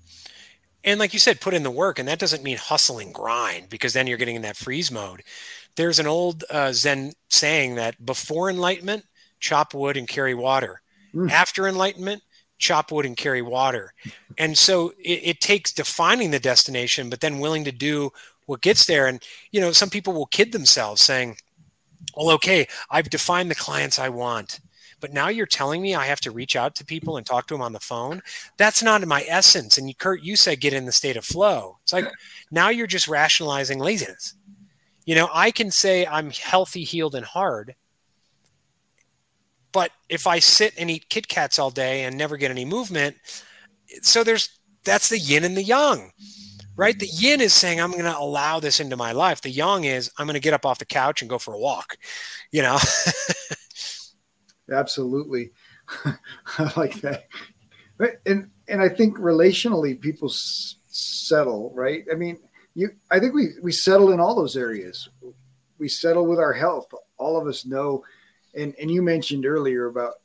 And 0.83 0.99
like 0.99 1.13
you 1.13 1.19
said, 1.19 1.41
put 1.41 1.53
in 1.53 1.63
the 1.63 1.71
work, 1.71 1.97
and 1.97 2.07
that 2.07 2.19
doesn't 2.19 2.43
mean 2.43 2.57
hustle 2.57 2.99
and 2.99 3.13
grind 3.13 3.69
because 3.69 3.93
then 3.93 4.05
you're 4.05 4.17
getting 4.17 4.35
in 4.35 4.43
that 4.43 4.57
freeze 4.57 4.91
mode. 4.91 5.23
There's 5.75 5.99
an 5.99 6.07
old 6.07 6.43
uh, 6.49 6.71
Zen 6.73 7.13
saying 7.29 7.75
that 7.75 8.05
before 8.05 8.49
enlightenment, 8.49 9.05
chop 9.39 9.73
wood 9.73 9.97
and 9.97 10.07
carry 10.07 10.35
water. 10.35 10.81
Mm. 11.13 11.31
After 11.31 11.67
enlightenment, 11.67 12.21
chop 12.57 12.91
wood 12.91 13.05
and 13.05 13.17
carry 13.17 13.41
water. 13.41 13.93
And 14.37 14.57
so 14.57 14.89
it, 14.99 15.21
it, 15.23 15.39
takes 15.39 15.71
defining 15.71 16.31
the 16.31 16.41
destination, 16.41 17.09
but 17.09 17.21
then 17.21 17.39
willing 17.39 17.63
to 17.63 17.71
do 17.71 18.11
what 18.47 18.59
gets 18.59 18.85
there. 18.85 19.07
And, 19.07 19.23
you 19.53 19.61
know, 19.61 19.71
some 19.71 19.89
people 19.89 20.11
will 20.11 20.25
kid 20.25 20.51
themselves 20.51 21.01
saying, 21.01 21.37
well, 22.15 22.31
okay, 22.31 22.67
I've 22.89 23.09
defined 23.09 23.51
the 23.51 23.55
clients 23.55 23.99
I 23.99 24.09
want. 24.09 24.59
But 25.01 25.13
now 25.13 25.27
you're 25.27 25.45
telling 25.45 25.81
me 25.81 25.93
I 25.93 26.05
have 26.05 26.21
to 26.21 26.31
reach 26.31 26.55
out 26.55 26.73
to 26.75 26.85
people 26.85 27.17
and 27.17 27.25
talk 27.25 27.47
to 27.47 27.53
them 27.53 27.61
on 27.61 27.73
the 27.73 27.79
phone. 27.79 28.21
That's 28.57 28.81
not 28.81 29.03
in 29.03 29.09
my 29.09 29.25
essence. 29.27 29.77
And 29.77 29.87
you, 29.87 29.95
Kurt, 29.95 30.23
you 30.23 30.35
said 30.35 30.61
get 30.61 30.73
in 30.73 30.85
the 30.85 30.91
state 30.91 31.17
of 31.17 31.25
flow. 31.25 31.77
It's 31.83 31.93
like 31.93 32.09
now 32.49 32.69
you're 32.69 32.87
just 32.87 33.07
rationalizing 33.07 33.79
laziness. 33.79 34.33
You 35.05 35.15
know, 35.15 35.29
I 35.33 35.51
can 35.51 35.69
say 35.69 36.07
I'm 36.07 36.31
healthy, 36.31 36.83
healed, 36.83 37.13
and 37.13 37.25
hard. 37.25 37.75
But 39.71 39.91
if 40.09 40.25
I 40.25 40.39
sit 40.39 40.73
and 40.77 40.89
eat 40.89 41.09
Kit 41.09 41.27
Kats 41.27 41.59
all 41.59 41.69
day 41.69 42.05
and 42.05 42.17
never 42.17 42.37
get 42.37 42.49
any 42.49 42.65
movement, 42.65 43.17
so 44.01 44.23
there's 44.23 44.57
that's 44.85 45.09
the 45.09 45.19
yin 45.19 45.43
and 45.43 45.57
the 45.57 45.63
yang, 45.63 46.13
right? 46.75 46.97
The 46.97 47.07
yin 47.07 47.41
is 47.41 47.53
saying 47.53 47.79
I'm 47.79 47.91
going 47.91 48.05
to 48.05 48.17
allow 48.17 48.59
this 48.59 48.79
into 48.79 48.97
my 48.97 49.11
life. 49.11 49.41
The 49.41 49.49
yang 49.49 49.83
is 49.83 50.11
I'm 50.17 50.25
going 50.25 50.35
to 50.35 50.39
get 50.39 50.53
up 50.53 50.65
off 50.65 50.79
the 50.79 50.85
couch 50.85 51.21
and 51.21 51.29
go 51.29 51.37
for 51.37 51.53
a 51.53 51.59
walk. 51.59 51.97
You 52.51 52.61
know. 52.61 52.77
Absolutely, 54.71 55.51
I 56.05 56.71
like 56.75 57.01
that. 57.01 57.25
And 58.25 58.49
and 58.67 58.81
I 58.81 58.89
think 58.89 59.17
relationally, 59.17 59.99
people 59.99 60.29
s- 60.29 60.75
settle, 60.87 61.71
right? 61.75 62.03
I 62.11 62.15
mean, 62.15 62.39
you 62.75 62.91
i 63.09 63.19
think 63.19 63.33
we 63.33 63.47
we 63.63 63.71
settle 63.71 64.11
in 64.11 64.19
all 64.19 64.35
those 64.35 64.55
areas 64.55 65.09
we 65.79 65.87
settle 65.87 66.27
with 66.27 66.39
our 66.39 66.53
health 66.53 66.87
all 67.17 67.39
of 67.39 67.47
us 67.47 67.65
know 67.65 68.03
and 68.53 68.75
and 68.79 68.91
you 68.91 69.01
mentioned 69.01 69.45
earlier 69.45 69.87
about 69.87 70.15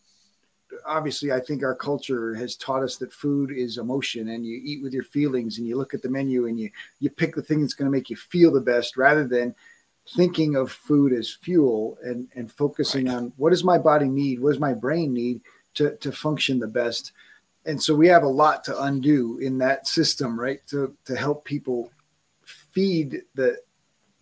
obviously 0.87 1.33
i 1.33 1.41
think 1.41 1.63
our 1.63 1.75
culture 1.75 2.35
has 2.35 2.57
taught 2.57 2.83
us 2.83 2.97
that 2.97 3.13
food 3.13 3.51
is 3.51 3.79
emotion 3.79 4.31
and 4.31 4.45
you 4.45 4.61
eat 4.63 4.83
with 4.83 4.93
your 4.93 5.03
feelings 5.03 5.59
and 5.59 5.67
you 5.67 5.77
look 5.77 5.95
at 5.95 6.03
the 6.03 6.09
menu 6.09 6.47
and 6.47 6.59
you 6.59 6.71
you 6.99 7.11
pick 7.11 7.35
the 7.35 7.43
thing 7.43 7.61
that's 7.61 7.75
going 7.75 7.91
to 7.91 7.97
make 7.97 8.11
you 8.11 8.17
feel 8.17 8.51
the 8.53 8.61
best 8.61 8.97
rather 8.97 9.27
than 9.27 9.55
thinking 10.17 10.57
of 10.57 10.73
food 10.73 11.13
as 11.13 11.31
fuel 11.31 11.99
and 12.03 12.29
and 12.35 12.51
focusing 12.53 13.07
right. 13.07 13.17
on 13.17 13.33
what 13.37 13.51
does 13.51 13.65
my 13.65 13.79
body 13.79 14.09
need 14.09 14.41
what 14.41 14.51
does 14.51 14.61
my 14.61 14.75
brain 14.75 15.13
need 15.13 15.41
to 15.75 15.97
to 15.97 16.11
function 16.11 16.59
the 16.59 16.67
best 16.67 17.13
and 17.67 17.81
so 17.81 17.95
we 17.95 18.09
have 18.09 18.23
a 18.23 18.29
lot 18.29 18.65
to 18.65 18.83
undo 18.83 19.39
in 19.39 19.59
that 19.59 19.87
system 19.87 20.39
right 20.39 20.67
to 20.67 20.95
to 21.05 21.15
help 21.15 21.45
people 21.45 21.91
feed 22.45 23.23
the 23.35 23.59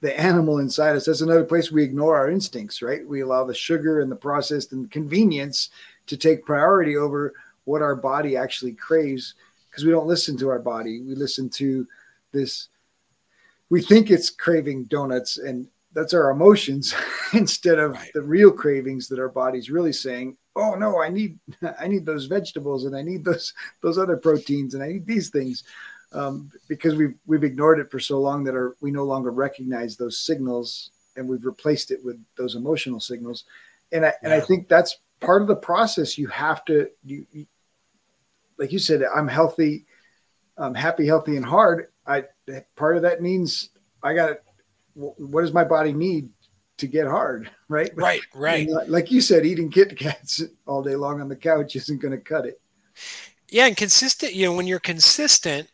the 0.01 0.19
animal 0.19 0.59
inside 0.59 0.97
us. 0.97 1.07
That's 1.07 1.21
another 1.21 1.45
place 1.45 1.73
we 1.73 1.83
ignore 1.83 2.17
our 2.17 2.31
instincts, 2.31 2.83
right? 2.83 3.07
We 3.07 3.21
allow 3.21 3.45
the 3.45 3.55
sugar 3.55 4.01
and 4.01 4.11
the 4.11 4.17
processed 4.17 4.73
and 4.73 4.91
convenience 4.91 5.71
to 6.09 6.17
take 6.17 6.45
priority 6.45 6.97
over 6.97 7.35
what 7.65 7.83
our 7.83 7.97
body 7.97 8.37
actually 8.37 8.73
craves 8.73 9.35
because 9.71 9.85
we 9.85 9.91
don't 9.91 10.07
listen 10.07 10.37
to 10.39 10.49
our 10.49 10.59
body. 10.59 11.01
We 11.03 11.15
listen 11.15 11.49
to 11.51 11.87
this. 12.33 12.69
We 13.71 13.83
think 13.83 14.11
it's 14.11 14.31
craving 14.31 14.85
donuts, 14.85 15.39
and 15.39 15.69
that's 15.93 16.15
our 16.15 16.31
emotions 16.31 16.95
instead 17.33 17.79
of 17.79 17.93
right. 17.93 18.11
the 18.15 18.23
real 18.23 18.51
cravings 18.51 19.09
that 19.09 19.19
our 19.19 19.29
body's 19.29 19.71
really 19.71 19.93
saying, 19.93 20.37
"Oh 20.57 20.75
no, 20.75 21.01
I 21.01 21.09
need 21.09 21.39
I 21.81 21.89
need 21.89 22.07
those 22.07 22.27
vegetables 22.27 22.85
and 22.85 22.97
I 22.97 23.03
need 23.03 23.25
those 23.25 23.53
those 23.83 23.99
other 23.99 24.17
proteins 24.17 24.75
and 24.75 24.83
I 24.83 24.89
need 24.89 25.07
these 25.07 25.31
things." 25.31 25.65
um, 26.13 26.51
because 26.69 26.95
we've 26.95 27.15
we've 27.27 27.45
ignored 27.45 27.79
it 27.79 27.91
for 27.91 28.01
so 28.01 28.21
long 28.21 28.45
that 28.45 28.55
our, 28.55 28.77
we 28.81 28.91
no 28.91 29.05
longer 29.05 29.31
recognize 29.31 29.97
those 29.97 30.19
signals 30.19 30.91
and 31.17 31.29
we've 31.29 31.45
replaced 31.45 31.91
it 31.91 32.03
with 32.05 32.19
those 32.37 32.55
emotional 32.55 33.01
signals 33.01 33.45
and 33.93 34.05
I, 34.05 34.09
yeah. 34.09 34.15
and 34.23 34.33
I 34.33 34.41
think 34.41 34.69
that's 34.69 34.99
part 35.21 35.43
of 35.43 35.49
the 35.49 35.57
process 35.57 36.19
you 36.19 36.29
have 36.29 36.65
to 36.67 36.89
you, 37.05 37.27
you, 37.31 37.47
like 38.59 38.73
you 38.73 38.79
said 38.79 39.03
I'm 39.15 39.29
healthy 39.29 39.87
I'm 40.59 40.75
happy 40.75 41.07
healthy 41.07 41.37
and 41.37 41.45
hard. 41.45 41.89
I 42.07 42.25
part 42.77 42.97
of 42.97 43.03
that 43.03 43.23
means 43.23 43.71
I 44.03 44.15
got 44.15 44.39
what 44.95 45.43
does 45.43 45.53
my 45.53 45.65
body 45.65 45.93
need 45.93 46.31
to 46.79 46.87
get 46.87 47.07
hard 47.07 47.51
right? 47.69 47.91
Right 47.95 48.21
right. 48.35 48.69
and 48.69 48.91
like 48.91 49.11
you 49.11 49.21
said 49.21 49.47
eating 49.47 49.71
Kit 49.71 49.97
Kats 49.97 50.43
all 50.67 50.83
day 50.83 50.97
long 50.97 51.21
on 51.21 51.29
the 51.29 51.37
couch 51.37 51.77
isn't 51.77 52.01
going 52.01 52.13
to 52.13 52.19
cut 52.19 52.47
it. 52.47 52.61
Yeah 53.49 53.67
and 53.67 53.77
consistent 53.77 54.35
you 54.35 54.47
know 54.47 54.55
when 54.55 54.67
you're 54.67 54.81
consistent 54.81 55.69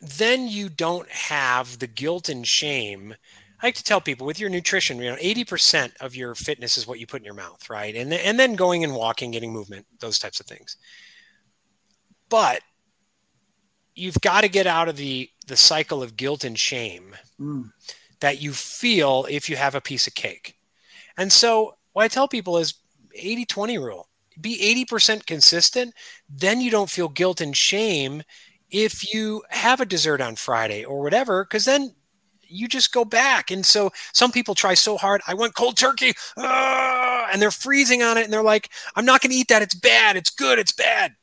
then 0.00 0.46
you 0.46 0.68
don't 0.68 1.10
have 1.10 1.78
the 1.78 1.86
guilt 1.86 2.28
and 2.28 2.46
shame. 2.46 3.14
I 3.60 3.66
like 3.66 3.74
to 3.74 3.84
tell 3.84 4.00
people 4.00 4.26
with 4.26 4.38
your 4.38 4.50
nutrition, 4.50 4.98
you 4.98 5.10
know, 5.10 5.16
80% 5.16 5.96
of 6.00 6.14
your 6.14 6.34
fitness 6.34 6.78
is 6.78 6.86
what 6.86 7.00
you 7.00 7.06
put 7.06 7.20
in 7.20 7.24
your 7.24 7.34
mouth, 7.34 7.68
right? 7.68 7.94
And, 7.94 8.12
and 8.12 8.38
then 8.38 8.54
going 8.54 8.84
and 8.84 8.94
walking, 8.94 9.32
getting 9.32 9.52
movement, 9.52 9.86
those 9.98 10.18
types 10.18 10.38
of 10.38 10.46
things. 10.46 10.76
But 12.28 12.60
you've 13.96 14.20
got 14.20 14.42
to 14.42 14.48
get 14.48 14.66
out 14.66 14.88
of 14.88 14.96
the, 14.96 15.28
the 15.48 15.56
cycle 15.56 16.02
of 16.02 16.16
guilt 16.16 16.44
and 16.44 16.58
shame 16.58 17.16
mm. 17.40 17.70
that 18.20 18.40
you 18.40 18.52
feel 18.52 19.26
if 19.28 19.48
you 19.50 19.56
have 19.56 19.74
a 19.74 19.80
piece 19.80 20.06
of 20.06 20.14
cake. 20.14 20.54
And 21.16 21.32
so 21.32 21.74
what 21.94 22.04
I 22.04 22.08
tell 22.08 22.28
people 22.28 22.58
is 22.58 22.74
80 23.14 23.46
20 23.46 23.78
rule 23.78 24.08
be 24.40 24.86
80% 24.88 25.26
consistent, 25.26 25.94
then 26.28 26.60
you 26.60 26.70
don't 26.70 26.90
feel 26.90 27.08
guilt 27.08 27.40
and 27.40 27.56
shame 27.56 28.22
if 28.70 29.12
you 29.12 29.42
have 29.48 29.80
a 29.80 29.86
dessert 29.86 30.20
on 30.20 30.36
Friday 30.36 30.84
or 30.84 31.02
whatever, 31.02 31.44
because 31.44 31.64
then 31.64 31.94
you 32.48 32.68
just 32.68 32.92
go 32.92 33.04
back. 33.04 33.50
And 33.50 33.64
so 33.64 33.90
some 34.12 34.32
people 34.32 34.54
try 34.54 34.74
so 34.74 34.96
hard. 34.96 35.20
I 35.26 35.34
want 35.34 35.54
cold 35.54 35.76
turkey, 35.76 36.12
uh, 36.36 37.26
and 37.32 37.40
they're 37.40 37.50
freezing 37.50 38.02
on 38.02 38.18
it, 38.18 38.24
and 38.24 38.32
they're 38.32 38.42
like, 38.42 38.70
"I'm 38.96 39.04
not 39.04 39.20
going 39.20 39.30
to 39.30 39.36
eat 39.36 39.48
that. 39.48 39.62
It's 39.62 39.74
bad. 39.74 40.16
It's 40.16 40.30
good. 40.30 40.58
It's 40.58 40.72
bad." 40.72 41.14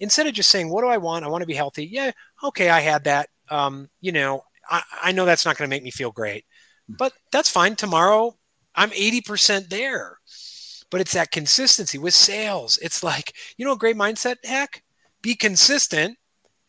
Instead 0.00 0.26
of 0.26 0.34
just 0.34 0.50
saying, 0.50 0.70
"What 0.70 0.82
do 0.82 0.88
I 0.88 0.98
want? 0.98 1.24
I 1.24 1.28
want 1.28 1.42
to 1.42 1.46
be 1.46 1.54
healthy." 1.54 1.86
Yeah, 1.86 2.12
okay, 2.42 2.70
I 2.70 2.80
had 2.80 3.04
that. 3.04 3.28
Um, 3.50 3.90
you 4.00 4.12
know, 4.12 4.42
I, 4.70 4.82
I 5.02 5.12
know 5.12 5.24
that's 5.24 5.44
not 5.44 5.56
going 5.56 5.68
to 5.68 5.74
make 5.74 5.82
me 5.82 5.90
feel 5.90 6.10
great, 6.10 6.44
but 6.88 7.12
that's 7.32 7.50
fine. 7.50 7.76
Tomorrow, 7.76 8.36
I'm 8.74 8.90
80% 8.90 9.68
there. 9.68 10.18
But 10.90 11.00
it's 11.00 11.12
that 11.14 11.30
consistency 11.32 11.98
with 11.98 12.14
sales. 12.14 12.78
It's 12.80 13.02
like, 13.02 13.34
you 13.56 13.64
know, 13.64 13.72
a 13.72 13.78
great 13.78 13.96
mindset 13.96 14.36
hack? 14.44 14.84
Be 15.22 15.34
consistent 15.34 16.18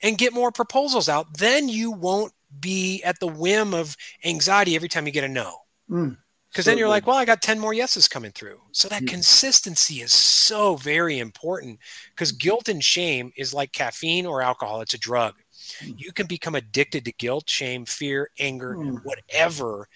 and 0.02 0.18
get 0.18 0.34
more 0.34 0.52
proposals 0.52 1.10
out. 1.10 1.38
Then 1.38 1.70
you 1.70 1.92
won't 1.92 2.34
be 2.60 3.04
at 3.04 3.20
the 3.20 3.28
whim 3.28 3.74
of 3.74 3.96
anxiety 4.24 4.76
every 4.76 4.90
time 4.90 5.06
you 5.06 5.12
get 5.12 5.24
a 5.24 5.28
no. 5.28 5.58
Mm, 5.90 6.18
because 6.56 6.66
then 6.66 6.78
you're 6.78 6.88
like, 6.88 7.06
well, 7.06 7.18
I 7.18 7.26
got 7.26 7.42
10 7.42 7.60
more 7.60 7.74
yeses 7.74 8.08
coming 8.08 8.32
through. 8.32 8.62
So 8.72 8.88
that 8.88 9.06
consistency 9.08 9.96
is 9.96 10.14
so 10.14 10.78
very 10.78 11.20
important 11.20 11.80
because 12.12 12.32
guilt 12.32 12.70
and 12.70 12.82
shame 12.82 13.34
is 13.36 13.54
like 13.54 13.74
caffeine 13.74 14.26
or 14.26 14.42
alcohol, 14.42 14.80
it's 14.80 14.94
a 14.94 14.98
drug. 14.98 15.36
Mm. 15.84 15.96
You 15.98 16.14
can 16.14 16.28
become 16.28 16.56
addicted 16.56 17.04
to 17.06 17.12
guilt, 17.12 17.50
shame, 17.50 17.84
fear, 17.86 18.30
anger, 18.40 18.76
mm. 18.78 19.04
whatever. 19.04 19.90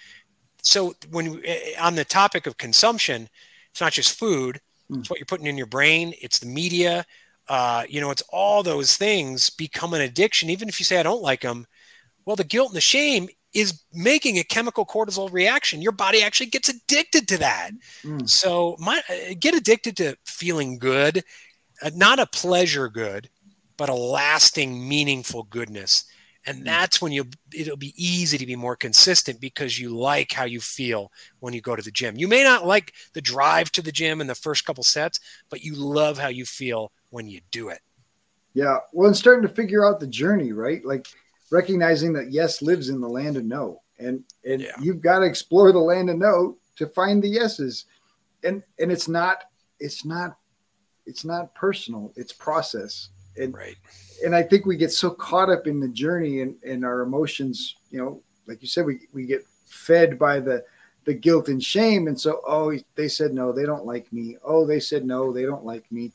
So 0.61 0.95
when 1.09 1.41
eh, 1.45 1.75
on 1.79 1.95
the 1.95 2.03
topic 2.03 2.45
of 2.45 2.57
consumption, 2.57 3.29
it's 3.71 3.79
not 3.79 3.93
just 3.93 4.19
food, 4.19 4.59
mm. 4.91 4.99
it's 4.99 5.09
what 5.09 5.17
you're 5.17 5.25
putting 5.25 5.47
in 5.47 5.57
your 5.57 5.65
brain, 5.65 6.13
it's 6.21 6.39
the 6.39 6.47
media, 6.47 7.05
uh, 7.47 7.83
you 7.87 8.01
know, 8.01 8.11
it's 8.11 8.23
all 8.33 8.63
those 8.63 8.97
things 8.97 9.49
become 9.49 9.93
an 9.93 10.01
addiction. 10.01 10.49
Even 10.49 10.67
if 10.67 10.79
you 10.79 10.83
say 10.83 10.99
I 10.99 11.03
don't 11.03 11.21
like 11.21 11.41
them, 11.41 11.65
well, 12.25 12.35
the 12.35 12.43
guilt 12.43 12.69
and 12.69 12.75
the 12.75 12.81
shame 12.81 13.29
is 13.53 13.81
making 13.93 14.37
a 14.37 14.43
chemical 14.43 14.85
cortisol 14.85 15.31
reaction. 15.31 15.81
Your 15.81 15.91
body 15.91 16.21
actually 16.21 16.47
gets 16.47 16.69
addicted 16.69 17.27
to 17.29 17.37
that. 17.39 17.71
Mm. 18.03 18.29
So 18.29 18.75
my 18.79 19.01
uh, 19.09 19.33
get 19.39 19.55
addicted 19.55 19.97
to 19.97 20.15
feeling 20.25 20.77
good, 20.77 21.23
uh, 21.81 21.91
not 21.95 22.19
a 22.19 22.27
pleasure 22.27 22.89
good, 22.89 23.29
but 23.77 23.89
a 23.89 23.95
lasting, 23.95 24.87
meaningful 24.87 25.43
goodness. 25.43 26.05
And 26.45 26.61
mm. 26.61 26.65
that's 26.65 27.01
when 27.01 27.11
you 27.11 27.25
it'll 27.53 27.77
be 27.77 27.93
easy 27.97 28.37
to 28.37 28.45
be 28.45 28.55
more 28.55 28.75
consistent 28.75 29.41
because 29.41 29.79
you 29.79 29.89
like 29.89 30.31
how 30.31 30.45
you 30.45 30.59
feel 30.59 31.11
when 31.39 31.53
you 31.53 31.61
go 31.61 31.75
to 31.75 31.81
the 31.81 31.91
gym. 31.91 32.17
You 32.17 32.27
may 32.27 32.43
not 32.43 32.67
like 32.67 32.93
the 33.13 33.21
drive 33.21 33.71
to 33.71 33.81
the 33.81 33.91
gym 33.91 34.21
in 34.21 34.27
the 34.27 34.35
first 34.35 34.63
couple 34.65 34.83
sets, 34.83 35.19
but 35.49 35.63
you 35.63 35.73
love 35.73 36.19
how 36.19 36.27
you 36.27 36.45
feel 36.45 36.91
when 37.09 37.27
you 37.27 37.41
do 37.51 37.69
it. 37.69 37.79
Yeah. 38.53 38.77
Well, 38.93 39.07
and 39.07 39.17
starting 39.17 39.47
to 39.47 39.53
figure 39.53 39.85
out 39.85 39.99
the 39.99 40.07
journey, 40.07 40.51
right? 40.51 40.83
Like 40.85 41.07
recognizing 41.51 42.13
that 42.13 42.31
yes 42.31 42.61
lives 42.61 42.89
in 42.89 43.01
the 43.01 43.07
land 43.07 43.37
of 43.37 43.45
no. 43.45 43.81
And 43.97 44.23
and 44.45 44.61
yeah. 44.61 44.71
you've 44.81 45.01
got 45.01 45.19
to 45.19 45.25
explore 45.25 45.71
the 45.71 45.79
land 45.79 46.09
of 46.09 46.17
no 46.17 46.57
to 46.77 46.87
find 46.87 47.21
the 47.21 47.29
yeses. 47.29 47.85
And 48.43 48.63
and 48.79 48.91
it's 48.91 49.07
not 49.07 49.43
it's 49.79 50.05
not 50.05 50.37
it's 51.05 51.25
not 51.25 51.53
personal 51.55 52.13
it's 52.15 52.33
process. 52.33 53.09
And 53.37 53.53
right. 53.53 53.77
and 54.25 54.35
i 54.35 54.43
think 54.43 54.65
we 54.65 54.75
get 54.75 54.91
so 54.91 55.11
caught 55.11 55.49
up 55.49 55.65
in 55.65 55.79
the 55.79 55.87
journey 55.87 56.41
and 56.41 56.55
and 56.61 56.83
our 56.83 57.01
emotions 57.01 57.75
you 57.89 57.97
know 57.97 58.21
like 58.47 58.61
you 58.61 58.67
said 58.67 58.85
we 58.85 59.01
we 59.13 59.25
get 59.25 59.45
fed 59.69 60.19
by 60.19 60.41
the 60.41 60.65
the 61.05 61.13
guilt 61.13 61.47
and 61.47 61.63
shame. 61.63 62.07
And 62.07 62.19
so 62.19 62.41
oh 62.45 62.77
they 62.95 63.07
said 63.07 63.33
no 63.33 63.51
they 63.51 63.65
don't 63.65 63.85
like 63.85 64.11
me. 64.11 64.37
Oh 64.43 64.65
they 64.65 64.79
said 64.79 65.05
no 65.05 65.31
they 65.31 65.43
don't 65.43 65.65
like 65.65 65.89
me. 65.91 66.11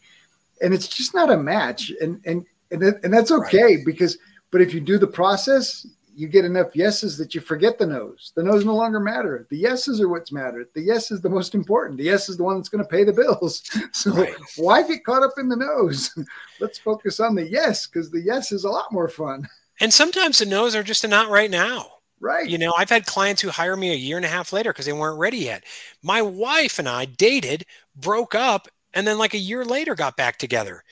And 0.62 0.74
it's 0.74 0.88
just 0.88 1.14
not 1.14 1.32
a 1.32 1.36
match. 1.36 1.92
And 2.00 2.20
and 2.24 2.44
and, 2.70 2.82
and 2.82 3.12
that's 3.12 3.30
okay 3.30 3.76
right. 3.76 3.84
because 3.84 4.18
but 4.54 4.62
if 4.62 4.72
you 4.72 4.78
do 4.78 4.98
the 4.98 5.06
process, 5.08 5.84
you 6.14 6.28
get 6.28 6.44
enough 6.44 6.76
yeses 6.76 7.18
that 7.18 7.34
you 7.34 7.40
forget 7.40 7.76
the 7.76 7.86
no's. 7.88 8.30
The 8.36 8.42
no's 8.44 8.64
no 8.64 8.76
longer 8.76 9.00
matter. 9.00 9.48
The 9.50 9.56
yeses 9.56 10.00
are 10.00 10.08
what's 10.08 10.30
matter. 10.30 10.68
The 10.74 10.80
yes 10.80 11.10
is 11.10 11.20
the 11.20 11.28
most 11.28 11.56
important. 11.56 11.98
The 11.98 12.04
yes 12.04 12.28
is 12.28 12.36
the 12.36 12.44
one 12.44 12.54
that's 12.54 12.68
going 12.68 12.84
to 12.84 12.88
pay 12.88 13.02
the 13.02 13.12
bills. 13.12 13.68
So 13.92 14.12
right. 14.12 14.32
why 14.54 14.86
get 14.86 15.04
caught 15.04 15.24
up 15.24 15.32
in 15.38 15.48
the 15.48 15.56
no's? 15.56 16.16
Let's 16.60 16.78
focus 16.78 17.18
on 17.18 17.34
the 17.34 17.50
yes 17.50 17.88
because 17.88 18.12
the 18.12 18.20
yes 18.20 18.52
is 18.52 18.62
a 18.62 18.70
lot 18.70 18.92
more 18.92 19.08
fun. 19.08 19.48
And 19.80 19.92
sometimes 19.92 20.38
the 20.38 20.46
no's 20.46 20.76
are 20.76 20.84
just 20.84 21.02
a 21.02 21.08
not 21.08 21.30
right 21.30 21.50
now. 21.50 21.86
Right. 22.20 22.48
You 22.48 22.58
know, 22.58 22.72
I've 22.78 22.90
had 22.90 23.06
clients 23.06 23.42
who 23.42 23.48
hire 23.48 23.76
me 23.76 23.90
a 23.90 23.96
year 23.96 24.16
and 24.16 24.24
a 24.24 24.28
half 24.28 24.52
later 24.52 24.72
because 24.72 24.86
they 24.86 24.92
weren't 24.92 25.18
ready 25.18 25.38
yet. 25.38 25.64
My 26.00 26.22
wife 26.22 26.78
and 26.78 26.88
I 26.88 27.06
dated, 27.06 27.66
broke 27.96 28.36
up, 28.36 28.68
and 28.94 29.06
then 29.06 29.18
like 29.18 29.34
a 29.34 29.38
year 29.38 29.64
later 29.64 29.94
got 29.94 30.16
back 30.16 30.38
together. 30.38 30.84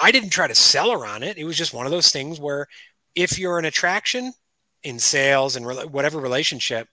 I 0.00 0.12
didn't 0.12 0.30
try 0.30 0.46
to 0.46 0.54
sell 0.54 0.92
her 0.92 1.04
on 1.04 1.22
it. 1.22 1.36
It 1.36 1.44
was 1.44 1.58
just 1.58 1.74
one 1.74 1.86
of 1.86 1.92
those 1.92 2.10
things 2.10 2.38
where 2.38 2.68
if 3.18 3.36
you're 3.36 3.58
an 3.58 3.64
attraction 3.64 4.32
in 4.84 5.00
sales 5.00 5.56
and 5.56 5.66
re- 5.66 5.86
whatever 5.86 6.20
relationship, 6.20 6.86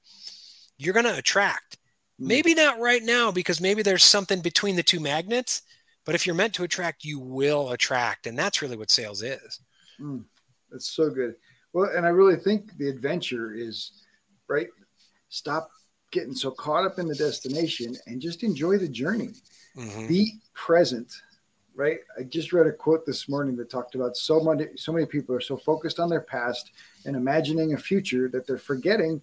you're 0.75 0.93
going 0.93 1.05
to 1.05 1.15
attract. 1.15 1.77
Mm. 2.19 2.27
Maybe 2.27 2.55
not 2.55 2.79
right 2.79 3.03
now 3.03 3.31
because 3.31 3.61
maybe 3.61 3.83
there's 3.83 4.03
something 4.03 4.41
between 4.41 4.75
the 4.75 4.81
two 4.81 4.99
magnets, 4.99 5.61
but 6.03 6.15
if 6.15 6.25
you're 6.25 6.35
meant 6.35 6.55
to 6.55 6.63
attract, 6.63 7.03
you 7.03 7.19
will 7.19 7.71
attract. 7.73 8.25
And 8.25 8.37
that's 8.37 8.63
really 8.63 8.75
what 8.75 8.89
sales 8.89 9.21
is. 9.21 9.59
Mm. 10.01 10.23
That's 10.71 10.89
so 10.89 11.11
good. 11.11 11.35
Well, 11.73 11.91
and 11.95 12.07
I 12.07 12.09
really 12.09 12.37
think 12.37 12.75
the 12.79 12.89
adventure 12.89 13.53
is 13.53 13.91
right. 14.49 14.67
Stop 15.29 15.69
getting 16.11 16.33
so 16.33 16.49
caught 16.49 16.85
up 16.85 16.97
in 16.97 17.07
the 17.07 17.15
destination 17.15 17.95
and 18.07 18.19
just 18.19 18.41
enjoy 18.41 18.79
the 18.79 18.89
journey. 18.89 19.29
Mm-hmm. 19.77 20.07
Be 20.07 20.39
present 20.55 21.13
right? 21.75 21.99
I 22.17 22.23
just 22.23 22.53
read 22.53 22.67
a 22.67 22.71
quote 22.71 23.05
this 23.05 23.27
morning 23.27 23.55
that 23.57 23.69
talked 23.69 23.95
about 23.95 24.15
so 24.15 24.39
many 24.39 24.67
so 24.75 24.91
many 24.91 25.05
people 25.05 25.35
are 25.35 25.41
so 25.41 25.57
focused 25.57 25.99
on 25.99 26.09
their 26.09 26.21
past 26.21 26.71
and 27.05 27.15
imagining 27.15 27.73
a 27.73 27.77
future 27.77 28.29
that 28.29 28.47
they're 28.47 28.57
forgetting 28.57 29.21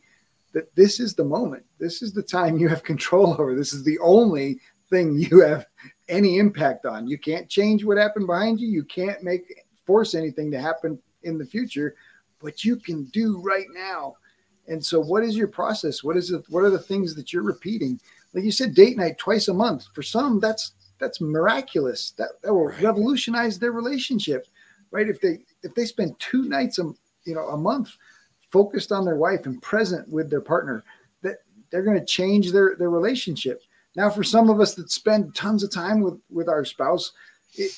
that 0.52 0.74
this 0.76 1.00
is 1.00 1.14
the 1.14 1.24
moment. 1.24 1.64
This 1.78 2.02
is 2.02 2.12
the 2.12 2.22
time 2.22 2.58
you 2.58 2.68
have 2.68 2.82
control 2.92 3.32
over. 3.32 3.54
This 3.54 3.72
is 3.72 3.84
the 3.84 3.98
only 4.00 4.58
thing 4.90 5.16
you 5.16 5.40
have 5.40 5.66
any 6.08 6.38
impact 6.38 6.84
on. 6.84 7.08
You 7.08 7.18
can't 7.18 7.48
change 7.48 7.84
what 7.84 7.96
happened 7.96 8.26
behind 8.26 8.60
you. 8.60 8.68
You 8.68 8.84
can't 8.84 9.22
make 9.22 9.64
force 9.86 10.14
anything 10.14 10.50
to 10.50 10.60
happen 10.60 10.98
in 11.22 11.38
the 11.38 11.46
future, 11.46 11.94
but 12.40 12.64
you 12.64 12.76
can 12.76 13.04
do 13.06 13.40
right 13.40 13.66
now. 13.72 14.14
And 14.68 14.84
so 14.84 15.00
what 15.00 15.24
is 15.24 15.36
your 15.36 15.48
process? 15.48 16.04
What 16.04 16.16
is 16.16 16.30
it 16.30 16.44
what 16.48 16.64
are 16.64 16.70
the 16.70 16.78
things 16.78 17.14
that 17.14 17.32
you're 17.32 17.42
repeating? 17.42 17.98
Like 18.34 18.44
you 18.44 18.52
said 18.52 18.74
date 18.74 18.96
night 18.96 19.18
twice 19.18 19.48
a 19.48 19.54
month. 19.54 19.86
For 19.94 20.02
some 20.02 20.38
that's 20.38 20.72
that's 21.02 21.20
miraculous. 21.20 22.12
That, 22.12 22.40
that 22.42 22.54
will 22.54 22.66
right. 22.66 22.80
revolutionize 22.80 23.58
their 23.58 23.72
relationship, 23.72 24.46
right? 24.92 25.08
If 25.08 25.20
they 25.20 25.40
if 25.64 25.74
they 25.74 25.84
spend 25.84 26.18
two 26.20 26.44
nights 26.44 26.78
a 26.78 26.84
you 27.24 27.34
know 27.34 27.48
a 27.48 27.56
month 27.56 27.96
focused 28.50 28.92
on 28.92 29.04
their 29.04 29.16
wife 29.16 29.44
and 29.46 29.60
present 29.60 30.08
with 30.08 30.30
their 30.30 30.40
partner, 30.40 30.84
that 31.22 31.38
they're 31.70 31.82
going 31.82 31.98
to 31.98 32.06
change 32.06 32.52
their 32.52 32.76
their 32.76 32.88
relationship. 32.88 33.62
Now, 33.96 34.08
for 34.08 34.22
some 34.22 34.48
of 34.48 34.60
us 34.60 34.74
that 34.74 34.92
spend 34.92 35.34
tons 35.34 35.64
of 35.64 35.72
time 35.72 36.00
with 36.00 36.20
with 36.30 36.48
our 36.48 36.64
spouse, 36.64 37.12
it, 37.54 37.72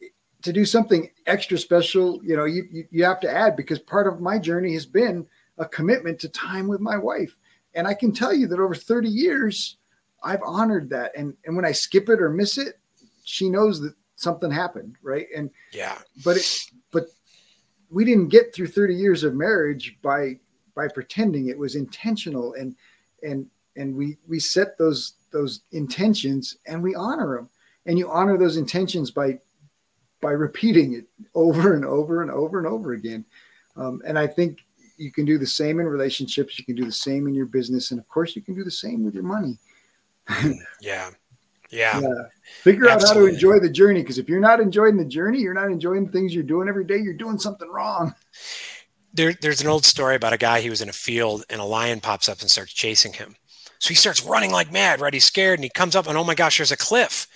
it, 0.00 0.12
to 0.42 0.52
do 0.52 0.64
something 0.64 1.10
extra 1.26 1.58
special, 1.58 2.24
you 2.24 2.36
know, 2.36 2.44
you, 2.44 2.62
you 2.70 2.84
you 2.92 3.04
have 3.04 3.18
to 3.20 3.30
add 3.30 3.56
because 3.56 3.80
part 3.80 4.06
of 4.06 4.20
my 4.20 4.38
journey 4.38 4.72
has 4.74 4.86
been 4.86 5.26
a 5.58 5.66
commitment 5.66 6.20
to 6.20 6.28
time 6.28 6.68
with 6.68 6.80
my 6.80 6.96
wife, 6.96 7.34
and 7.74 7.88
I 7.88 7.94
can 7.94 8.12
tell 8.12 8.32
you 8.32 8.46
that 8.46 8.60
over 8.60 8.76
thirty 8.76 9.08
years 9.08 9.77
I've 10.22 10.42
honored 10.44 10.90
that. 10.90 11.12
And 11.16 11.34
and 11.44 11.56
when 11.56 11.64
I 11.64 11.72
skip 11.72 12.08
it 12.08 12.20
or 12.20 12.30
miss 12.30 12.58
it, 12.58 12.78
she 13.24 13.48
knows 13.48 13.80
that 13.80 13.94
something 14.16 14.50
happened, 14.50 14.96
right? 15.02 15.26
And 15.34 15.50
yeah, 15.72 15.98
but 16.24 16.36
it 16.36 16.58
but 16.92 17.06
we 17.90 18.04
didn't 18.04 18.28
get 18.28 18.54
through 18.54 18.68
30 18.68 18.94
years 18.94 19.24
of 19.24 19.34
marriage 19.34 19.96
by 20.02 20.38
by 20.74 20.88
pretending. 20.88 21.48
It 21.48 21.58
was 21.58 21.74
intentional 21.74 22.54
and 22.54 22.74
and 23.22 23.46
and 23.76 23.94
we 23.94 24.16
we 24.26 24.40
set 24.40 24.76
those 24.78 25.14
those 25.30 25.62
intentions 25.72 26.56
and 26.66 26.82
we 26.82 26.94
honor 26.94 27.36
them 27.36 27.50
and 27.86 27.98
you 27.98 28.10
honor 28.10 28.38
those 28.38 28.56
intentions 28.56 29.10
by 29.10 29.38
by 30.20 30.32
repeating 30.32 30.94
it 30.94 31.06
over 31.34 31.74
and 31.74 31.84
over 31.84 32.22
and 32.22 32.30
over 32.30 32.58
and 32.58 32.66
over 32.66 32.92
again. 32.92 33.24
Um, 33.76 34.02
and 34.04 34.18
i 34.18 34.26
think 34.26 34.58
you 34.96 35.12
can 35.12 35.24
do 35.24 35.38
the 35.38 35.46
same 35.46 35.78
in 35.78 35.86
relationships. 35.86 36.58
You 36.58 36.64
can 36.64 36.74
do 36.74 36.84
the 36.84 36.90
same 36.90 37.28
in 37.28 37.34
your 37.34 37.46
business. 37.46 37.92
And 37.92 38.00
of 38.00 38.08
course 38.08 38.34
you 38.34 38.42
can 38.42 38.56
do 38.56 38.64
the 38.64 38.70
same 38.70 39.04
with 39.04 39.14
your 39.14 39.22
money 39.22 39.56
yeah. 40.80 41.10
Yeah. 41.70 42.00
yeah. 42.00 42.08
Figure 42.62 42.88
Absolutely. 42.88 42.90
out 42.90 43.06
how 43.06 43.14
to 43.14 43.26
enjoy 43.26 43.58
the 43.60 43.70
journey 43.70 44.00
because 44.00 44.18
if 44.18 44.28
you're 44.28 44.40
not 44.40 44.60
enjoying 44.60 44.96
the 44.96 45.04
journey, 45.04 45.40
you're 45.40 45.54
not 45.54 45.70
enjoying 45.70 46.06
the 46.06 46.12
things 46.12 46.34
you're 46.34 46.42
doing 46.42 46.68
every 46.68 46.84
day, 46.84 46.98
you're 46.98 47.14
doing 47.14 47.38
something 47.38 47.68
wrong. 47.70 48.14
There, 49.12 49.34
there's 49.34 49.60
an 49.60 49.66
old 49.66 49.84
story 49.84 50.14
about 50.14 50.32
a 50.32 50.38
guy 50.38 50.60
he 50.60 50.70
was 50.70 50.80
in 50.80 50.88
a 50.88 50.94
field 50.94 51.44
and 51.50 51.60
a 51.60 51.64
lion 51.64 52.00
pops 52.00 52.28
up 52.28 52.40
and 52.40 52.50
starts 52.50 52.72
chasing 52.72 53.12
him. 53.12 53.36
So 53.78 53.88
he 53.88 53.94
starts 53.94 54.24
running 54.24 54.50
like 54.50 54.72
mad, 54.72 55.00
right? 55.00 55.12
He's 55.12 55.24
scared 55.24 55.58
and 55.58 55.64
he 55.64 55.70
comes 55.70 55.94
up 55.94 56.06
and 56.06 56.16
oh 56.16 56.24
my 56.24 56.34
gosh, 56.34 56.58
there's 56.58 56.72
a 56.72 56.76
cliff. 56.76 57.26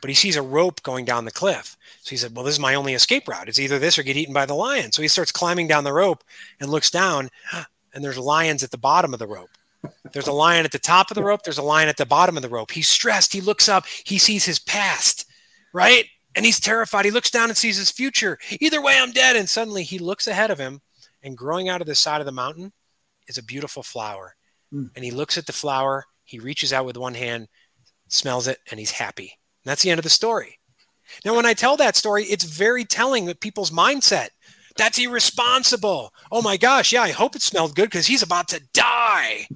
But 0.00 0.08
he 0.08 0.14
sees 0.14 0.36
a 0.36 0.42
rope 0.42 0.82
going 0.82 1.04
down 1.04 1.24
the 1.24 1.30
cliff. 1.30 1.76
So 2.00 2.10
he 2.10 2.16
said, 2.16 2.34
Well, 2.34 2.44
this 2.44 2.54
is 2.54 2.60
my 2.60 2.74
only 2.74 2.94
escape 2.94 3.28
route. 3.28 3.48
It's 3.48 3.60
either 3.60 3.78
this 3.78 3.98
or 3.98 4.02
get 4.02 4.16
eaten 4.16 4.34
by 4.34 4.46
the 4.46 4.54
lion. 4.54 4.90
So 4.90 5.00
he 5.00 5.08
starts 5.08 5.30
climbing 5.30 5.68
down 5.68 5.84
the 5.84 5.92
rope 5.92 6.24
and 6.58 6.68
looks 6.68 6.90
down, 6.90 7.28
and 7.94 8.04
there's 8.04 8.18
lions 8.18 8.64
at 8.64 8.72
the 8.72 8.78
bottom 8.78 9.12
of 9.12 9.20
the 9.20 9.28
rope. 9.28 9.50
There's 10.12 10.26
a 10.26 10.32
lion 10.32 10.64
at 10.64 10.72
the 10.72 10.78
top 10.78 11.10
of 11.10 11.14
the 11.14 11.22
rope. 11.22 11.42
There's 11.42 11.58
a 11.58 11.62
lion 11.62 11.88
at 11.88 11.96
the 11.96 12.06
bottom 12.06 12.36
of 12.36 12.42
the 12.42 12.48
rope. 12.48 12.70
He's 12.70 12.88
stressed. 12.88 13.32
He 13.32 13.40
looks 13.40 13.68
up. 13.68 13.86
He 14.04 14.18
sees 14.18 14.44
his 14.44 14.58
past, 14.58 15.26
right? 15.72 16.04
And 16.34 16.44
he's 16.44 16.60
terrified. 16.60 17.04
He 17.04 17.10
looks 17.10 17.30
down 17.30 17.48
and 17.48 17.56
sees 17.56 17.78
his 17.78 17.90
future. 17.90 18.38
Either 18.60 18.82
way, 18.82 18.98
I'm 18.98 19.12
dead. 19.12 19.36
And 19.36 19.48
suddenly 19.48 19.82
he 19.82 19.98
looks 19.98 20.26
ahead 20.26 20.50
of 20.50 20.58
him, 20.58 20.80
and 21.22 21.36
growing 21.36 21.68
out 21.68 21.80
of 21.80 21.86
the 21.86 21.94
side 21.94 22.20
of 22.20 22.26
the 22.26 22.32
mountain 22.32 22.72
is 23.26 23.38
a 23.38 23.42
beautiful 23.42 23.82
flower. 23.82 24.36
Mm. 24.72 24.90
And 24.94 25.04
he 25.04 25.10
looks 25.10 25.36
at 25.36 25.46
the 25.46 25.52
flower. 25.52 26.06
He 26.24 26.38
reaches 26.38 26.72
out 26.72 26.86
with 26.86 26.96
one 26.96 27.14
hand, 27.14 27.48
smells 28.08 28.48
it, 28.48 28.58
and 28.70 28.78
he's 28.78 28.92
happy. 28.92 29.38
And 29.64 29.70
that's 29.70 29.82
the 29.82 29.90
end 29.90 29.98
of 29.98 30.04
the 30.04 30.10
story. 30.10 30.58
Now, 31.24 31.36
when 31.36 31.46
I 31.46 31.52
tell 31.52 31.76
that 31.76 31.96
story, 31.96 32.24
it's 32.24 32.44
very 32.44 32.84
telling 32.84 33.28
of 33.28 33.40
people's 33.40 33.70
mindset. 33.70 34.28
That's 34.76 34.98
irresponsible. 34.98 36.12
Oh 36.30 36.40
my 36.40 36.56
gosh. 36.56 36.92
Yeah, 36.92 37.02
I 37.02 37.10
hope 37.10 37.36
it 37.36 37.42
smelled 37.42 37.74
good 37.74 37.90
because 37.90 38.06
he's 38.06 38.22
about 38.22 38.48
to 38.48 38.62
die 38.72 39.48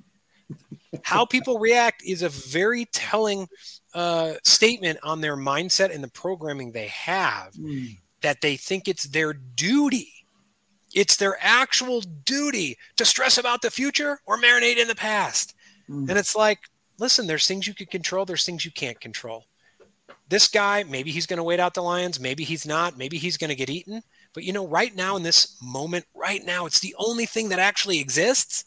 how 1.05 1.25
people 1.25 1.59
react 1.59 2.03
is 2.05 2.23
a 2.23 2.29
very 2.29 2.87
telling 2.87 3.49
uh, 3.95 4.35
statement 4.45 4.99
on 5.03 5.21
their 5.21 5.37
mindset 5.37 5.95
and 5.95 6.05
the 6.05 6.09
programming 6.09 6.73
they 6.73 6.89
have 6.89 7.53
mm. 7.55 7.97
that 8.23 8.41
they 8.41 8.57
think 8.57 8.89
it's 8.89 9.05
their 9.05 9.33
duty. 9.33 10.13
It's 10.95 11.17
their 11.17 11.37
actual 11.41 12.01
duty 12.01 12.79
to 12.97 13.05
stress 13.05 13.39
about 13.39 13.63
the 13.63 13.71
future 13.71 14.21
or 14.27 14.39
marinate 14.39 14.79
in 14.79 14.89
the 14.89 14.95
past. 14.95 15.55
Mm. 15.89 16.09
And 16.09 16.19
it's 16.19 16.37
like, 16.37 16.59
listen, 16.99 17.27
there's 17.27 17.47
things 17.47 17.67
you 17.67 17.75
can 17.75 17.87
control, 17.87 18.25
there's 18.25 18.45
things 18.45 18.65
you 18.65 18.71
can't 18.71 19.01
control. 19.01 19.45
This 20.29 20.49
guy, 20.49 20.83
maybe 20.83 21.11
he's 21.11 21.27
going 21.27 21.37
to 21.37 21.45
wait 21.45 21.61
out 21.61 21.75
the 21.75 21.83
lions, 21.83 22.19
maybe 22.19 22.45
he's 22.45 22.67
not, 22.67 22.99
maybe 22.99 23.17
he's 23.17 23.37
going 23.37 23.51
to 23.51 23.55
get 23.55 23.71
eaten. 23.71 24.03
But 24.35 24.45
you 24.45 24.53
know, 24.53 24.67
right 24.67 24.95
now 24.95 25.17
in 25.17 25.23
this 25.23 25.57
moment, 25.63 26.05
right 26.15 26.45
now, 26.45 26.67
it's 26.67 26.81
the 26.81 26.95
only 26.99 27.27
thing 27.27 27.49
that 27.49 27.59
actually 27.59 28.01
exists. 28.01 28.65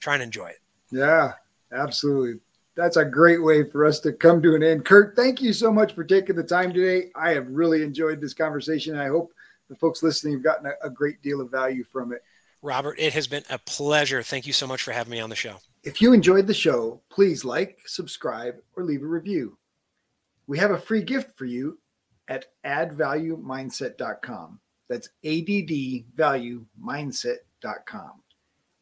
Try 0.00 0.14
and 0.14 0.22
enjoy 0.22 0.48
it. 0.48 0.58
Yeah, 0.90 1.32
absolutely. 1.72 2.40
That's 2.74 2.96
a 2.96 3.04
great 3.04 3.42
way 3.42 3.68
for 3.68 3.84
us 3.84 4.00
to 4.00 4.12
come 4.12 4.40
to 4.42 4.54
an 4.54 4.62
end. 4.62 4.84
Kurt, 4.84 5.14
thank 5.14 5.42
you 5.42 5.52
so 5.52 5.70
much 5.70 5.94
for 5.94 6.04
taking 6.04 6.36
the 6.36 6.42
time 6.42 6.72
today. 6.72 7.10
I 7.14 7.30
have 7.30 7.48
really 7.48 7.82
enjoyed 7.82 8.20
this 8.20 8.32
conversation. 8.32 8.96
I 8.96 9.08
hope 9.08 9.32
the 9.68 9.76
folks 9.76 10.02
listening 10.02 10.34
have 10.34 10.42
gotten 10.42 10.66
a, 10.66 10.86
a 10.86 10.90
great 10.90 11.20
deal 11.22 11.40
of 11.40 11.50
value 11.50 11.84
from 11.84 12.12
it. 12.12 12.22
Robert, 12.62 12.98
it 12.98 13.12
has 13.12 13.26
been 13.26 13.44
a 13.50 13.58
pleasure. 13.58 14.22
Thank 14.22 14.46
you 14.46 14.52
so 14.52 14.66
much 14.66 14.82
for 14.82 14.92
having 14.92 15.10
me 15.10 15.20
on 15.20 15.30
the 15.30 15.36
show. 15.36 15.56
If 15.82 16.00
you 16.00 16.12
enjoyed 16.12 16.46
the 16.46 16.54
show, 16.54 17.02
please 17.10 17.44
like, 17.44 17.80
subscribe, 17.86 18.54
or 18.76 18.84
leave 18.84 19.02
a 19.02 19.06
review. 19.06 19.58
We 20.46 20.58
have 20.58 20.70
a 20.70 20.78
free 20.78 21.02
gift 21.02 21.36
for 21.36 21.44
you 21.44 21.80
at 22.28 22.46
addvaluemindset.com. 22.64 24.60
That's 24.88 25.08
addvaluemindset.com. 25.24 28.12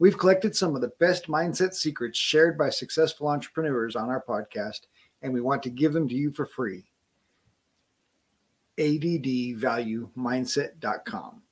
We've 0.00 0.18
collected 0.18 0.56
some 0.56 0.74
of 0.74 0.80
the 0.80 0.92
best 0.98 1.28
mindset 1.28 1.74
secrets 1.74 2.18
shared 2.18 2.56
by 2.56 2.70
successful 2.70 3.28
entrepreneurs 3.28 3.96
on 3.96 4.08
our 4.08 4.24
podcast, 4.26 4.86
and 5.20 5.30
we 5.30 5.42
want 5.42 5.62
to 5.64 5.70
give 5.70 5.92
them 5.92 6.08
to 6.08 6.14
you 6.14 6.32
for 6.32 6.46
free. 6.46 6.84
addvaluemindset.com. 8.78 11.42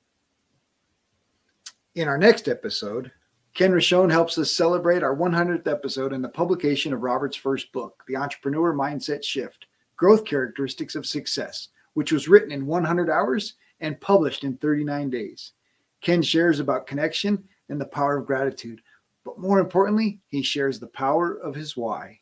In 1.94 2.09
our 2.09 2.16
next 2.16 2.49
episode, 2.49 3.12
Ken 3.53 3.72
Rochon 3.72 4.11
helps 4.11 4.38
us 4.38 4.51
celebrate 4.51 5.03
our 5.03 5.14
100th 5.14 5.68
episode 5.68 6.14
and 6.14 6.24
the 6.24 6.30
publication 6.30 6.94
of 6.94 7.03
Robert's 7.03 7.36
first 7.36 7.70
book, 7.72 8.03
The 8.09 8.16
Entrepreneur 8.16 8.72
Mindset 8.72 9.22
Shift 9.22 9.66
Growth 9.96 10.24
Characteristics 10.24 10.94
of 10.94 11.05
Success, 11.05 11.68
which 11.92 12.12
was 12.12 12.28
written 12.28 12.53
in 12.53 12.64
100 12.64 13.11
hours 13.11 13.57
and 13.80 14.01
published 14.01 14.42
in 14.42 14.57
39 14.57 15.11
days. 15.11 15.53
Ken 16.01 16.22
shares 16.22 16.61
about 16.61 16.86
connection 16.86 17.44
and 17.69 17.81
the 17.81 17.87
power 17.87 18.16
of 18.16 18.27
gratitude, 18.27 18.81
but 19.25 19.39
more 19.39 19.61
importantly, 19.61 20.21
he 20.29 20.43
shares 20.43 20.81
the 20.81 20.87
power 20.87 21.35
of 21.35 21.55
his 21.55 21.77
why. 21.77 22.16